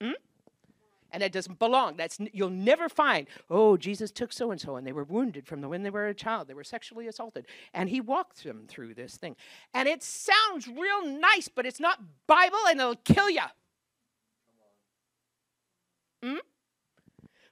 Hmm? 0.00 0.12
And 1.12 1.22
it 1.22 1.30
doesn't 1.30 1.58
belong. 1.58 1.96
That's 1.96 2.18
you'll 2.32 2.50
never 2.50 2.88
find, 2.88 3.28
oh, 3.48 3.76
Jesus 3.76 4.10
took 4.10 4.32
so 4.32 4.50
and 4.50 4.60
so 4.60 4.76
and 4.76 4.86
they 4.86 4.92
were 4.92 5.04
wounded 5.04 5.46
from 5.46 5.60
the 5.60 5.68
when 5.68 5.82
they 5.82 5.90
were 5.90 6.08
a 6.08 6.14
child. 6.14 6.48
They 6.48 6.54
were 6.54 6.64
sexually 6.64 7.06
assaulted. 7.06 7.46
And 7.72 7.88
he 7.88 8.00
walked 8.00 8.42
them 8.42 8.64
through 8.66 8.94
this 8.94 9.16
thing. 9.16 9.36
And 9.74 9.88
it 9.88 10.02
sounds 10.02 10.66
real 10.66 11.06
nice, 11.06 11.48
but 11.48 11.66
it's 11.66 11.78
not 11.78 12.00
Bible 12.26 12.58
and 12.68 12.80
it'll 12.80 12.96
kill 12.96 13.30
you. 13.30 13.42
Hmm? 16.22 16.38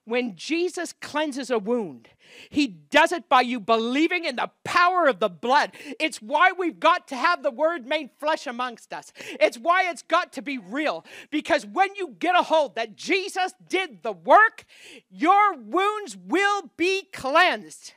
When 0.05 0.35
Jesus 0.35 0.93
cleanses 0.93 1.49
a 1.49 1.59
wound, 1.59 2.09
he 2.49 2.67
does 2.67 3.11
it 3.11 3.29
by 3.29 3.41
you 3.41 3.59
believing 3.59 4.25
in 4.25 4.35
the 4.35 4.51
power 4.63 5.07
of 5.07 5.19
the 5.19 5.29
blood. 5.29 5.71
It's 5.99 6.21
why 6.21 6.51
we've 6.51 6.79
got 6.79 7.07
to 7.09 7.15
have 7.15 7.43
the 7.43 7.51
word 7.51 7.85
made 7.85 8.09
flesh 8.19 8.47
amongst 8.47 8.93
us. 8.93 9.13
It's 9.39 9.57
why 9.57 9.89
it's 9.89 10.01
got 10.01 10.33
to 10.33 10.41
be 10.41 10.57
real. 10.57 11.05
Because 11.31 11.65
when 11.65 11.95
you 11.95 12.15
get 12.19 12.37
a 12.37 12.43
hold 12.43 12.75
that 12.75 12.95
Jesus 12.95 13.53
did 13.69 14.03
the 14.03 14.11
work, 14.11 14.65
your 15.09 15.55
wounds 15.55 16.17
will 16.17 16.71
be 16.75 17.03
cleansed. 17.13 17.93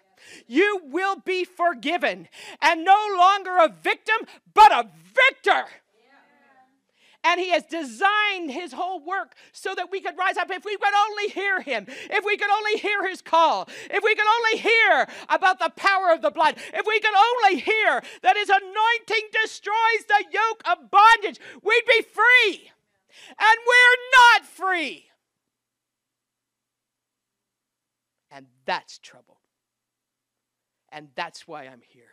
You 0.47 0.81
will 0.85 1.17
be 1.17 1.45
forgiven 1.45 2.29
and 2.61 2.85
no 2.85 3.17
longer 3.17 3.59
a 3.59 3.69
victim, 3.69 4.17
but 4.55 4.73
a 4.73 4.89
victor. 5.15 5.67
And 7.27 7.41
He 7.41 7.51
has 7.51 7.65
designed 7.65 8.51
His 8.51 8.73
whole 8.73 9.01
work 9.01 9.35
so 9.53 9.75
that 9.75 9.91
we 9.91 10.01
could 10.01 10.17
rise 10.17 10.37
up. 10.37 10.51
If 10.51 10.65
we 10.65 10.77
could 10.77 10.95
only 11.09 11.29
hear 11.29 11.61
Him, 11.61 11.87
if 11.89 12.25
we 12.25 12.37
could 12.37 12.51
only 12.51 12.79
hear 12.79 13.07
His 13.09 13.21
call, 13.21 13.69
if 13.91 14.05
we 14.05 14.15
could 14.15 14.27
only 14.27 14.59
hear 14.59 15.09
about 15.29 15.59
the 15.59 15.73
power 15.75 16.13
of 16.13 16.23
the 16.23 16.31
blood, 16.31 16.55
if 16.73 16.87
we 16.87 17.01
could 17.01 17.15
only 17.15 17.61
hear 17.61 18.01
that 18.23 18.37
His 18.37 18.49
anointing 18.49 19.29
destroys 19.43 20.05
the 20.07 20.25
yoke 20.33 20.63
of 20.71 20.91
bondage, 20.91 21.41
we'd 21.63 21.83
be 21.87 22.03
free. 22.03 22.71
And 23.29 23.59
we're 23.67 24.37
not 24.39 24.47
free. 24.47 25.07
And 28.31 28.47
that's 28.67 28.99
trouble. 28.99 29.41
And 30.93 31.09
that's 31.15 31.49
why 31.49 31.65
I'm 31.65 31.83
here. 31.89 32.05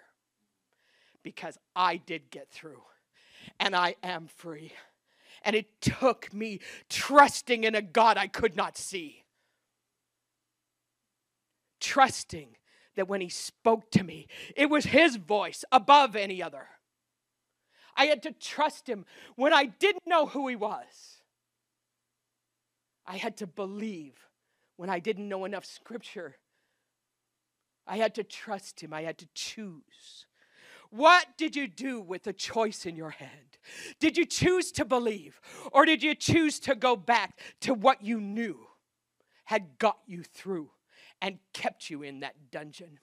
Because 1.22 1.58
I 1.76 1.98
did 1.98 2.32
get 2.32 2.50
through, 2.50 2.82
and 3.60 3.76
I 3.76 3.96
am 4.04 4.28
free. 4.28 4.74
And 5.44 5.56
it 5.56 5.82
took 5.82 6.34
me 6.34 6.60
trusting 6.90 7.64
in 7.64 7.76
a 7.76 7.82
God 7.82 8.18
I 8.18 8.28
could 8.28 8.56
not 8.56 8.78
see. 8.78 9.24
Trusting 11.80 12.56
that 12.96 13.08
when 13.08 13.22
He 13.22 13.30
spoke 13.30 13.92
to 13.92 14.04
me, 14.04 14.28
it 14.56 14.70
was 14.70 14.86
His 14.86 15.18
voice 15.18 15.66
above 15.72 16.16
any 16.16 16.42
other. 16.42 16.68
I 17.96 18.06
had 18.06 18.24
to 18.24 18.32
trust 18.32 18.88
Him 18.88 19.06
when 19.36 19.54
I 19.54 19.66
didn't 19.66 20.08
know 20.08 20.28
who 20.28 20.48
He 20.48 20.56
was. 20.56 21.22
I 23.06 23.18
had 23.18 23.38
to 23.38 23.48
believe 23.48 24.14
when 24.78 24.90
I 24.90 25.00
didn't 25.00 25.28
know 25.28 25.46
enough 25.46 25.66
Scripture. 25.66 26.38
I 27.86 27.98
had 27.98 28.16
to 28.16 28.24
trust 28.24 28.80
Him. 28.82 28.94
I 28.94 29.02
had 29.02 29.18
to 29.18 29.28
choose. 29.34 30.26
What 30.94 31.26
did 31.38 31.56
you 31.56 31.68
do 31.68 32.02
with 32.02 32.22
the 32.22 32.34
choice 32.34 32.86
in 32.86 32.96
your 32.96 33.10
hand? 33.10 33.58
Did 34.00 34.16
you 34.16 34.28
choose 34.28 34.72
to 34.74 34.86
believe 34.86 35.42
or 35.72 35.88
did 35.88 36.04
you 36.04 36.14
choose 36.14 36.60
to 36.60 36.76
go 36.76 36.96
back 36.96 37.40
to 37.62 37.74
what 37.74 38.04
you 38.04 38.22
knew 38.22 38.60
had 39.46 39.80
got 39.80 39.98
you 40.06 40.22
through 40.22 40.70
and 41.20 41.40
kept 41.52 41.90
you 41.90 42.04
in 42.04 42.20
that 42.20 42.52
dungeon? 42.52 43.00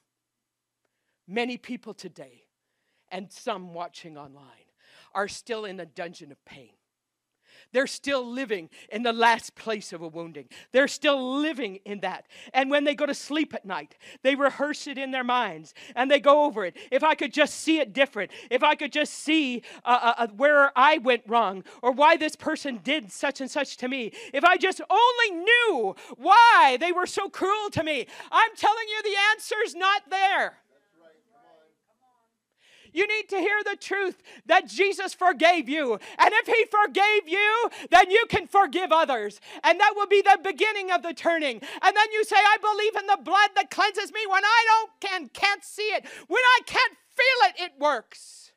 Many 1.27 1.57
people 1.57 1.93
today, 1.93 2.45
and 3.09 3.29
some 3.29 3.73
watching 3.73 4.17
online, 4.17 4.69
are 5.13 5.27
still 5.27 5.65
in 5.65 5.77
a 5.81 5.85
dungeon 5.85 6.31
of 6.31 6.45
pain. 6.45 6.71
They're 7.73 7.87
still 7.87 8.25
living 8.25 8.69
in 8.91 9.03
the 9.03 9.13
last 9.13 9.55
place 9.55 9.93
of 9.93 10.01
a 10.01 10.07
wounding. 10.07 10.49
They're 10.71 10.87
still 10.87 11.39
living 11.39 11.79
in 11.85 12.01
that. 12.01 12.25
And 12.53 12.69
when 12.69 12.83
they 12.83 12.95
go 12.95 13.05
to 13.05 13.13
sleep 13.13 13.53
at 13.53 13.65
night, 13.65 13.95
they 14.23 14.35
rehearse 14.35 14.87
it 14.87 14.97
in 14.97 15.11
their 15.11 15.23
minds 15.23 15.73
and 15.95 16.09
they 16.09 16.19
go 16.19 16.45
over 16.45 16.65
it. 16.65 16.75
If 16.91 17.03
I 17.03 17.15
could 17.15 17.33
just 17.33 17.55
see 17.55 17.79
it 17.79 17.93
different, 17.93 18.31
if 18.49 18.63
I 18.63 18.75
could 18.75 18.91
just 18.91 19.13
see 19.13 19.63
uh, 19.85 19.99
uh, 20.01 20.13
uh, 20.17 20.27
where 20.35 20.71
I 20.75 20.97
went 20.97 21.23
wrong 21.27 21.63
or 21.81 21.91
why 21.91 22.17
this 22.17 22.35
person 22.35 22.79
did 22.83 23.11
such 23.11 23.41
and 23.41 23.49
such 23.49 23.77
to 23.77 23.87
me, 23.87 24.11
if 24.33 24.43
I 24.43 24.57
just 24.57 24.81
only 24.89 25.43
knew 25.43 25.95
why 26.17 26.77
they 26.79 26.91
were 26.91 27.07
so 27.07 27.29
cruel 27.29 27.69
to 27.71 27.83
me, 27.83 28.07
I'm 28.31 28.55
telling 28.55 28.85
you 28.87 29.03
the 29.03 29.17
answer's 29.33 29.75
not 29.75 30.03
there. 30.09 30.57
You 32.93 33.07
need 33.07 33.29
to 33.29 33.37
hear 33.37 33.59
the 33.63 33.75
truth 33.75 34.21
that 34.45 34.67
Jesus 34.67 35.13
forgave 35.13 35.69
you. 35.69 35.93
And 36.17 36.33
if 36.33 36.47
He 36.47 36.65
forgave 36.65 37.27
you, 37.27 37.69
then 37.89 38.11
you 38.11 38.25
can 38.29 38.47
forgive 38.47 38.91
others. 38.91 39.39
And 39.63 39.79
that 39.79 39.93
will 39.95 40.07
be 40.07 40.21
the 40.21 40.39
beginning 40.43 40.91
of 40.91 41.03
the 41.03 41.13
turning. 41.13 41.61
And 41.81 41.95
then 41.95 42.11
you 42.11 42.23
say, 42.23 42.37
I 42.37 42.57
believe 42.61 42.95
in 42.95 43.07
the 43.07 43.23
blood 43.23 43.51
that 43.55 43.71
cleanses 43.71 44.11
me 44.11 44.21
when 44.29 44.43
I 44.43 44.65
don't 44.67 44.91
can, 45.01 45.29
can't 45.29 45.63
see 45.63 45.83
it. 45.83 46.05
When 46.27 46.41
I 46.41 46.59
can't 46.65 46.97
feel 47.09 47.49
it, 47.49 47.61
it 47.61 47.71
works. 47.79 48.51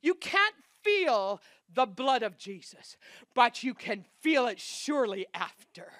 You 0.00 0.14
can't 0.14 0.54
feel 0.82 1.40
the 1.74 1.86
blood 1.86 2.22
of 2.22 2.38
Jesus, 2.38 2.96
but 3.34 3.62
you 3.62 3.74
can 3.74 4.04
feel 4.20 4.46
it 4.46 4.60
surely 4.60 5.26
after 5.34 5.92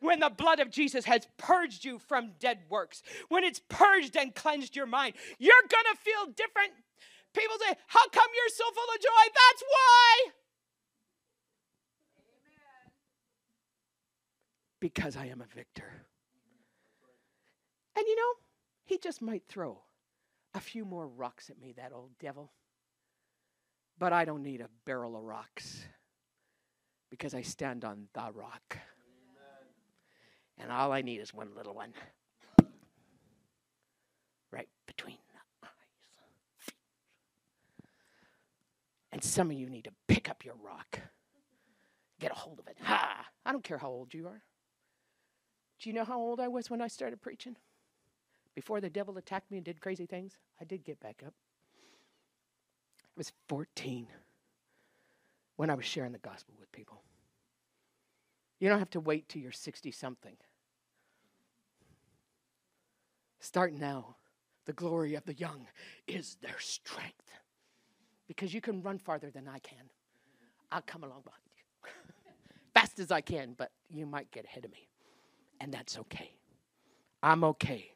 when 0.00 0.20
the 0.20 0.30
blood 0.30 0.60
of 0.60 0.70
Jesus 0.70 1.04
has 1.04 1.26
purged 1.36 1.84
you 1.84 1.98
from 1.98 2.32
dead 2.38 2.60
works, 2.68 3.02
when 3.28 3.44
it's 3.44 3.60
purged 3.68 4.16
and 4.16 4.34
cleansed 4.34 4.76
your 4.76 4.86
mind, 4.86 5.14
you're 5.38 5.54
going 5.68 5.94
to 5.94 6.00
feel 6.00 6.26
different. 6.34 6.72
People 7.34 7.56
say, 7.66 7.74
How 7.86 8.08
come 8.08 8.28
you're 8.34 8.54
so 8.54 8.64
full 8.72 8.94
of 8.94 9.00
joy? 9.00 9.32
That's 9.34 9.62
why. 9.62 10.30
Because 14.80 15.16
I 15.16 15.26
am 15.26 15.40
a 15.40 15.54
victor. 15.54 16.06
And 17.96 18.06
you 18.06 18.16
know, 18.16 18.32
he 18.84 18.98
just 18.98 19.20
might 19.20 19.42
throw 19.48 19.80
a 20.54 20.60
few 20.60 20.84
more 20.84 21.06
rocks 21.06 21.50
at 21.50 21.60
me, 21.60 21.72
that 21.76 21.92
old 21.92 22.10
devil. 22.20 22.52
But 23.98 24.12
I 24.12 24.24
don't 24.24 24.42
need 24.42 24.60
a 24.60 24.68
barrel 24.84 25.16
of 25.16 25.22
rocks 25.24 25.84
because 27.10 27.34
I 27.34 27.42
stand 27.42 27.84
on 27.84 28.08
the 28.14 28.30
rock. 28.32 28.78
And 30.58 30.72
all 30.72 30.92
I 30.92 31.02
need 31.02 31.20
is 31.20 31.32
one 31.32 31.50
little 31.56 31.74
one. 31.74 31.92
Right 34.50 34.68
between 34.86 35.16
the 35.32 35.66
eyes. 35.66 35.72
And 39.12 39.22
some 39.22 39.50
of 39.50 39.56
you 39.56 39.68
need 39.68 39.84
to 39.84 39.92
pick 40.06 40.28
up 40.28 40.44
your 40.44 40.56
rock. 40.56 41.00
Get 42.20 42.32
a 42.32 42.34
hold 42.34 42.58
of 42.58 42.66
it. 42.66 42.76
Ha! 42.82 43.26
I 43.46 43.52
don't 43.52 43.64
care 43.64 43.78
how 43.78 43.88
old 43.88 44.12
you 44.12 44.26
are. 44.26 44.42
Do 45.78 45.88
you 45.88 45.94
know 45.94 46.04
how 46.04 46.18
old 46.18 46.40
I 46.40 46.48
was 46.48 46.68
when 46.70 46.80
I 46.80 46.88
started 46.88 47.22
preaching? 47.22 47.56
Before 48.54 48.80
the 48.80 48.90
devil 48.90 49.16
attacked 49.16 49.50
me 49.52 49.58
and 49.58 49.64
did 49.64 49.80
crazy 49.80 50.06
things, 50.06 50.36
I 50.60 50.64
did 50.64 50.84
get 50.84 50.98
back 50.98 51.22
up. 51.24 51.34
I 53.04 53.10
was 53.16 53.32
14 53.48 54.08
when 55.56 55.70
I 55.70 55.74
was 55.74 55.84
sharing 55.84 56.12
the 56.12 56.18
gospel 56.18 56.54
with 56.58 56.72
people. 56.72 57.02
You 58.58 58.68
don't 58.68 58.78
have 58.78 58.90
to 58.90 59.00
wait 59.00 59.28
till 59.28 59.40
you're 59.40 59.52
60 59.52 59.90
something. 59.92 60.36
Start 63.40 63.72
now. 63.72 64.16
The 64.66 64.72
glory 64.72 65.14
of 65.14 65.24
the 65.24 65.34
young 65.34 65.66
is 66.06 66.36
their 66.42 66.58
strength. 66.58 67.30
Because 68.26 68.52
you 68.52 68.60
can 68.60 68.82
run 68.82 68.98
farther 68.98 69.30
than 69.30 69.48
I 69.48 69.58
can. 69.60 69.88
I'll 70.70 70.82
come 70.82 71.04
along 71.04 71.22
behind 71.24 71.42
you. 71.56 71.90
Fast 72.74 72.98
as 72.98 73.10
I 73.10 73.22
can, 73.22 73.54
but 73.56 73.70
you 73.88 74.04
might 74.04 74.30
get 74.30 74.44
ahead 74.44 74.64
of 74.66 74.72
me. 74.72 74.88
And 75.60 75.72
that's 75.72 75.98
okay. 75.98 76.32
I'm 77.22 77.44
okay 77.44 77.92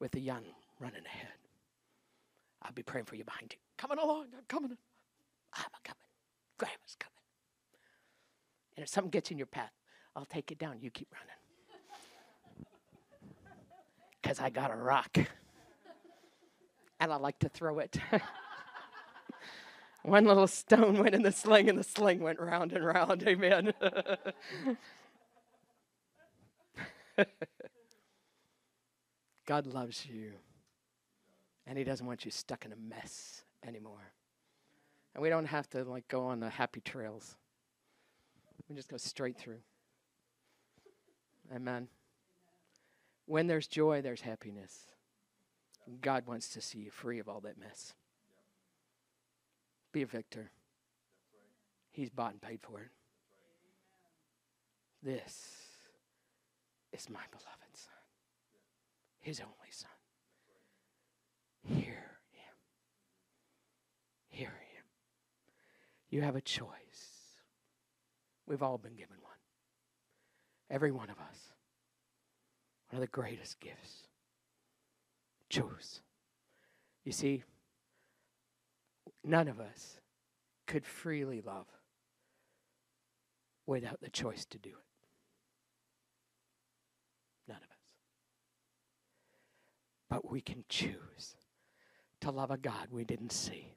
with 0.00 0.10
the 0.10 0.20
young 0.20 0.42
running 0.80 1.04
ahead. 1.06 1.28
I'll 2.62 2.72
be 2.72 2.82
praying 2.82 3.04
for 3.04 3.14
you 3.14 3.24
behind 3.24 3.52
you. 3.52 3.58
Coming 3.76 3.98
along, 3.98 4.26
I'm 4.36 4.44
coming. 4.48 4.76
I'm 5.54 5.64
coming. 5.84 5.96
Grandma's 6.58 6.96
coming. 6.98 7.14
And 8.76 8.82
if 8.82 8.88
something 8.88 9.10
gets 9.10 9.30
in 9.30 9.38
your 9.38 9.46
path, 9.46 9.72
I'll 10.18 10.24
take 10.24 10.50
it 10.50 10.58
down. 10.58 10.78
You 10.80 10.90
keep 10.90 11.06
running 11.14 11.28
because 14.20 14.40
I 14.40 14.50
got 14.50 14.72
a 14.72 14.76
rock. 14.76 15.16
And 17.00 17.12
I 17.12 17.16
like 17.16 17.38
to 17.38 17.48
throw 17.48 17.78
it. 17.78 17.96
One 20.02 20.24
little 20.24 20.48
stone 20.48 20.98
went 20.98 21.14
in 21.14 21.22
the 21.22 21.30
sling, 21.30 21.68
and 21.68 21.78
the 21.78 21.84
sling 21.84 22.18
went 22.18 22.40
round 22.40 22.72
and 22.72 22.84
round. 22.84 23.22
Amen. 23.22 23.72
God 29.46 29.68
loves 29.68 30.04
you, 30.06 30.32
and 31.68 31.78
He 31.78 31.84
doesn't 31.84 32.04
want 32.04 32.24
you 32.24 32.32
stuck 32.32 32.64
in 32.64 32.72
a 32.72 32.76
mess 32.76 33.44
anymore. 33.64 34.12
And 35.14 35.22
we 35.22 35.28
don't 35.28 35.46
have 35.46 35.70
to 35.70 35.84
like 35.84 36.08
go 36.08 36.24
on 36.24 36.40
the 36.40 36.50
happy 36.50 36.80
trails. 36.80 37.36
We 38.68 38.74
just 38.74 38.88
go 38.88 38.96
straight 38.96 39.38
through. 39.38 39.60
Amen. 41.54 41.88
When 43.26 43.46
there's 43.46 43.66
joy, 43.66 44.00
there's 44.02 44.20
happiness. 44.20 44.86
God 46.00 46.26
wants 46.26 46.48
to 46.50 46.60
see 46.60 46.80
you 46.80 46.90
free 46.90 47.18
of 47.18 47.28
all 47.28 47.40
that 47.40 47.58
mess. 47.58 47.94
Be 49.92 50.02
a 50.02 50.06
victor. 50.06 50.50
He's 51.90 52.10
bought 52.10 52.32
and 52.32 52.42
paid 52.42 52.60
for 52.60 52.80
it. 52.80 52.90
This 55.02 55.56
is 56.92 57.08
my 57.08 57.20
beloved 57.30 57.72
Son, 57.72 57.92
His 59.20 59.40
only 59.40 59.70
Son. 59.70 59.90
Hear 61.64 62.18
Him. 62.30 62.54
Hear 64.28 64.48
Him. 64.48 64.84
You 66.10 66.22
have 66.22 66.36
a 66.36 66.40
choice. 66.40 66.66
We've 68.46 68.62
all 68.62 68.78
been 68.78 68.94
given 68.96 69.16
one. 69.20 69.27
Every 70.70 70.92
one 70.92 71.10
of 71.10 71.16
us. 71.18 71.52
One 72.90 72.96
of 72.96 73.00
the 73.00 73.06
greatest 73.06 73.60
gifts. 73.60 74.06
Choose. 75.50 76.00
You 77.04 77.12
see, 77.12 77.44
none 79.24 79.48
of 79.48 79.60
us 79.60 79.98
could 80.66 80.84
freely 80.84 81.40
love 81.40 81.66
without 83.66 84.00
the 84.00 84.10
choice 84.10 84.44
to 84.46 84.58
do 84.58 84.70
it. 84.70 84.74
None 87.48 87.56
of 87.56 87.62
us. 87.62 87.68
But 90.10 90.30
we 90.30 90.40
can 90.40 90.64
choose 90.68 91.36
to 92.20 92.30
love 92.30 92.50
a 92.50 92.58
God 92.58 92.88
we 92.90 93.04
didn't 93.04 93.32
see. 93.32 93.74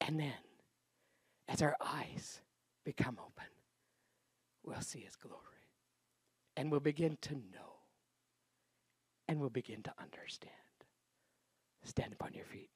And 0.00 0.18
then, 0.18 0.32
as 1.48 1.62
our 1.62 1.76
eyes 1.80 2.40
become 2.84 3.18
open, 3.20 3.46
we'll 4.64 4.80
see 4.80 5.00
His 5.00 5.16
glory. 5.16 5.36
And 6.56 6.70
we'll 6.70 6.80
begin 6.80 7.16
to 7.22 7.34
know. 7.34 7.80
And 9.28 9.40
we'll 9.40 9.50
begin 9.50 9.82
to 9.82 9.92
understand. 10.00 10.52
Stand 11.84 12.12
upon 12.12 12.34
your 12.34 12.44
feet. 12.44 12.70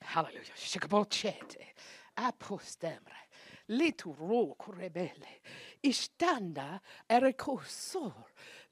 Hallelujah. 0.00 0.40
Shikabochete. 0.56 1.72
Apostemre. 2.18 3.28
Lituro 3.70 4.54
rebelle. 4.68 5.40
Istanda 5.82 6.80
erekosor. 7.08 8.12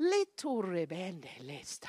Litu 0.01 0.62
rebende 0.62 1.28
lesta. 1.46 1.88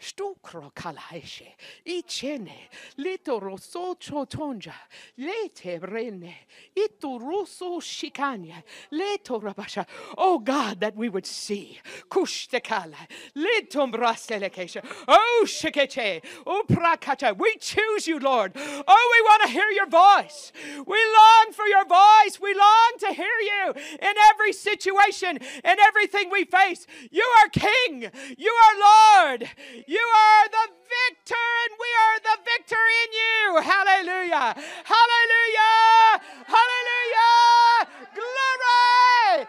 Stukro 0.00 0.72
kalaishe. 0.74 1.54
Ichene. 1.86 2.70
Litu 2.98 3.38
rosso 3.40 3.94
chotonja. 3.96 4.72
Lete 5.18 5.78
brene. 5.78 6.34
Itu 6.74 7.18
russo 7.18 7.78
shikanya. 7.80 8.62
Leto 8.90 9.38
rabasha. 9.38 9.86
Oh 10.16 10.38
God, 10.38 10.80
that 10.80 10.96
we 10.96 11.10
would 11.10 11.26
see. 11.26 11.78
Kushtekala. 12.08 12.96
Litum 13.36 13.92
braselekesha. 13.92 14.82
Oh 15.06 15.44
shikeche. 15.46 16.22
Oh 16.46 16.62
prakacha. 16.66 17.36
We 17.36 17.56
choose 17.60 18.08
you, 18.08 18.18
Lord. 18.18 18.52
Oh, 18.56 19.10
we 19.12 19.22
want 19.22 19.42
to 19.42 19.48
hear 19.48 19.68
your 19.70 19.86
voice. 19.86 20.52
We 20.86 20.98
long 21.18 21.52
for 21.52 21.66
your 21.66 21.84
voice. 21.84 22.40
We 22.40 22.54
long 22.54 22.92
to 23.00 23.12
hear 23.12 23.26
you 23.26 23.74
in 24.00 24.14
every 24.30 24.54
situation, 24.54 25.36
in 25.36 25.76
everything 25.88 26.30
we 26.30 26.44
face. 26.44 26.86
You 27.10 27.28
are 27.42 27.49
King. 27.52 28.10
You 28.38 28.52
are 28.64 28.74
Lord. 28.90 29.48
You 29.86 30.00
are 30.00 30.48
the 30.48 30.66
victor, 30.90 31.46
and 31.62 31.72
we 31.78 31.90
are 32.02 32.18
the 32.20 32.36
victor 32.44 32.82
in 33.02 33.08
you. 33.20 33.60
Hallelujah. 33.62 34.54
Hallelujah. 34.84 36.20
Hallelujah. 36.46 37.88
Glory. 38.14 39.46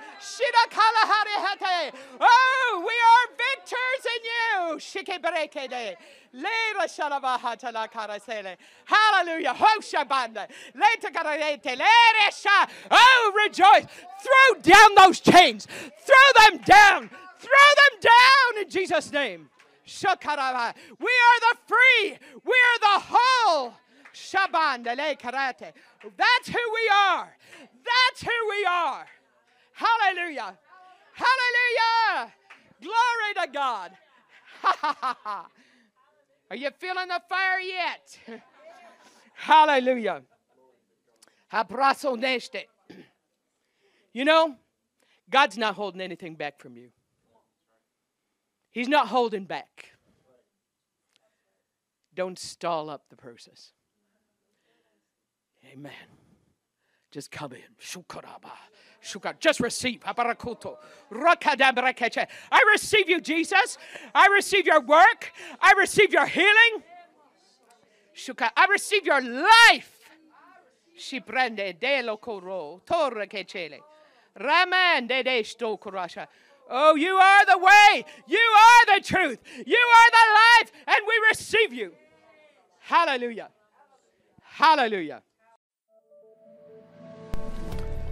Oh, 2.19 2.85
we 2.85 2.93
are 3.11 3.27
victors 3.37 4.03
in 4.13 4.21
you. 4.31 4.77
Shikeberekede. 4.77 5.95
Lera 6.33 6.87
shalabahata 6.87 7.73
la 7.73 7.87
karasele. 7.87 8.55
Hallelujah. 8.85 9.53
Hoshabanda. 9.53 10.47
Leta 10.75 11.11
karete. 11.11 11.77
Leresha. 11.77 12.69
Oh, 12.89 13.33
rejoice. 13.45 13.85
Throw 14.21 14.61
down 14.61 14.95
those 14.95 15.19
chains. 15.19 15.65
Throw 15.65 16.49
them 16.49 16.61
down. 16.65 17.09
Throw 17.41 17.69
them 17.81 17.99
down 18.01 18.63
in 18.63 18.69
Jesus' 18.69 19.11
name. 19.11 19.49
We 19.83 21.11
are 21.27 21.39
the 21.41 21.57
free. 21.65 22.17
We 22.45 22.57
are 22.69 22.79
the 22.79 23.03
whole. 23.09 23.73
Shabanda 24.13 24.95
le 24.95 25.15
karate. 25.15 25.73
That's 26.17 26.47
who 26.47 26.59
we 26.73 26.91
are. 26.93 27.35
That's 27.59 28.21
who 28.21 28.49
we 28.49 28.65
are. 28.65 29.07
Hallelujah. 29.73 30.57
Hallelujah. 31.13 32.33
Glory 32.79 33.33
to 33.41 33.51
God. 33.51 33.91
Ha 34.61 34.77
ha 34.79 34.97
ha 35.01 35.17
ha. 35.23 35.47
Are 36.51 36.55
you 36.55 36.69
feeling 36.77 37.07
the 37.07 37.21
fire 37.27 37.59
yet? 37.59 38.19
Hallelujah. 39.33 40.21
You 44.13 44.25
know, 44.25 44.57
God's 45.29 45.57
not 45.57 45.75
holding 45.75 46.01
anything 46.01 46.35
back 46.35 46.59
from 46.59 46.75
you. 46.75 46.89
He's 48.71 48.87
not 48.87 49.07
holding 49.07 49.45
back. 49.45 49.91
Don't 52.15 52.39
stall 52.39 52.89
up 52.89 53.03
the 53.09 53.15
process. 53.15 53.71
Amen. 55.71 55.91
Just 57.11 57.31
come 57.31 57.53
in. 57.53 57.59
Shukaraba. 57.79 58.51
Shukar. 59.03 59.39
Just 59.39 59.59
receive. 59.59 59.99
Rakadabarakeche. 60.01 62.27
I 62.51 62.63
receive 62.71 63.09
you, 63.09 63.19
Jesus. 63.19 63.77
I 64.13 64.27
receive 64.27 64.65
your 64.65 64.81
work. 64.81 65.31
I 65.59 65.73
receive 65.77 66.13
your 66.13 66.25
healing. 66.25 66.83
Shukar. 68.15 68.49
I 68.55 68.67
receive 68.69 69.05
your 69.05 69.21
life. 69.21 69.97
Shiprende 70.97 71.79
de 71.79 72.03
lo 72.03 72.17
coro. 72.17 72.81
Torre 72.85 73.27
de 73.27 75.23
de 75.23 75.43
sto. 75.43 75.77
Oh, 76.69 76.95
you 76.95 77.15
are 77.15 77.45
the 77.45 77.57
way. 77.57 78.05
You 78.27 78.37
are 78.39 78.95
the 78.95 79.03
truth. 79.03 79.39
You 79.65 79.77
are 79.77 80.11
the 80.11 80.33
life. 80.33 80.71
And 80.87 80.97
we 81.07 81.13
receive 81.29 81.73
you. 81.73 81.93
Hallelujah. 82.79 83.49
Hallelujah. 84.41 85.21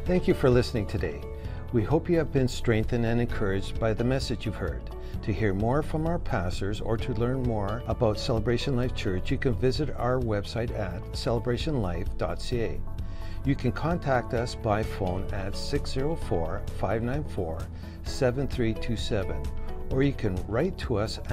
Thank 0.06 0.28
you 0.28 0.34
for 0.34 0.50
listening 0.50 0.88
today. 0.88 1.22
We 1.72 1.84
hope 1.84 2.10
you 2.10 2.18
have 2.18 2.32
been 2.32 2.48
strengthened 2.48 3.06
and 3.06 3.22
encouraged 3.22 3.80
by 3.80 3.94
the 3.94 4.04
message 4.04 4.46
you've 4.46 4.56
heard. 4.56 4.82
To 5.22 5.32
hear 5.32 5.54
more 5.54 5.84
from 5.84 6.08
our 6.08 6.18
pastors 6.18 6.82
or 6.82 6.98
to 6.98 7.14
learn 7.14 7.44
more 7.44 7.84
about 7.88 8.20
Celebration 8.20 8.76
Life 8.76 8.96
Church, 8.96 9.30
you 9.30 9.38
can 9.38 9.54
visit 9.54 9.94
our 9.96 10.20
website 10.20 10.72
at 10.78 11.04
celebrationlife.ca. 11.12 12.80
You 13.46 13.56
can 13.56 13.72
contact 13.72 14.34
us 14.34 14.54
by 14.54 14.84
phone 14.84 15.26
at 15.32 15.56
604 15.56 16.62
594 16.78 17.60
7327, 18.04 19.44
or 19.92 20.04
you 20.04 20.14
can 20.14 20.36
write 20.48 20.78
to 20.80 20.98
us 20.98 21.20
at 21.30 21.32